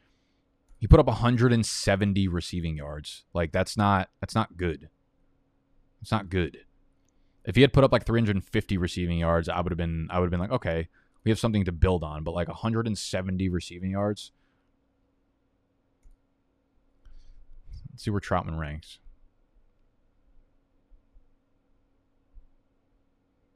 he 0.79 0.87
put 0.87 0.99
up 0.99 1.05
170 1.05 2.27
receiving 2.27 2.77
yards. 2.77 3.23
Like, 3.33 3.51
that's 3.51 3.77
not 3.77 4.09
that's 4.19 4.35
not 4.35 4.57
good. 4.57 4.89
It's 6.01 6.11
not 6.11 6.29
good. 6.29 6.57
If 7.43 7.55
he 7.55 7.61
had 7.61 7.73
put 7.73 7.83
up 7.83 7.91
like 7.91 8.05
350 8.05 8.77
receiving 8.77 9.17
yards, 9.17 9.49
I 9.49 9.59
would 9.59 9.71
have 9.71 9.77
been 9.77 10.07
I 10.11 10.19
would 10.19 10.25
have 10.25 10.31
been 10.31 10.39
like, 10.39 10.51
okay, 10.51 10.87
we 11.23 11.31
have 11.31 11.39
something 11.39 11.65
to 11.65 11.71
build 11.71 12.03
on. 12.03 12.23
But 12.23 12.33
like 12.33 12.47
170 12.47 13.49
receiving 13.49 13.91
yards. 13.91 14.31
Let's 17.91 18.03
see 18.03 18.11
where 18.11 18.21
Trautman 18.21 18.59
ranks. 18.59 18.99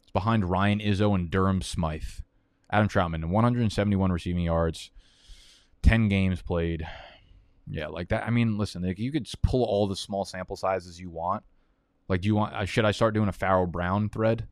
It's 0.01 0.11
behind 0.11 0.49
Ryan 0.49 0.79
Izzo 0.79 1.15
and 1.15 1.29
Durham 1.29 1.61
Smythe. 1.61 2.03
Adam 2.71 2.89
Trautman, 2.89 3.29
171 3.29 4.11
receiving 4.11 4.43
yards, 4.43 4.91
10 5.83 6.09
games 6.09 6.41
played. 6.41 6.85
Yeah, 7.67 7.87
like 7.87 8.09
that. 8.09 8.25
I 8.25 8.31
mean, 8.31 8.57
listen, 8.57 8.83
like 8.83 8.99
you 8.99 9.11
could 9.11 9.29
pull 9.41 9.63
all 9.63 9.87
the 9.87 9.95
small 9.95 10.25
sample 10.25 10.55
sizes 10.55 10.99
you 10.99 11.09
want 11.09 11.43
like, 12.07 12.21
do 12.21 12.27
you 12.27 12.35
want? 12.35 12.53
Uh, 12.53 12.65
should 12.65 12.85
I 12.85 12.91
start 12.91 13.13
doing 13.13 13.29
a 13.29 13.33
Pharaoh 13.33 13.65
Brown 13.65 14.09
thread? 14.09 14.47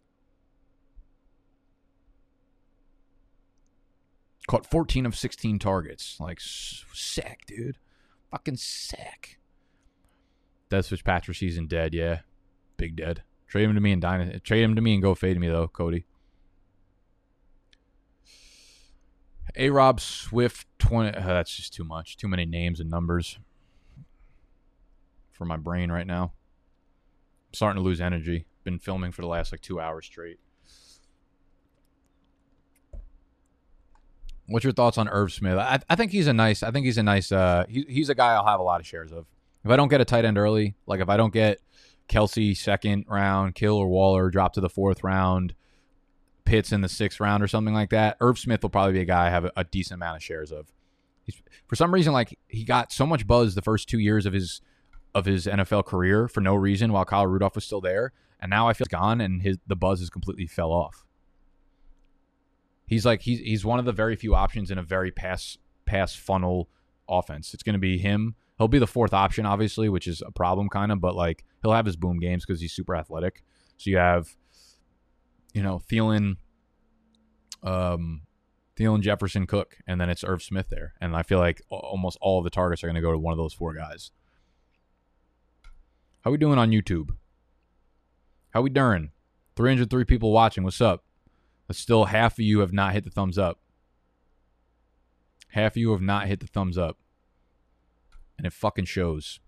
Caught 4.48 4.66
14 4.66 5.06
of 5.06 5.16
16 5.16 5.60
targets. 5.60 6.18
Like, 6.20 6.40
sick, 6.42 7.44
dude. 7.48 7.78
Fucking 8.32 8.58
sick. 8.58 9.40
Death 10.70 10.88
Fitzpatrick 10.88 11.38
season 11.38 11.68
dead. 11.68 11.94
Yeah, 11.94 12.20
big 12.78 12.96
dead. 12.96 13.24
Trade 13.48 13.66
him 13.66 13.76
to 13.76 13.82
me 13.82 13.92
and 13.92 14.02
Dynasty. 14.02 14.40
Trade 14.40 14.64
him 14.64 14.76
to 14.76 14.82
me 14.82 14.94
and 14.94 15.04
go 15.04 15.14
fade 15.14 15.40
me 15.40 15.48
though, 15.48 15.68
Cody. 15.68 16.06
A 19.56 19.70
Rob 19.70 20.02
Swift 20.02 20.66
20. 20.80 21.16
Uh, 21.16 21.28
that's 21.28 21.56
just 21.56 21.74
too 21.74 21.84
much. 21.84 22.18
Too 22.18 22.28
many 22.28 22.46
names 22.46 22.80
and 22.80 22.90
numbers 22.90 23.38
for 25.32 25.46
my 25.46 25.58
brain 25.58 25.92
right 25.92 26.08
now 26.08 26.34
starting 27.54 27.82
to 27.82 27.86
lose 27.86 28.02
energy. 28.02 28.46
Been 28.64 28.80
filming 28.80 29.12
for 29.12 29.22
the 29.22 29.28
last 29.28 29.52
like 29.52 29.62
two 29.62 29.80
hours 29.80 30.06
straight. 30.06 30.40
What's 34.48 34.64
your 34.64 34.74
thoughts 34.74 34.98
on 34.98 35.08
Irv 35.08 35.32
Smith? 35.32 35.58
I, 35.58 35.80
I 35.90 35.96
think 35.96 36.12
he's 36.12 36.28
a 36.28 36.34
nice. 36.34 36.64
I 36.64 36.72
think 36.72 36.86
he's 36.86 36.98
a 36.98 37.04
nice. 37.04 37.32
Uh, 37.32 37.66
he, 37.70 37.86
he's 37.88 38.10
a 38.10 38.16
guy 38.16 38.34
I'll 38.34 38.46
have 38.46 38.60
a 38.60 38.64
lot 38.64 38.82
of 38.82 38.88
shares 38.88 39.12
of. 39.12 39.26
If 39.64 39.72
I 39.72 39.78
don't 39.78 39.88
get 39.88 40.02
a 40.02 40.06
tight 40.06 40.26
end 40.26 40.38
early, 40.38 40.76
like 40.86 41.00
if 41.00 41.08
I 41.08 41.16
don't 41.16 41.32
get 41.32 41.60
Kelce 42.10 42.56
second 42.58 43.06
round, 43.08 43.56
Kill 43.56 43.78
or 43.78 43.88
Waller 43.88 44.30
drop 44.30 44.54
to 44.54 44.62
the 44.62 44.70
fourth 44.70 45.04
round, 45.04 45.56
Pitts 46.44 46.74
in 46.74 46.82
the 46.82 46.90
sixth 46.90 47.22
round 47.22 47.42
or 47.42 47.48
something 47.48 47.74
like 47.74 47.90
that, 47.92 48.18
Irv 48.20 48.38
Smith 48.38 48.62
will 48.62 48.70
probably 48.70 48.94
be 48.94 49.00
a 49.00 49.06
guy 49.06 49.28
I 49.28 49.30
have 49.30 49.46
a, 49.46 49.52
a 49.56 49.64
decent 49.64 49.96
amount 49.96 50.18
of 50.18 50.24
shares 50.24 50.52
of. 50.52 50.74
He's, 51.24 51.42
for 51.68 51.78
some 51.78 51.94
reason, 51.94 52.12
like 52.12 52.38
he 52.50 52.66
got 52.66 52.92
so 52.92 53.06
much 53.06 53.26
buzz 53.26 53.56
the 53.56 53.62
first 53.62 53.88
two 53.88 54.00
years 54.00 54.26
of 54.26 54.34
his 54.34 54.62
of 55.16 55.26
his 55.26 55.46
NFL 55.46 55.86
career 55.86 56.28
for 56.28 56.42
no 56.42 56.56
reason 56.56 56.92
while 56.92 57.06
Kyle 57.06 57.28
Rudolph 57.28 57.56
was 57.56 57.66
still 57.66 57.82
there, 57.82 58.12
and 58.40 58.50
now 58.50 58.68
I 58.68 58.74
feel 58.74 58.86
he's 58.90 59.00
gone 59.00 59.22
and 59.22 59.42
his 59.42 59.58
the 59.68 59.76
buzz 59.76 60.00
has 60.00 60.10
completely 60.10 60.48
fell 60.48 60.72
off. 60.72 61.06
He's 62.86 63.06
like 63.06 63.22
he's 63.22 63.40
he's 63.40 63.66
one 63.66 63.80
of 63.80 63.86
the 63.86 63.92
very 63.92 64.16
few 64.16 64.36
options 64.36 64.72
in 64.72 64.78
a 64.78 64.84
very 64.84 65.12
pass 65.12 65.58
pass 65.86 66.16
funnel 66.16 66.70
offense. 67.10 67.54
It's 67.54 67.64
going 67.64 67.74
to 67.74 67.80
be 67.80 67.98
him. 67.98 68.36
He'll 68.58 68.68
be 68.68 68.80
the 68.80 68.88
fourth 68.88 69.14
option, 69.14 69.46
obviously, 69.46 69.90
which 69.90 70.08
is 70.08 70.22
a 70.26 70.32
problem 70.32 70.70
kind 70.70 70.92
of, 70.92 71.02
but 71.02 71.16
like 71.16 71.44
he'll 71.62 71.74
have 71.74 71.86
his 71.86 71.96
boom 71.96 72.20
games 72.20 72.46
because 72.46 72.62
he's 72.62 72.74
super 72.74 72.96
athletic. 72.96 73.44
So 73.78 73.90
you 73.90 73.98
have, 73.98 74.28
you 75.54 75.64
know, 75.64 75.82
Thielen, 75.90 76.38
um, 77.64 78.22
Thielen, 78.78 79.02
Jefferson, 79.02 79.48
Cook, 79.48 79.78
and 79.88 80.00
then 80.00 80.10
it's 80.10 80.24
Irv 80.24 80.44
Smith 80.44 80.68
there. 80.70 80.94
And 81.02 81.16
I 81.16 81.24
feel 81.24 81.40
like 81.40 81.62
almost 81.70 82.18
all 82.22 82.38
of 82.38 82.44
the 82.44 82.50
targets 82.50 82.84
are 82.84 82.88
going 82.88 82.96
to 82.96 83.02
go 83.02 83.12
to 83.12 83.18
one 83.18 83.32
of 83.32 83.38
those 83.38 83.54
four 83.54 83.74
guys. 83.74 84.12
How 86.24 86.32
we 86.32 86.38
doing 86.38 86.58
on 86.58 86.72
YouTube? 86.72 87.10
How 88.52 88.62
we 88.62 88.70
doing? 88.70 89.12
303 89.58 90.06
people 90.06 90.32
watching. 90.32 90.64
What's 90.64 90.80
up? 90.80 91.04
But 91.68 91.76
still, 91.76 92.06
half 92.06 92.34
of 92.34 92.40
you 92.40 92.60
have 92.60 92.72
not 92.72 92.94
hit 92.94 93.04
the 93.04 93.10
thumbs 93.10 93.38
up. 93.38 93.60
Half 95.50 95.74
of 95.74 95.78
you 95.78 95.92
have 95.92 96.02
not 96.02 96.28
hit 96.28 96.40
the 96.40 96.48
thumbs 96.48 96.78
up. 96.78 96.98
And 98.38 98.48
it 98.48 98.54
fucking 98.54 98.86
shows. 98.86 99.42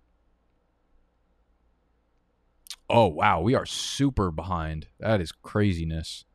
Oh, 2.90 3.06
wow. 3.06 3.40
We 3.40 3.54
are 3.54 3.64
super 3.64 4.30
behind. 4.30 4.88
That 5.00 5.22
is 5.22 5.32
craziness. 5.32 6.25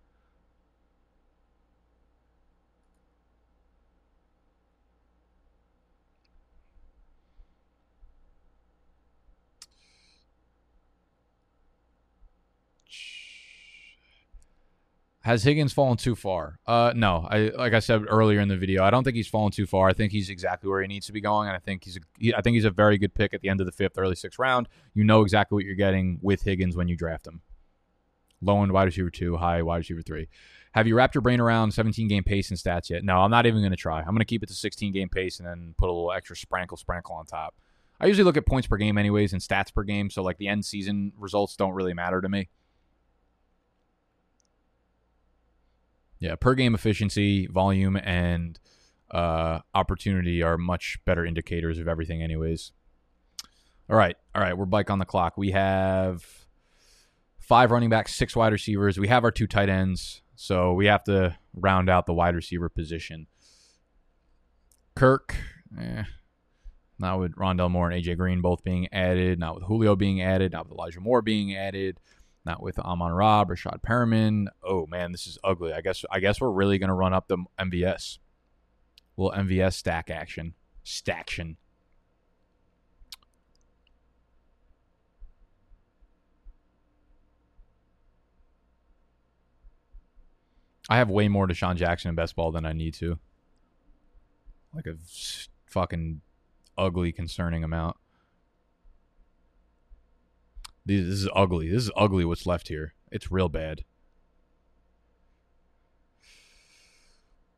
Has 15.23 15.43
Higgins 15.43 15.71
fallen 15.71 15.97
too 15.97 16.15
far? 16.15 16.57
Uh, 16.65 16.93
no. 16.95 17.27
I 17.29 17.51
like 17.55 17.73
I 17.73 17.79
said 17.79 18.03
earlier 18.07 18.39
in 18.39 18.47
the 18.47 18.57
video, 18.57 18.83
I 18.83 18.89
don't 18.89 19.03
think 19.03 19.15
he's 19.15 19.27
fallen 19.27 19.51
too 19.51 19.67
far. 19.67 19.87
I 19.87 19.93
think 19.93 20.11
he's 20.11 20.29
exactly 20.29 20.67
where 20.67 20.81
he 20.81 20.87
needs 20.87 21.05
to 21.05 21.13
be 21.13 21.21
going, 21.21 21.47
and 21.47 21.55
I 21.55 21.59
think 21.59 21.83
he's 21.83 21.97
a, 21.97 21.99
he, 22.17 22.33
I 22.33 22.41
think 22.41 22.55
he's 22.55 22.65
a 22.65 22.71
very 22.71 22.97
good 22.97 23.13
pick 23.13 23.33
at 23.33 23.41
the 23.41 23.49
end 23.49 23.59
of 23.59 23.67
the 23.67 23.71
fifth, 23.71 23.97
early 23.97 24.15
sixth 24.15 24.39
round. 24.39 24.67
You 24.95 25.03
know 25.03 25.21
exactly 25.21 25.55
what 25.55 25.63
you're 25.63 25.75
getting 25.75 26.17
with 26.23 26.41
Higgins 26.41 26.75
when 26.75 26.87
you 26.87 26.97
draft 26.97 27.27
him. 27.27 27.41
Low 28.41 28.63
end 28.63 28.71
wide 28.71 28.85
receiver 28.85 29.11
two, 29.11 29.37
high 29.37 29.61
wide 29.61 29.77
receiver 29.77 30.01
three. 30.01 30.27
Have 30.71 30.87
you 30.87 30.95
wrapped 30.95 31.13
your 31.13 31.21
brain 31.21 31.39
around 31.39 31.71
17 31.71 32.07
game 32.07 32.23
pace 32.23 32.49
and 32.49 32.57
stats 32.57 32.89
yet? 32.89 33.03
No, 33.03 33.17
I'm 33.17 33.29
not 33.29 33.45
even 33.45 33.61
going 33.61 33.71
to 33.71 33.77
try. 33.77 33.99
I'm 33.99 34.07
going 34.07 34.19
to 34.19 34.25
keep 34.25 34.41
it 34.41 34.47
to 34.47 34.55
16 34.55 34.93
game 34.93 35.09
pace 35.09 35.37
and 35.39 35.47
then 35.47 35.75
put 35.77 35.89
a 35.89 35.91
little 35.91 36.13
extra 36.13 36.35
sprinkle 36.35 36.77
sprinkle 36.77 37.13
on 37.13 37.25
top. 37.25 37.55
I 37.99 38.07
usually 38.07 38.23
look 38.23 38.37
at 38.37 38.47
points 38.47 38.67
per 38.67 38.77
game 38.77 38.97
anyways 38.97 39.33
and 39.33 39.41
stats 39.41 39.71
per 39.71 39.83
game, 39.83 40.09
so 40.09 40.23
like 40.23 40.39
the 40.39 40.47
end 40.47 40.65
season 40.65 41.13
results 41.17 41.55
don't 41.55 41.73
really 41.73 41.93
matter 41.93 42.21
to 42.21 42.29
me. 42.29 42.49
Yeah, 46.21 46.35
per 46.35 46.53
game 46.53 46.75
efficiency, 46.75 47.47
volume, 47.47 47.97
and 47.97 48.59
uh, 49.09 49.59
opportunity 49.73 50.43
are 50.43 50.55
much 50.55 50.99
better 51.03 51.25
indicators 51.25 51.79
of 51.79 51.87
everything, 51.87 52.21
anyways. 52.21 52.71
All 53.89 53.97
right, 53.97 54.15
all 54.35 54.41
right, 54.41 54.55
we're 54.55 54.65
bike 54.65 54.91
on 54.91 54.99
the 54.99 55.05
clock. 55.05 55.35
We 55.35 55.49
have 55.51 56.23
five 57.39 57.71
running 57.71 57.89
backs, 57.89 58.13
six 58.13 58.35
wide 58.35 58.53
receivers. 58.53 58.99
We 58.99 59.07
have 59.07 59.23
our 59.23 59.31
two 59.31 59.47
tight 59.47 59.67
ends, 59.67 60.21
so 60.35 60.73
we 60.73 60.85
have 60.85 61.03
to 61.05 61.37
round 61.55 61.89
out 61.89 62.05
the 62.05 62.13
wide 62.13 62.35
receiver 62.35 62.69
position. 62.69 63.25
Kirk, 64.95 65.35
eh, 65.79 66.03
not 66.99 67.19
with 67.19 67.35
Rondell 67.35 67.71
Moore 67.71 67.89
and 67.89 67.99
AJ 67.99 68.17
Green 68.17 68.41
both 68.41 68.63
being 68.63 68.87
added, 68.93 69.39
not 69.39 69.55
with 69.55 69.63
Julio 69.63 69.95
being 69.95 70.21
added, 70.21 70.51
not 70.51 70.69
with 70.69 70.77
Elijah 70.77 71.01
Moore 71.01 71.23
being 71.23 71.55
added, 71.55 71.99
not 72.45 72.61
with 72.61 72.79
Amon 72.79 73.11
Ra, 73.11 73.45
Rashad 73.45 73.81
Perriman. 73.81 74.47
Oh 74.63 74.87
man, 74.87 75.11
this 75.11 75.27
is 75.27 75.37
ugly. 75.43 75.73
I 75.73 75.81
guess 75.81 76.03
I 76.11 76.19
guess 76.19 76.41
we're 76.41 76.51
really 76.51 76.77
gonna 76.77 76.95
run 76.95 77.13
up 77.13 77.27
the 77.27 77.37
MVS. 77.59 78.19
Little 79.17 79.37
MVS 79.37 79.73
stack 79.73 80.09
action. 80.09 80.53
Staction. 80.83 81.57
I 90.89 90.97
have 90.97 91.09
way 91.09 91.29
more 91.29 91.47
DeSean 91.47 91.75
Jackson 91.77 92.09
in 92.09 92.15
best 92.15 92.35
ball 92.35 92.51
than 92.51 92.65
I 92.65 92.73
need 92.73 92.93
to. 92.95 93.17
Like 94.75 94.87
a 94.87 94.95
fucking 95.67 96.21
ugly, 96.77 97.11
concerning 97.13 97.63
amount. 97.63 97.95
This 100.85 101.05
is 101.05 101.29
ugly. 101.35 101.69
This 101.69 101.83
is 101.83 101.91
ugly 101.95 102.25
what's 102.25 102.45
left 102.45 102.67
here. 102.67 102.93
It's 103.11 103.31
real 103.31 103.49
bad. 103.49 103.83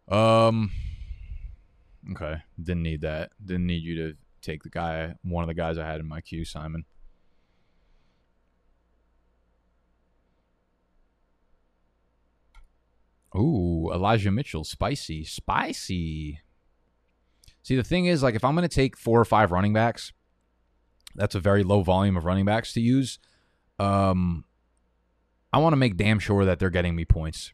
Um 0.07 0.71
Okay. 2.11 2.36
Didn't 2.61 2.84
need 2.84 3.01
that. 3.01 3.32
Didn't 3.43 3.65
need 3.65 3.84
you 3.84 3.95
to 3.95 4.17
take 4.41 4.63
the 4.63 4.69
guy 4.69 5.15
one 5.24 5.43
of 5.43 5.47
the 5.47 5.53
guys 5.53 5.78
I 5.78 5.86
had 5.86 5.99
in 6.01 6.07
my 6.07 6.21
queue, 6.21 6.43
Simon. 6.43 6.86
Ooh, 13.36 13.89
Elijah 13.91 14.32
Mitchell, 14.32 14.63
spicy, 14.63 15.24
spicy. 15.24 16.39
See, 17.63 17.76
the 17.76 17.84
thing 17.84 18.05
is, 18.05 18.21
like, 18.21 18.36
if 18.36 18.43
I'm 18.43 18.55
going 18.55 18.67
to 18.67 18.74
take 18.74 18.95
four 18.97 19.19
or 19.19 19.26
five 19.26 19.51
running 19.51 19.74
backs, 19.74 20.11
that's 21.16 21.36
a 21.36 21.39
very 21.39 21.64
low 21.64 21.82
volume 21.84 22.18
of 22.18 22.26
running 22.26 22.45
backs 22.45 22.74
to 22.74 22.82
use. 22.82 23.20
Um, 23.80 24.45
I 25.51 25.59
want 25.59 25.74
to 25.74 25.78
make 25.78 25.97
damn 25.97 26.20
sure 26.20 26.45
that 26.45 26.59
they're 26.59 26.70
getting 26.70 26.95
me 26.95 27.05
points. 27.05 27.53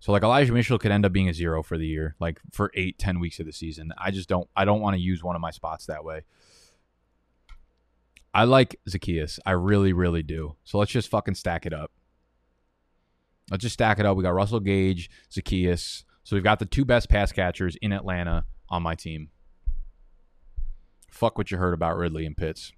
So, 0.00 0.12
like, 0.12 0.22
Elijah 0.22 0.52
Mitchell 0.52 0.78
could 0.78 0.92
end 0.92 1.04
up 1.04 1.12
being 1.12 1.28
a 1.28 1.34
zero 1.34 1.62
for 1.62 1.76
the 1.76 1.86
year, 1.86 2.16
like 2.18 2.40
for 2.52 2.70
eight, 2.74 2.98
ten 2.98 3.20
weeks 3.20 3.38
of 3.38 3.46
the 3.46 3.52
season. 3.52 3.92
I 3.98 4.10
just 4.10 4.28
don't, 4.28 4.48
I 4.56 4.64
don't 4.64 4.80
want 4.80 4.96
to 4.96 5.00
use 5.00 5.22
one 5.22 5.36
of 5.36 5.42
my 5.42 5.50
spots 5.50 5.86
that 5.86 6.04
way. 6.04 6.22
I 8.32 8.44
like 8.44 8.76
Zacchaeus. 8.88 9.38
I 9.44 9.52
really, 9.52 9.92
really 9.92 10.22
do. 10.22 10.56
So 10.64 10.78
let's 10.78 10.92
just 10.92 11.08
fucking 11.08 11.34
stack 11.34 11.66
it 11.66 11.72
up. 11.72 11.90
Let's 13.50 13.62
just 13.62 13.74
stack 13.74 13.98
it 13.98 14.06
up. 14.06 14.16
We 14.16 14.22
got 14.22 14.34
Russell 14.34 14.60
Gage, 14.60 15.10
Zacchaeus. 15.32 16.04
So 16.22 16.36
we've 16.36 16.44
got 16.44 16.60
the 16.60 16.66
two 16.66 16.84
best 16.84 17.08
pass 17.08 17.32
catchers 17.32 17.76
in 17.82 17.92
Atlanta 17.92 18.44
on 18.68 18.82
my 18.82 18.94
team. 18.94 19.30
Fuck 21.10 21.36
what 21.36 21.50
you 21.50 21.58
heard 21.58 21.74
about 21.74 21.96
Ridley 21.96 22.24
and 22.24 22.36
Pitts. 22.36 22.72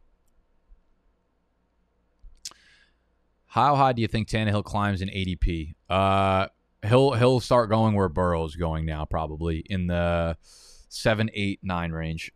How 3.53 3.77
high 3.77 3.93
do 3.93 4.01
you 4.01 4.09
think 4.09 4.29
Tannehill 4.29 4.65
climbs 4.65 5.03
in 5.03 5.11
ADP? 5.11 5.75
Uh, 5.91 6.47
he'll 6.89 7.13
he'll 7.13 7.39
start 7.39 7.69
going 7.69 7.95
where 7.95 8.09
Burrow's 8.09 8.57
going 8.57 8.87
now, 8.87 9.05
probably 9.05 9.59
in 9.69 9.89
the 9.89 10.39
seven, 10.89 11.29
eight, 11.35 11.61
nine 11.63 11.93
range. 11.93 12.33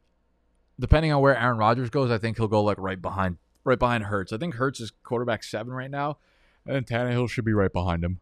Depending 0.79 1.15
on 1.15 1.23
where 1.23 1.35
Aaron 1.35 1.57
Rodgers 1.57 1.89
goes, 1.89 2.11
I 2.11 2.19
think 2.19 2.37
he'll 2.37 2.49
go 2.49 2.63
like 2.63 2.77
right 2.77 3.01
behind 3.01 3.39
right 3.65 3.79
behind 3.79 4.05
Hurts. 4.05 4.31
I 4.31 4.37
think 4.37 4.57
Hurts 4.57 4.79
is 4.79 4.93
quarterback 5.05 5.43
seven 5.43 5.73
right 5.73 5.91
now, 5.91 6.19
and 6.67 6.87
Tannehill 6.87 7.31
should 7.31 7.47
be 7.47 7.55
right 7.55 7.73
behind 7.73 8.05
him. 8.05 8.21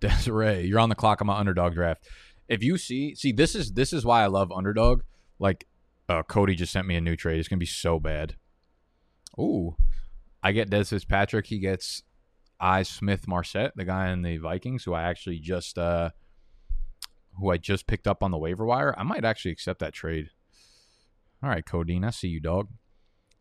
Desiree, 0.00 0.66
you're 0.66 0.80
on 0.80 0.88
the 0.88 0.94
clock 0.94 1.20
on 1.20 1.26
my 1.26 1.38
underdog 1.38 1.74
draft. 1.74 2.06
If 2.48 2.62
you 2.62 2.78
see, 2.78 3.14
see, 3.14 3.32
this 3.32 3.54
is 3.54 3.72
this 3.72 3.92
is 3.92 4.04
why 4.04 4.22
I 4.22 4.26
love 4.26 4.52
underdog. 4.52 5.02
Like, 5.38 5.66
uh, 6.08 6.22
Cody 6.22 6.54
just 6.54 6.72
sent 6.72 6.86
me 6.86 6.96
a 6.96 7.00
new 7.00 7.16
trade. 7.16 7.38
It's 7.38 7.48
gonna 7.48 7.58
be 7.58 7.66
so 7.66 7.98
bad. 7.98 8.36
Ooh, 9.38 9.76
I 10.42 10.52
get 10.52 10.70
Dez 10.70 10.90
Fitzpatrick. 10.90 11.46
He 11.46 11.58
gets 11.58 12.02
Ihmir 12.60 12.86
Smith-Marsette, 12.86 13.72
the 13.76 13.84
guy 13.84 14.10
in 14.10 14.22
the 14.22 14.38
Vikings, 14.38 14.84
who 14.84 14.94
I 14.94 15.02
actually 15.02 15.38
just 15.38 15.76
uh, 15.76 16.10
who 17.38 17.50
I 17.50 17.56
just 17.56 17.86
picked 17.86 18.06
up 18.06 18.22
on 18.22 18.30
the 18.30 18.38
waiver 18.38 18.64
wire. 18.64 18.94
I 18.96 19.02
might 19.02 19.24
actually 19.24 19.52
accept 19.52 19.80
that 19.80 19.92
trade. 19.92 20.30
All 21.42 21.50
right, 21.50 21.66
Codeine, 21.66 22.04
I 22.04 22.10
see 22.10 22.28
you, 22.28 22.40
dog. 22.40 22.68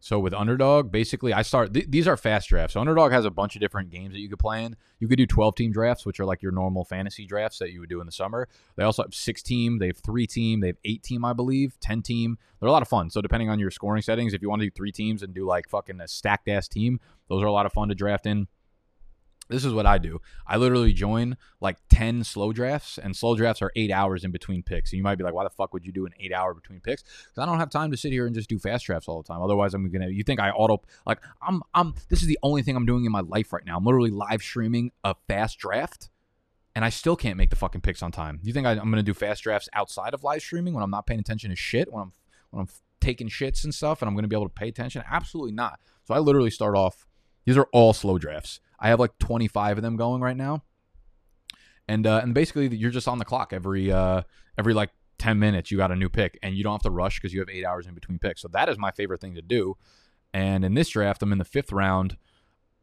So 0.06 0.20
with 0.20 0.36
Underdog, 0.36 0.91
basically, 0.91 1.34
I 1.34 1.41
start. 1.41 1.74
Th- 1.74 1.88
these 1.89 2.08
are 2.08 2.16
fast 2.16 2.49
drafts. 2.49 2.76
So 2.76 2.80
Underdog 2.80 3.12
has 3.12 3.26
a 3.26 3.32
bunch 3.32 3.56
of 3.56 3.60
different 3.60 3.89
games 3.89 4.14
that 4.14 4.20
you 4.20 4.30
could 4.30 4.38
play 4.38 4.64
in. 4.64 4.76
You 4.99 5.08
could 5.08 5.18
do 5.18 5.26
12 5.26 5.56
team 5.56 5.72
drafts, 5.72 6.06
which 6.06 6.20
are 6.20 6.26
like 6.26 6.43
your 6.43 6.51
normal 6.51 6.86
fantasy 6.86 7.26
drafts 7.26 7.58
that 7.58 7.72
you 7.72 7.80
would 7.80 7.89
do 7.89 8.01
in 8.01 8.06
the 8.06 8.12
summer. 8.12 8.47
They 8.76 8.84
also 8.84 9.01
have 9.01 9.16
six 9.16 9.41
team. 9.41 9.80
They 9.80 9.88
have 9.88 9.97
three 9.97 10.28
team. 10.28 10.60
They 10.60 10.68
have 10.68 10.78
eight 10.86 11.01
team, 11.01 11.26
I 11.26 11.34
believe. 11.34 11.80
Ten 11.80 12.03
team. 12.03 12.38
They're 12.60 12.70
a 12.70 12.72
lot 12.72 12.84
of 12.84 12.88
fun. 12.88 13.10
So 13.10 13.20
depending 13.20 13.49
on 13.49 13.58
your 13.58 13.72
scoring 13.72 14.03
settings, 14.03 14.36
if 14.36 14.43
you 14.43 14.49
want 14.49 14.60
to 14.60 14.68
do 14.68 14.72
three 14.76 14.91
teams 14.91 15.24
and 15.24 15.34
do 15.34 15.43
like 15.43 15.68
fucking 15.70 15.99
a 15.99 16.08
stacked 16.08 16.49
ass 16.49 16.68
team, 16.68 16.99
those 17.28 17.41
are 17.41 17.47
a 17.47 17.51
lot 17.51 17.66
of 17.66 17.74
fun 17.74 17.89
to 17.89 17.95
draft 17.95 18.28
in 18.28 18.47
this 19.48 19.64
is 19.64 19.74
what 19.74 19.86
I 19.86 19.98
do. 19.98 20.22
I 20.48 20.58
literally 20.58 20.93
join 20.93 21.38
like 21.62 21.78
10 21.89 22.24
slow 22.24 22.52
drafts, 22.52 22.98
and 22.98 23.16
slow 23.16 23.36
drafts 23.36 23.62
are 23.62 23.72
eight 23.76 23.91
hours 23.91 24.24
in 24.24 24.32
between 24.32 24.64
picks. 24.64 24.91
And 24.91 24.98
you 24.98 25.04
might 25.04 25.18
be 25.18 25.24
like, 25.24 25.34
why 25.34 25.43
the 25.43 25.50
fuck 25.50 25.74
would 25.74 25.86
you 25.86 25.91
do 25.91 26.06
an 26.06 26.14
eight 26.20 26.34
hour 26.34 26.54
between 26.54 26.80
picks? 26.80 27.04
Because 27.04 27.38
I 27.38 27.46
don't 27.46 27.60
have 27.60 27.70
time 27.70 27.91
to 27.91 27.98
sit 27.98 28.12
here 28.12 28.26
and 28.26 28.34
just 28.34 28.50
do 28.50 28.58
fast 28.58 28.86
drafts 28.86 29.08
all 29.08 29.22
the 29.22 29.28
time. 29.28 29.41
Otherwise, 29.41 29.74
I'm 29.74 29.89
gonna. 29.91 30.10
You 30.10 30.24
think 30.24 30.39
I 30.39 30.50
auto 30.50 30.82
like 31.06 31.20
I'm 31.41 31.62
I'm. 31.74 31.93
This 32.10 32.22
is 32.22 32.28
the 32.28 32.39
only 32.41 32.64
thing 32.64 32.76
I'm 32.76 32.86
doing 32.86 33.06
in 33.06 33.12
my 33.12 33.22
life 33.22 33.54
right 33.54 33.66
now. 33.66 33.78
I'm 33.78 33.86
literally 33.86 34.12
live 34.12 34.41
streaming 34.41 34.91
a 35.04 35.16
fast 35.28 35.60
draft, 35.60 36.10
and 36.74 36.84
I 36.84 36.89
still 36.89 37.16
can't 37.16 37.38
make 37.38 37.52
the 37.52 37.56
fucking 37.56 37.82
picks 37.82 38.02
on 38.02 38.12
time. 38.12 38.39
You 38.41 38.54
think 38.54 38.66
I, 38.66 38.72
I'm 38.72 38.89
gonna 38.89 39.04
do 39.04 39.14
fast 39.14 39.43
drafts 39.43 39.70
outside 39.74 40.14
of 40.14 40.24
live 40.24 40.41
streaming 40.41 40.74
when 40.74 40.84
I'm 40.84 40.91
not 40.91 41.06
paying 41.06 41.20
attention 41.20 41.52
to 41.52 41.56
shit 41.56 41.91
when 41.91 42.04
I'm 42.04 42.14
when 42.50 42.62
I'm 42.62 42.70
taking 43.00 43.30
shits 43.30 43.64
and 43.64 43.74
stuff, 43.74 44.02
and 44.02 44.10
I'm 44.10 44.16
gonna 44.16 44.28
be 44.28 44.36
able 44.36 44.50
to 44.50 44.54
pay 44.54 44.68
attention? 44.68 45.04
Absolutely 45.10 45.52
not. 45.52 45.80
So 46.06 46.14
I 46.14 46.20
literally 46.20 46.52
start 46.52 46.76
off. 46.76 47.06
These 47.46 47.58
are 47.58 47.68
all 47.72 47.93
slow 47.93 48.18
drafts. 48.18 48.60
I 48.80 48.89
have 48.89 49.00
like 49.00 49.18
25 49.20 49.78
of 49.78 49.82
them 49.82 49.96
going 49.96 50.22
right 50.22 50.38
now. 50.38 50.64
And 51.88 52.08
uh, 52.08 52.20
and 52.24 52.34
basically 52.34 52.76
you're 52.76 52.91
just 52.91 53.08
on 53.08 53.20
the 53.20 53.26
clock 53.26 53.54
every 53.54 53.91
uh, 53.91 54.24
every 54.58 54.74
like 54.74 54.89
10 55.20 55.39
minutes 55.39 55.72
you 55.72 55.78
got 55.78 55.91
a 55.91 55.96
new 55.96 56.10
pick 56.10 56.38
and 56.43 56.56
you 56.56 56.64
don't 56.64 56.74
have 56.74 56.82
to 56.82 56.89
rush 56.89 57.20
because 57.20 57.34
you 57.34 57.39
have 57.39 57.50
8 57.50 57.64
hours 57.64 57.88
in 57.88 57.93
between 57.93 58.20
picks. 58.20 58.41
So 58.41 58.48
that 58.50 58.70
is 58.70 58.78
my 58.78 58.91
favorite 58.91 59.22
thing 59.22 59.36
to 59.36 59.41
do. 59.41 59.78
And 60.34 60.66
in 60.66 60.74
this 60.74 60.89
draft 60.89 61.22
I'm 61.22 61.32
in 61.32 61.38
the 61.38 61.46
5th 61.46 61.72
round. 61.72 62.18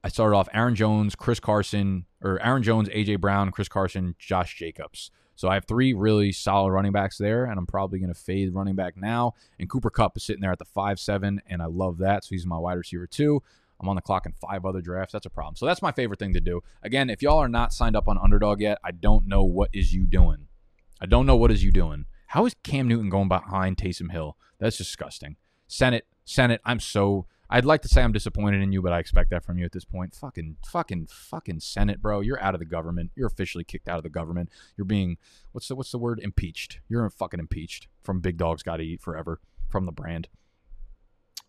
I 0.05 0.09
started 0.09 0.37
off 0.37 0.49
Aaron 0.53 0.75
Jones, 0.75 1.15
Chris 1.15 1.39
Carson, 1.39 2.07
or 2.21 2.41
Aaron 2.43 2.65
Jones, 2.65 2.89
AJ 2.89 3.21
Brown, 3.21 3.53
Chris 3.53 3.69
Carson, 3.69 4.17
Josh 4.19 4.57
Jacobs. 4.57 5.13
So 5.37 5.49
I 5.49 5.55
have 5.55 5.65
three 5.65 5.93
really 5.93 6.33
solid 6.33 6.73
running 6.73 6.93
backs 6.93 7.19
there, 7.19 7.45
and 7.45 7.59
I'm 7.59 7.67
probably 7.67 7.99
going 7.99 8.13
to 8.13 8.19
fade 8.19 8.55
running 8.55 8.75
back 8.75 8.97
now. 8.97 9.35
And 9.59 9.69
Cooper 9.69 9.91
Kupp 9.91 10.17
is 10.17 10.25
sitting 10.25 10.41
there 10.43 10.53
at 10.53 10.59
the 10.59 10.65
five 10.65 10.99
seven, 10.99 11.41
and 11.47 11.63
I 11.63 11.67
love 11.67 11.99
that. 11.99 12.25
So 12.25 12.31
he's 12.31 12.47
my 12.47 12.59
wide 12.59 12.75
receiver 12.79 13.07
too. 13.07 13.43
I'm 13.83 13.89
on 13.89 13.97
the 13.97 14.03
clock 14.03 14.27
in 14.27 14.33
five 14.33 14.65
other 14.65 14.81
drafts. 14.81 15.13
That's 15.13 15.27
a 15.27 15.31
problem. 15.31 15.57
So 15.57 15.67
that's 15.67 15.83
my 15.83 15.93
favorite 15.93 16.19
thing 16.19 16.35
to 16.35 16.41
do. 16.41 16.63
Again, 16.83 17.11
if 17.11 17.23
y'all 17.23 17.39
are 17.39 17.49
not 17.49 17.73
signed 17.73 17.97
up 17.97 18.09
on 18.09 18.19
Underdog 18.19 18.61
yet, 18.61 18.79
I 18.85 18.93
don't 18.93 19.27
know 19.27 19.43
what 19.43 19.71
is 19.73 19.93
you 19.93 20.07
doing. 20.07 20.49
I 21.01 21.07
don't 21.07 21.27
know 21.27 21.37
what 21.37 21.51
is 21.51 21.65
you 21.65 21.73
doing. 21.73 22.07
How 22.29 22.47
is 22.47 22.55
Cam 22.63 22.89
Newton 22.89 23.11
going 23.11 23.29
behind 23.29 23.77
Taysom 23.77 24.13
Hill? 24.13 24.37
That's 24.59 24.79
disgusting. 24.79 25.37
Senate, 25.67 26.07
Senate, 26.25 26.61
I'm 26.65 26.81
so 26.81 27.27
I'd 27.53 27.67
like 27.67 27.83
to 27.83 27.89
say 27.89 28.03
I'm 28.03 28.13
disappointed 28.13 28.63
in 28.63 28.73
you, 28.73 28.81
but 28.81 28.95
I 28.95 28.99
expect 28.99 29.29
that 29.29 29.45
from 29.45 29.59
you 29.59 29.67
at 29.67 29.73
this 29.73 29.85
point. 29.85 30.15
Fucking, 30.15 30.57
fucking, 30.65 31.09
fucking 31.09 31.61
Senate, 31.61 32.01
bro. 32.01 32.21
You're 32.21 32.43
out 32.43 32.55
of 32.55 32.61
the 32.61 32.65
government. 32.65 33.11
You're 33.15 33.27
officially 33.27 33.63
kicked 33.63 33.89
out 33.89 33.99
of 33.99 34.05
the 34.05 34.09
government. 34.09 34.49
You're 34.75 34.87
being 34.87 35.19
what's 35.53 35.69
the 35.69 35.77
what's 35.77 35.91
the 35.91 35.99
word? 35.99 36.19
Impeached. 36.23 36.81
You're 36.89 37.11
fucking 37.11 37.39
impeached 37.39 37.89
from 38.03 38.21
Big 38.21 38.39
Dog's 38.39 38.63
Got 38.63 38.79
to 38.79 38.83
Eat 38.83 39.03
Forever 39.03 39.39
from 39.69 39.85
the 39.85 39.93
brand. 39.93 40.29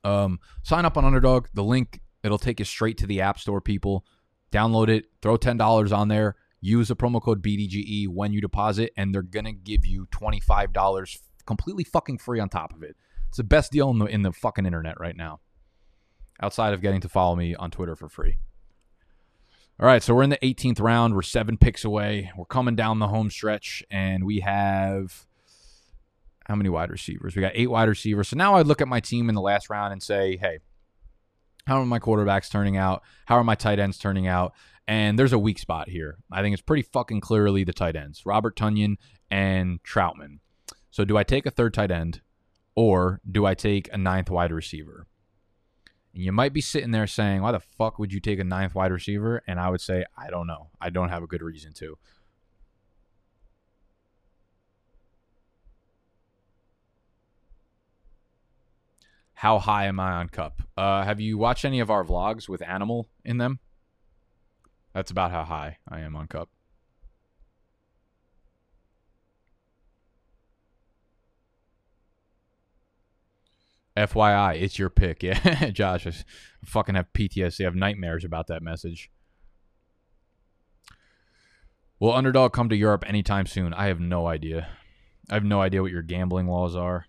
Um, 0.04 0.42
sign 0.62 0.84
up 0.84 0.98
on 0.98 1.06
Underdog. 1.06 1.48
The 1.54 1.64
link 1.64 2.02
It'll 2.24 2.38
take 2.38 2.60
you 2.60 2.66
straight 2.66 2.98
to 3.00 3.08
the 3.08 3.22
App 3.22 3.40
Store, 3.40 3.62
people. 3.62 4.06
Download 4.52 4.88
it, 4.88 5.06
throw 5.22 5.38
$10 5.38 5.98
on 5.98 6.08
there, 6.08 6.36
use 6.62 6.88
the 6.88 6.96
promo 6.96 7.22
code 7.22 7.42
BDGE 7.42 8.08
when 8.08 8.34
you 8.34 8.40
deposit, 8.40 8.94
and 8.96 9.14
they're 9.14 9.24
going 9.24 9.46
to 9.46 9.52
give 9.52 9.86
you 9.86 10.06
$25 10.12 11.18
completely 11.46 11.84
fucking 11.84 12.20
free 12.20 12.40
on 12.40 12.50
top 12.50 12.74
of 12.74 12.84
it. 12.84 12.96
It's 13.30 13.38
the 13.38 13.44
best 13.44 13.72
deal 13.72 13.90
in 13.90 13.98
the, 13.98 14.06
in 14.06 14.22
the 14.22 14.32
fucking 14.32 14.66
internet 14.66 15.00
right 15.00 15.18
now, 15.18 15.40
outside 16.42 16.74
of 16.74 16.82
getting 16.82 17.02
to 17.02 17.10
follow 17.10 17.36
me 17.36 17.56
on 17.56 17.72
Twitter 17.72 17.96
for 17.96 18.08
free. 18.08 18.38
All 19.80 19.88
right, 19.88 20.04
so 20.04 20.14
we're 20.14 20.22
in 20.22 20.30
the 20.30 20.38
18th 20.38 20.80
round. 20.80 21.16
We're 21.16 21.24
seven 21.24 21.58
picks 21.58 21.84
away. 21.84 22.32
We're 22.38 22.46
coming 22.46 22.76
down 22.76 23.00
the 23.00 23.08
home 23.08 23.32
stretch, 23.32 23.84
and 23.90 24.24
we 24.24 24.42
have 24.42 25.26
how 26.46 26.56
many 26.56 26.70
wide 26.70 26.92
receivers? 26.92 27.36
We 27.36 27.42
got 27.42 27.54
eight 27.56 27.72
wide 27.72 27.90
receivers. 27.90 28.28
So 28.28 28.38
now 28.38 28.54
I 28.54 28.62
look 28.62 28.82
at 28.82 28.88
my 28.88 29.00
team 29.00 29.30
in 29.30 29.36
the 29.36 29.42
last 29.42 29.70
round 29.72 29.94
and 29.94 30.04
say, 30.04 30.38
hey, 30.38 30.60
how 31.66 31.80
are 31.82 31.86
my 31.86 32.00
quarterbacks 32.00 32.50
turning 32.50 32.78
out? 32.78 33.04
How 33.26 33.36
are 33.38 33.44
my 33.44 33.56
tight 33.56 33.80
ends 33.80 33.98
turning 33.98 34.28
out? 34.28 34.54
And 34.88 35.18
there's 35.18 35.34
a 35.34 35.40
weak 35.40 35.60
spot 35.60 35.90
here. 35.90 36.18
I 36.32 36.42
think 36.42 36.54
it's 36.54 36.62
pretty 36.62 36.84
fucking 36.84 37.22
clearly 37.22 37.64
the 37.64 37.74
tight 37.74 37.96
ends, 37.96 38.26
Robert 38.26 38.56
Tonyan 38.56 38.98
and 39.32 39.82
Trautman. 39.84 40.40
So 40.92 41.06
do 41.06 41.18
I 41.18 41.24
take 41.24 41.46
a 41.46 41.52
third 41.52 41.74
tight 41.74 41.90
end 41.90 42.22
or 42.76 43.22
do 43.30 43.46
I 43.46 43.54
take 43.54 43.90
a 43.94 43.98
ninth 43.98 44.30
wide 44.30 44.52
receiver? 44.52 45.08
And 46.14 46.24
you 46.24 46.32
might 46.32 46.54
be 46.54 46.62
sitting 46.62 46.92
there 46.92 47.08
saying, 47.08 47.42
why 47.42 47.54
the 47.54 47.60
fuck 47.60 47.98
would 47.98 48.14
you 48.14 48.20
take 48.20 48.40
a 48.40 48.44
ninth 48.44 48.76
wide 48.76 48.92
receiver? 48.92 49.42
And 49.48 49.60
I 49.60 49.70
would 49.70 49.82
say, 49.82 50.06
I 50.18 50.30
don't 50.30 50.48
know. 50.48 50.70
I 50.82 50.90
don't 50.90 51.10
have 51.10 51.24
a 51.24 51.28
good 51.28 51.42
reason 51.42 51.74
to. 51.74 51.98
How 59.44 59.60
high 59.60 59.88
am 59.88 60.00
I 60.00 60.14
on 60.14 60.30
Kupp? 60.30 60.62
Uh, 60.78 61.04
have 61.04 61.20
you 61.20 61.38
watched 61.38 61.66
any 61.66 61.82
of 61.82 61.92
our 61.92 62.06
vlogs 62.06 62.48
with 62.48 62.62
Animal 62.62 63.10
in 63.26 63.40
them? 63.40 63.60
That's 64.94 65.12
about 65.12 65.32
how 65.32 65.44
high 65.44 65.80
I 65.86 66.00
am 66.00 66.16
on 66.16 66.28
Kupp. 66.28 66.48
FYI, 73.98 74.62
it's 74.62 74.80
your 74.80 74.90
pick. 74.90 75.22
Yeah, 75.24 75.72
Josh, 75.72 76.08
I 76.08 76.14
fucking 76.64 76.96
have 76.96 77.12
PTSD. 77.12 77.60
I 77.60 77.64
have 77.66 77.76
nightmares 77.76 78.24
about 78.24 78.48
that 78.48 78.64
message. 78.64 79.12
Will 82.00 82.14
Underdog 82.14 82.54
come 82.54 82.70
to 82.70 82.78
Europe 82.78 83.04
anytime 83.06 83.46
soon? 83.46 83.74
I 83.74 83.88
have 83.88 84.00
no 84.00 84.26
idea. 84.26 84.70
I 85.30 85.34
have 85.34 85.44
no 85.44 85.60
idea 85.60 85.82
what 85.82 85.92
your 85.92 86.02
gambling 86.02 86.48
laws 86.48 86.78
are. 86.78 87.08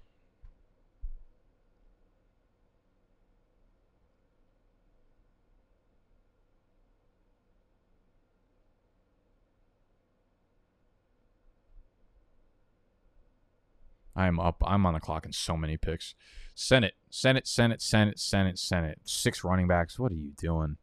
I 14.17 14.27
am 14.27 14.39
up. 14.39 14.63
I'm 14.65 14.87
on 14.87 14.95
the 14.95 15.01
clock 15.01 15.27
in 15.27 15.33
so 15.33 15.57
many 15.57 15.77
picks. 15.77 16.15
Senate, 16.55 16.95
Senate, 17.11 17.49
Senate, 17.49 17.81
Senate, 17.81 18.19
Senate, 18.19 18.59
Senate. 18.59 19.01
Six 19.05 19.43
running 19.43 19.67
backs. 19.67 19.99
What 19.99 20.13
are 20.13 20.17
you 20.17 20.33
doing? 20.39 20.77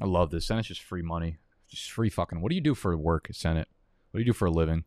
I 0.00 0.04
love 0.04 0.30
this. 0.30 0.46
Senate's 0.46 0.68
just 0.68 0.82
free 0.82 1.02
money. 1.02 1.38
Just 1.68 1.90
free 1.90 2.10
fucking. 2.10 2.40
What 2.40 2.50
do 2.50 2.56
you 2.56 2.60
do 2.60 2.74
for 2.74 2.96
work, 2.96 3.28
Senate? 3.32 3.68
What 4.10 4.18
do 4.18 4.22
you 4.22 4.32
do 4.32 4.36
for 4.36 4.46
a 4.46 4.50
living? 4.50 4.84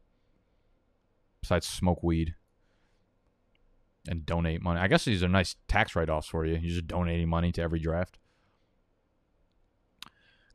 Besides 1.42 1.68
smoke 1.68 2.04
weed 2.04 2.36
and 4.08 4.26
donate 4.26 4.62
money. 4.62 4.80
I 4.80 4.88
guess 4.88 5.06
these 5.06 5.24
are 5.24 5.30
nice 5.30 5.56
tax 5.68 5.96
write 5.96 6.10
offs 6.10 6.28
for 6.28 6.46
you. 6.46 6.54
You're 6.54 6.76
just 6.76 6.88
donating 6.88 7.30
money 7.30 7.52
to 7.54 7.62
every 7.62 7.80
draft. 7.80 8.20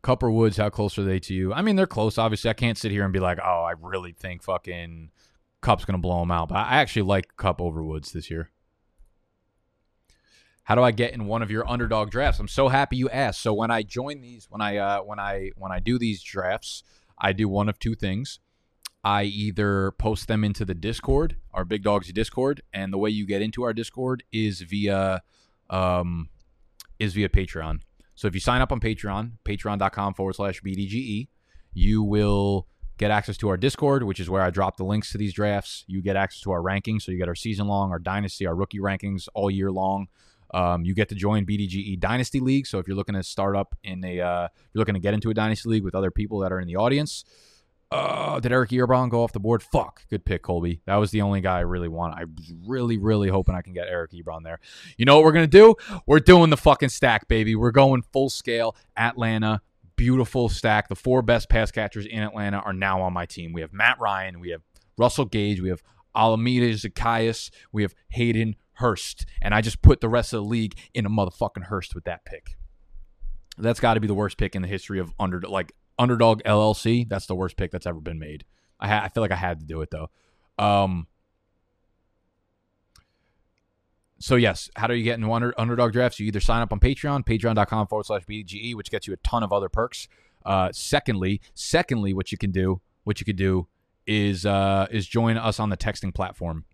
Cupper 0.02 0.32
Woods, 0.32 0.58
how 0.58 0.70
close 0.70 0.96
are 0.98 1.02
they 1.02 1.18
to 1.20 1.34
you? 1.34 1.52
I 1.52 1.62
mean, 1.62 1.76
they're 1.76 1.86
close. 1.86 2.18
Obviously, 2.18 2.50
I 2.50 2.54
can't 2.54 2.78
sit 2.78 2.92
here 2.92 3.04
and 3.04 3.12
be 3.12 3.18
like, 3.18 3.38
oh, 3.42 3.64
I 3.64 3.74
really 3.80 4.12
think 4.12 4.42
fucking 4.42 5.10
Kupp's 5.60 5.84
going 5.84 5.98
to 5.98 6.02
blow 6.02 6.20
them 6.20 6.30
out. 6.30 6.48
But 6.48 6.58
I 6.58 6.76
actually 6.76 7.02
like 7.02 7.36
Kupp 7.36 7.60
over 7.60 7.82
Woods 7.82 8.12
this 8.12 8.30
year. 8.30 8.50
How 10.64 10.74
do 10.74 10.82
I 10.82 10.90
get 10.90 11.14
in 11.14 11.26
one 11.26 11.40
of 11.40 11.50
your 11.50 11.68
underdog 11.68 12.10
drafts? 12.10 12.38
I'm 12.38 12.48
so 12.48 12.68
happy 12.68 12.96
you 12.96 13.08
asked. 13.08 13.40
So 13.40 13.54
when 13.54 13.70
I 13.70 13.82
join 13.82 14.20
these, 14.20 14.46
when 14.50 14.60
I 14.60 14.76
uh, 14.76 15.00
when 15.00 15.18
I 15.18 15.50
when 15.56 15.72
I 15.72 15.80
do 15.80 15.98
these 15.98 16.22
drafts, 16.22 16.82
I 17.18 17.32
do 17.32 17.48
one 17.48 17.70
of 17.70 17.78
two 17.78 17.94
things. 17.94 18.38
I 19.02 19.24
either 19.24 19.92
post 19.92 20.28
them 20.28 20.44
into 20.44 20.66
the 20.66 20.74
Discord, 20.74 21.36
our 21.54 21.64
Big 21.64 21.82
Dogs 21.82 22.12
Discord, 22.12 22.62
and 22.72 22.92
the 22.92 22.98
way 22.98 23.08
you 23.08 23.26
get 23.26 23.40
into 23.40 23.62
our 23.62 23.72
Discord 23.72 24.24
is 24.30 24.60
via 24.60 25.22
um, 25.70 26.28
is 26.98 27.14
via 27.14 27.30
Patreon. 27.30 27.80
So 28.14 28.26
if 28.26 28.34
you 28.34 28.40
sign 28.40 28.60
up 28.60 28.72
on 28.72 28.80
Patreon, 28.80 29.38
patreon.com 29.44 30.14
forward 30.14 30.34
slash 30.34 30.60
BDGE, 30.60 31.28
you 31.72 32.02
will 32.02 32.66
get 32.98 33.10
access 33.10 33.36
to 33.38 33.48
our 33.48 33.56
Discord, 33.56 34.02
which 34.02 34.20
is 34.20 34.28
where 34.28 34.42
I 34.42 34.50
drop 34.50 34.76
the 34.76 34.84
links 34.84 35.12
to 35.12 35.18
these 35.18 35.32
drafts. 35.32 35.84
You 35.86 36.02
get 36.02 36.16
access 36.16 36.42
to 36.42 36.50
our 36.50 36.60
rankings. 36.60 37.02
So 37.02 37.12
you 37.12 37.18
get 37.18 37.28
our 37.28 37.34
season 37.34 37.66
long, 37.66 37.90
our 37.90 37.98
dynasty, 37.98 38.46
our 38.46 38.54
rookie 38.54 38.80
rankings 38.80 39.28
all 39.34 39.50
year 39.50 39.70
long. 39.70 40.08
Um, 40.52 40.84
you 40.84 40.94
get 40.94 41.08
to 41.10 41.14
join 41.14 41.46
BDGE 41.46 42.00
Dynasty 42.00 42.40
League. 42.40 42.66
So 42.66 42.78
if 42.78 42.88
you're 42.88 42.96
looking 42.96 43.14
to 43.14 43.22
start 43.22 43.56
up 43.56 43.76
in 43.84 44.04
a, 44.04 44.20
uh, 44.20 44.48
you're 44.72 44.80
looking 44.80 44.94
to 44.94 45.00
get 45.00 45.14
into 45.14 45.30
a 45.30 45.34
Dynasty 45.34 45.68
League 45.68 45.84
with 45.84 45.94
other 45.94 46.10
people 46.10 46.40
that 46.40 46.52
are 46.52 46.60
in 46.60 46.66
the 46.66 46.76
audience. 46.76 47.24
Uh, 47.90 48.38
did 48.38 48.52
Eric 48.52 48.70
Ebron 48.70 49.08
go 49.08 49.22
off 49.22 49.32
the 49.32 49.40
board? 49.40 49.62
Fuck. 49.62 50.06
Good 50.10 50.24
pick, 50.24 50.42
Colby. 50.42 50.82
That 50.84 50.96
was 50.96 51.10
the 51.10 51.22
only 51.22 51.40
guy 51.40 51.58
I 51.58 51.60
really 51.60 51.88
want. 51.88 52.14
I 52.14 52.24
was 52.24 52.52
really, 52.66 52.98
really 52.98 53.28
hoping 53.28 53.54
I 53.54 53.62
can 53.62 53.72
get 53.72 53.88
Eric 53.88 54.10
Ebron 54.12 54.42
there. 54.42 54.60
You 54.98 55.06
know 55.06 55.16
what 55.16 55.24
we're 55.24 55.32
going 55.32 55.48
to 55.48 55.58
do? 55.58 55.74
We're 56.04 56.20
doing 56.20 56.50
the 56.50 56.58
fucking 56.58 56.90
stack, 56.90 57.28
baby. 57.28 57.56
We're 57.56 57.70
going 57.70 58.02
full 58.02 58.28
scale 58.28 58.76
Atlanta 58.96 59.62
beautiful 59.98 60.48
stack. 60.48 60.88
The 60.88 60.96
four 60.96 61.20
best 61.20 61.50
pass 61.50 61.70
catchers 61.70 62.06
in 62.06 62.22
Atlanta 62.22 62.58
are 62.60 62.72
now 62.72 63.02
on 63.02 63.12
my 63.12 63.26
team. 63.26 63.52
We 63.52 63.60
have 63.60 63.74
Matt 63.74 64.00
Ryan, 64.00 64.40
we 64.40 64.50
have 64.50 64.62
Russell 64.96 65.26
Gage, 65.26 65.60
we 65.60 65.68
have 65.68 65.82
Olamide 66.16 66.72
Zaccheaus, 66.72 67.50
we 67.72 67.82
have 67.82 67.94
Hayden 68.10 68.56
Hurst, 68.74 69.26
and 69.42 69.54
I 69.54 69.60
just 69.60 69.82
put 69.82 70.00
the 70.00 70.08
rest 70.08 70.32
of 70.32 70.42
the 70.42 70.48
league 70.48 70.78
in 70.94 71.04
a 71.04 71.10
motherfucking 71.10 71.64
Hurst 71.64 71.94
with 71.94 72.04
that 72.04 72.24
pick. 72.24 72.56
That's 73.58 73.80
got 73.80 73.94
to 73.94 74.00
be 74.00 74.06
the 74.06 74.14
worst 74.14 74.38
pick 74.38 74.54
in 74.54 74.62
the 74.62 74.68
history 74.68 75.00
of 75.00 75.12
under 75.18 75.40
like 75.40 75.72
underdog 75.98 76.42
LLC. 76.44 77.06
That's 77.08 77.26
the 77.26 77.34
worst 77.34 77.56
pick 77.56 77.72
that's 77.72 77.86
ever 77.86 78.00
been 78.00 78.20
made. 78.20 78.44
I 78.80 78.88
ha- 78.88 79.02
I 79.04 79.08
feel 79.08 79.22
like 79.22 79.32
I 79.32 79.36
had 79.36 79.60
to 79.60 79.66
do 79.66 79.82
it 79.82 79.90
though. 79.90 80.10
Um, 80.58 81.08
so 84.20 84.34
yes, 84.36 84.68
how 84.76 84.86
do 84.86 84.94
you 84.94 85.04
get 85.04 85.14
into 85.14 85.32
under, 85.32 85.54
underdog 85.58 85.92
drafts? 85.92 86.18
You 86.18 86.26
either 86.26 86.40
sign 86.40 86.60
up 86.60 86.72
on 86.72 86.80
Patreon, 86.80 87.24
patreon.com 87.24 87.86
forward 87.86 88.06
slash 88.06 88.24
BGE, 88.24 88.74
which 88.74 88.90
gets 88.90 89.06
you 89.06 89.12
a 89.12 89.18
ton 89.18 89.42
of 89.42 89.52
other 89.52 89.68
perks. 89.68 90.08
Uh, 90.44 90.70
secondly, 90.72 91.40
secondly, 91.54 92.12
what 92.12 92.32
you 92.32 92.38
can 92.38 92.50
do, 92.50 92.80
what 93.04 93.20
you 93.20 93.24
could 93.24 93.36
do 93.36 93.68
is 94.06 94.46
uh, 94.46 94.86
is 94.90 95.06
join 95.06 95.36
us 95.36 95.60
on 95.60 95.68
the 95.68 95.76
texting 95.76 96.12
platform. 96.12 96.64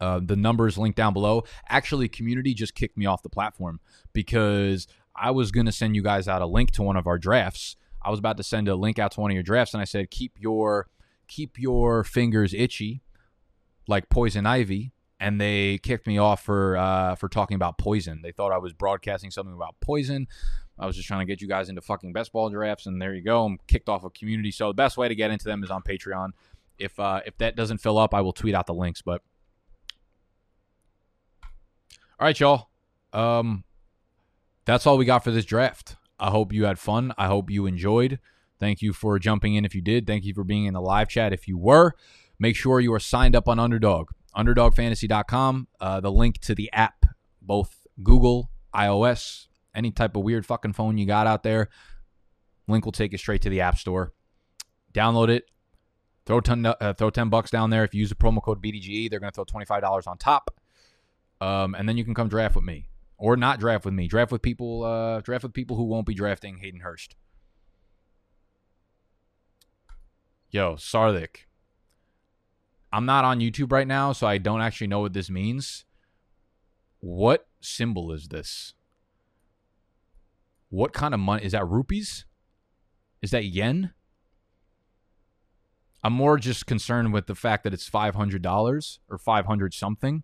Uh, 0.00 0.20
the 0.22 0.36
numbers 0.36 0.78
linked 0.78 0.96
down 0.96 1.12
below. 1.12 1.44
Actually, 1.68 2.08
community 2.08 2.54
just 2.54 2.74
kicked 2.74 2.96
me 2.96 3.04
off 3.04 3.22
the 3.22 3.28
platform 3.28 3.80
because 4.14 4.86
I 5.14 5.30
was 5.30 5.50
gonna 5.50 5.72
send 5.72 5.94
you 5.94 6.02
guys 6.02 6.26
out 6.26 6.40
a 6.40 6.46
link 6.46 6.70
to 6.72 6.82
one 6.82 6.96
of 6.96 7.06
our 7.06 7.18
drafts. 7.18 7.76
I 8.02 8.08
was 8.08 8.18
about 8.18 8.38
to 8.38 8.42
send 8.42 8.68
a 8.68 8.76
link 8.76 8.98
out 8.98 9.12
to 9.12 9.20
one 9.20 9.30
of 9.30 9.34
your 9.34 9.42
drafts, 9.42 9.74
and 9.74 9.80
I 9.80 9.84
said 9.84 10.10
keep 10.10 10.32
your 10.38 10.88
keep 11.28 11.58
your 11.58 12.02
fingers 12.02 12.54
itchy, 12.54 13.02
like 13.86 14.08
poison 14.08 14.46
ivy, 14.46 14.92
and 15.20 15.38
they 15.38 15.78
kicked 15.78 16.06
me 16.06 16.18
off 16.18 16.42
for 16.42 16.76
uh, 16.78 17.14
for 17.14 17.28
talking 17.28 17.54
about 17.54 17.78
poison. 17.78 18.20
They 18.22 18.32
thought 18.32 18.52
I 18.52 18.58
was 18.58 18.72
broadcasting 18.72 19.30
something 19.30 19.54
about 19.54 19.76
poison. 19.80 20.26
I 20.78 20.86
was 20.86 20.96
just 20.96 21.06
trying 21.06 21.20
to 21.20 21.26
get 21.26 21.42
you 21.42 21.48
guys 21.48 21.68
into 21.68 21.82
fucking 21.82 22.14
best 22.14 22.32
ball 22.32 22.48
drafts, 22.48 22.86
and 22.86 23.00
there 23.00 23.14
you 23.14 23.22
go. 23.22 23.44
I'm 23.44 23.58
kicked 23.68 23.90
off 23.90 24.02
a 24.02 24.10
community. 24.10 24.50
So 24.50 24.68
the 24.68 24.74
best 24.74 24.96
way 24.96 25.08
to 25.08 25.14
get 25.14 25.30
into 25.30 25.44
them 25.44 25.62
is 25.62 25.70
on 25.70 25.82
Patreon. 25.82 26.30
If 26.78 26.98
uh, 26.98 27.20
if 27.26 27.36
that 27.36 27.54
doesn't 27.54 27.78
fill 27.78 27.98
up, 27.98 28.14
I 28.14 28.22
will 28.22 28.32
tweet 28.32 28.54
out 28.54 28.66
the 28.66 28.74
links. 28.74 29.02
But 29.02 29.20
all 32.18 32.26
right, 32.26 32.40
y'all. 32.40 32.70
Um, 33.12 33.64
that's 34.64 34.86
all 34.86 34.96
we 34.96 35.04
got 35.04 35.22
for 35.22 35.30
this 35.30 35.44
draft. 35.44 35.96
I 36.18 36.30
hope 36.30 36.52
you 36.52 36.64
had 36.64 36.78
fun. 36.78 37.12
I 37.18 37.26
hope 37.26 37.50
you 37.50 37.66
enjoyed. 37.66 38.18
Thank 38.58 38.82
you 38.82 38.92
for 38.92 39.18
jumping 39.18 39.54
in 39.54 39.64
if 39.64 39.74
you 39.74 39.82
did. 39.82 40.06
Thank 40.06 40.24
you 40.24 40.32
for 40.32 40.44
being 40.44 40.64
in 40.64 40.74
the 40.74 40.80
live 40.80 41.08
chat 41.08 41.32
if 41.32 41.46
you 41.46 41.58
were. 41.58 41.94
Make 42.38 42.56
sure 42.56 42.80
you 42.80 42.92
are 42.94 43.00
signed 43.00 43.36
up 43.36 43.48
on 43.48 43.58
Underdog 43.58 44.10
underdogfantasy.com. 44.36 45.68
Uh, 45.80 46.00
the 46.00 46.12
link 46.12 46.38
to 46.40 46.54
the 46.54 46.70
app, 46.72 47.06
both 47.42 47.86
Google, 48.02 48.50
iOS, 48.74 49.46
any 49.74 49.90
type 49.90 50.16
of 50.16 50.22
weird 50.22 50.46
fucking 50.46 50.72
phone 50.72 50.98
you 50.98 51.06
got 51.06 51.26
out 51.26 51.42
there. 51.42 51.68
Link 52.68 52.84
will 52.84 52.92
take 52.92 53.12
you 53.12 53.18
straight 53.18 53.42
to 53.42 53.50
the 53.50 53.60
App 53.60 53.78
Store. 53.78 54.12
Download 54.94 55.28
it. 55.28 55.50
Throw 56.26 56.40
10, 56.40 56.66
uh, 56.66 56.94
throw 56.96 57.10
10 57.10 57.28
bucks 57.28 57.50
down 57.50 57.70
there. 57.70 57.82
If 57.82 57.94
you 57.94 58.00
use 58.00 58.10
the 58.10 58.14
promo 58.14 58.42
code 58.42 58.62
BDGE, 58.62 59.10
they're 59.10 59.18
going 59.18 59.32
to 59.32 59.34
throw 59.34 59.44
$25 59.44 60.06
on 60.06 60.18
top. 60.18 60.50
Um, 61.40 61.74
and 61.74 61.88
then 61.88 61.96
you 61.96 62.04
can 62.04 62.14
come 62.14 62.28
draft 62.28 62.54
with 62.54 62.64
me. 62.64 62.86
Or 63.16 63.36
not 63.36 63.60
draft 63.60 63.84
with 63.84 63.94
me. 63.94 64.06
Draft 64.08 64.32
with 64.32 64.40
people 64.40 64.84
uh, 64.84 65.20
draft 65.20 65.42
with 65.42 65.52
people 65.52 65.76
who 65.76 65.84
won't 65.84 66.06
be 66.06 66.14
drafting 66.14 66.58
Hayden 66.58 66.80
Hurst. 66.80 67.16
Yo, 70.50 70.74
Sarlik, 70.76 71.44
I'm 72.92 73.06
not 73.06 73.24
on 73.24 73.38
YouTube 73.40 73.72
right 73.72 73.86
now, 73.86 74.12
so 74.12 74.26
I 74.26 74.38
don't 74.38 74.60
actually 74.60 74.88
know 74.88 75.00
what 75.00 75.12
this 75.12 75.30
means. 75.30 75.84
What 77.00 77.46
symbol 77.60 78.12
is 78.12 78.28
this? 78.28 78.74
What 80.68 80.92
kind 80.92 81.14
of 81.14 81.20
money 81.20 81.44
is 81.44 81.52
that? 81.52 81.66
Rupees? 81.66 82.26
Is 83.22 83.30
that 83.30 83.44
yen? 83.44 83.92
I'm 86.02 86.12
more 86.12 86.38
just 86.38 86.66
concerned 86.66 87.12
with 87.12 87.26
the 87.26 87.34
fact 87.34 87.64
that 87.64 87.74
it's 87.74 87.88
five 87.88 88.14
hundred 88.14 88.42
dollars 88.42 89.00
or 89.08 89.18
five 89.18 89.46
hundred 89.46 89.74
something. 89.74 90.22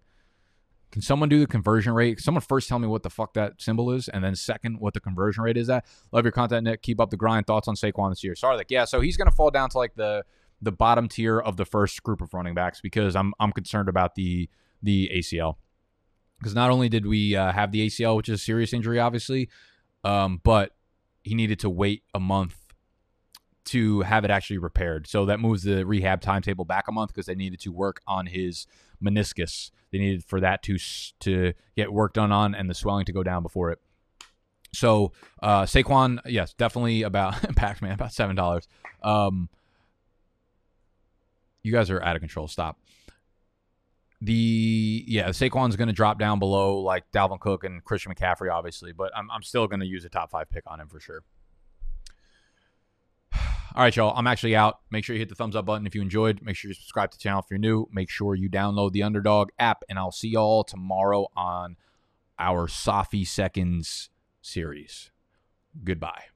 Can 0.90 1.02
someone 1.02 1.28
do 1.28 1.38
the 1.40 1.46
conversion 1.46 1.92
rate? 1.92 2.20
Someone 2.20 2.40
first 2.40 2.68
tell 2.68 2.78
me 2.78 2.86
what 2.86 3.02
the 3.02 3.10
fuck 3.10 3.34
that 3.34 3.60
symbol 3.60 3.90
is, 3.90 4.08
and 4.08 4.24
then 4.24 4.34
second, 4.34 4.80
what 4.80 4.94
the 4.94 5.00
conversion 5.00 5.42
rate 5.42 5.56
is 5.56 5.68
at. 5.68 5.84
Love 6.12 6.24
your 6.24 6.32
content, 6.32 6.64
Nick. 6.64 6.80
Keep 6.80 7.00
up 7.00 7.10
the 7.10 7.16
grind. 7.16 7.46
Thoughts 7.46 7.68
on 7.68 7.74
Saquon 7.74 8.10
this 8.10 8.24
year? 8.24 8.34
Sorry, 8.34 8.56
like 8.56 8.70
yeah. 8.70 8.86
So 8.86 9.00
he's 9.00 9.16
gonna 9.16 9.30
fall 9.30 9.50
down 9.50 9.68
to 9.70 9.78
like 9.78 9.94
the 9.94 10.24
the 10.60 10.72
bottom 10.72 11.08
tier 11.08 11.38
of 11.38 11.56
the 11.56 11.64
first 11.64 12.02
group 12.02 12.20
of 12.20 12.32
running 12.34 12.54
backs 12.54 12.80
because 12.80 13.14
I'm 13.14 13.34
I'm 13.38 13.52
concerned 13.52 13.88
about 13.88 14.14
the 14.14 14.48
the 14.82 15.10
ACL 15.14 15.56
because 16.38 16.54
not 16.54 16.70
only 16.70 16.88
did 16.88 17.06
we 17.06 17.34
uh, 17.34 17.52
have 17.52 17.72
the 17.72 17.86
ACL, 17.86 18.16
which 18.16 18.28
is 18.28 18.40
a 18.40 18.42
serious 18.42 18.72
injury, 18.72 18.98
obviously, 18.98 19.48
um, 20.04 20.40
but 20.42 20.72
he 21.22 21.34
needed 21.34 21.58
to 21.60 21.70
wait 21.70 22.02
a 22.14 22.20
month 22.20 22.56
to 23.66 24.02
have 24.02 24.24
it 24.24 24.30
actually 24.30 24.58
repaired. 24.58 25.06
So 25.08 25.26
that 25.26 25.40
moves 25.40 25.64
the 25.64 25.84
rehab 25.84 26.20
timetable 26.20 26.64
back 26.64 26.86
a 26.88 26.92
month 26.92 27.12
because 27.12 27.26
they 27.26 27.34
needed 27.34 27.60
to 27.60 27.72
work 27.72 28.00
on 28.06 28.26
his 28.26 28.66
meniscus. 29.02 29.70
They 29.90 29.98
needed 29.98 30.24
for 30.24 30.40
that 30.40 30.62
to 30.64 30.78
to 31.20 31.52
get 31.76 31.92
work 31.92 32.14
done 32.14 32.32
on 32.32 32.54
and 32.54 32.70
the 32.70 32.74
swelling 32.74 33.06
to 33.06 33.12
go 33.12 33.22
down 33.22 33.42
before 33.42 33.72
it. 33.72 33.80
So 34.72 35.12
uh, 35.42 35.62
Saquon, 35.62 36.20
yes, 36.26 36.54
definitely 36.54 37.02
about 37.02 37.34
Pac 37.56 37.82
Man 37.82 37.92
about 37.92 38.12
seven 38.12 38.36
dollars. 38.36 38.68
Um, 39.02 39.48
you 41.66 41.72
guys 41.72 41.90
are 41.90 42.00
out 42.02 42.14
of 42.14 42.20
control. 42.20 42.46
Stop. 42.46 42.78
The 44.20 45.04
yeah, 45.06 45.28
Saquon's 45.30 45.76
going 45.76 45.88
to 45.88 45.92
drop 45.92 46.18
down 46.18 46.38
below 46.38 46.78
like 46.78 47.10
Dalvin 47.12 47.40
Cook 47.40 47.64
and 47.64 47.84
Christian 47.84 48.14
McCaffrey, 48.14 48.50
obviously, 48.50 48.92
but 48.92 49.10
I'm 49.16 49.30
I'm 49.30 49.42
still 49.42 49.66
going 49.66 49.80
to 49.80 49.86
use 49.86 50.04
a 50.04 50.08
top 50.08 50.30
five 50.30 50.48
pick 50.48 50.62
on 50.66 50.80
him 50.80 50.88
for 50.88 51.00
sure. 51.00 51.22
All 53.34 53.82
right, 53.82 53.94
y'all. 53.94 54.16
I'm 54.16 54.28
actually 54.28 54.54
out. 54.54 54.78
Make 54.90 55.04
sure 55.04 55.14
you 55.14 55.20
hit 55.20 55.28
the 55.28 55.34
thumbs 55.34 55.56
up 55.56 55.66
button 55.66 55.86
if 55.86 55.94
you 55.94 56.00
enjoyed. 56.00 56.40
Make 56.40 56.56
sure 56.56 56.68
you 56.68 56.74
subscribe 56.74 57.10
to 57.10 57.18
the 57.18 57.22
channel 57.22 57.40
if 57.40 57.46
you're 57.50 57.58
new. 57.58 57.88
Make 57.92 58.08
sure 58.08 58.36
you 58.36 58.48
download 58.48 58.92
the 58.92 59.02
Underdog 59.02 59.50
app, 59.58 59.82
and 59.88 59.98
I'll 59.98 60.12
see 60.12 60.28
y'all 60.28 60.62
tomorrow 60.62 61.26
on 61.36 61.76
our 62.38 62.68
Safi 62.68 63.26
Seconds 63.26 64.08
series. 64.40 65.10
Goodbye. 65.84 66.35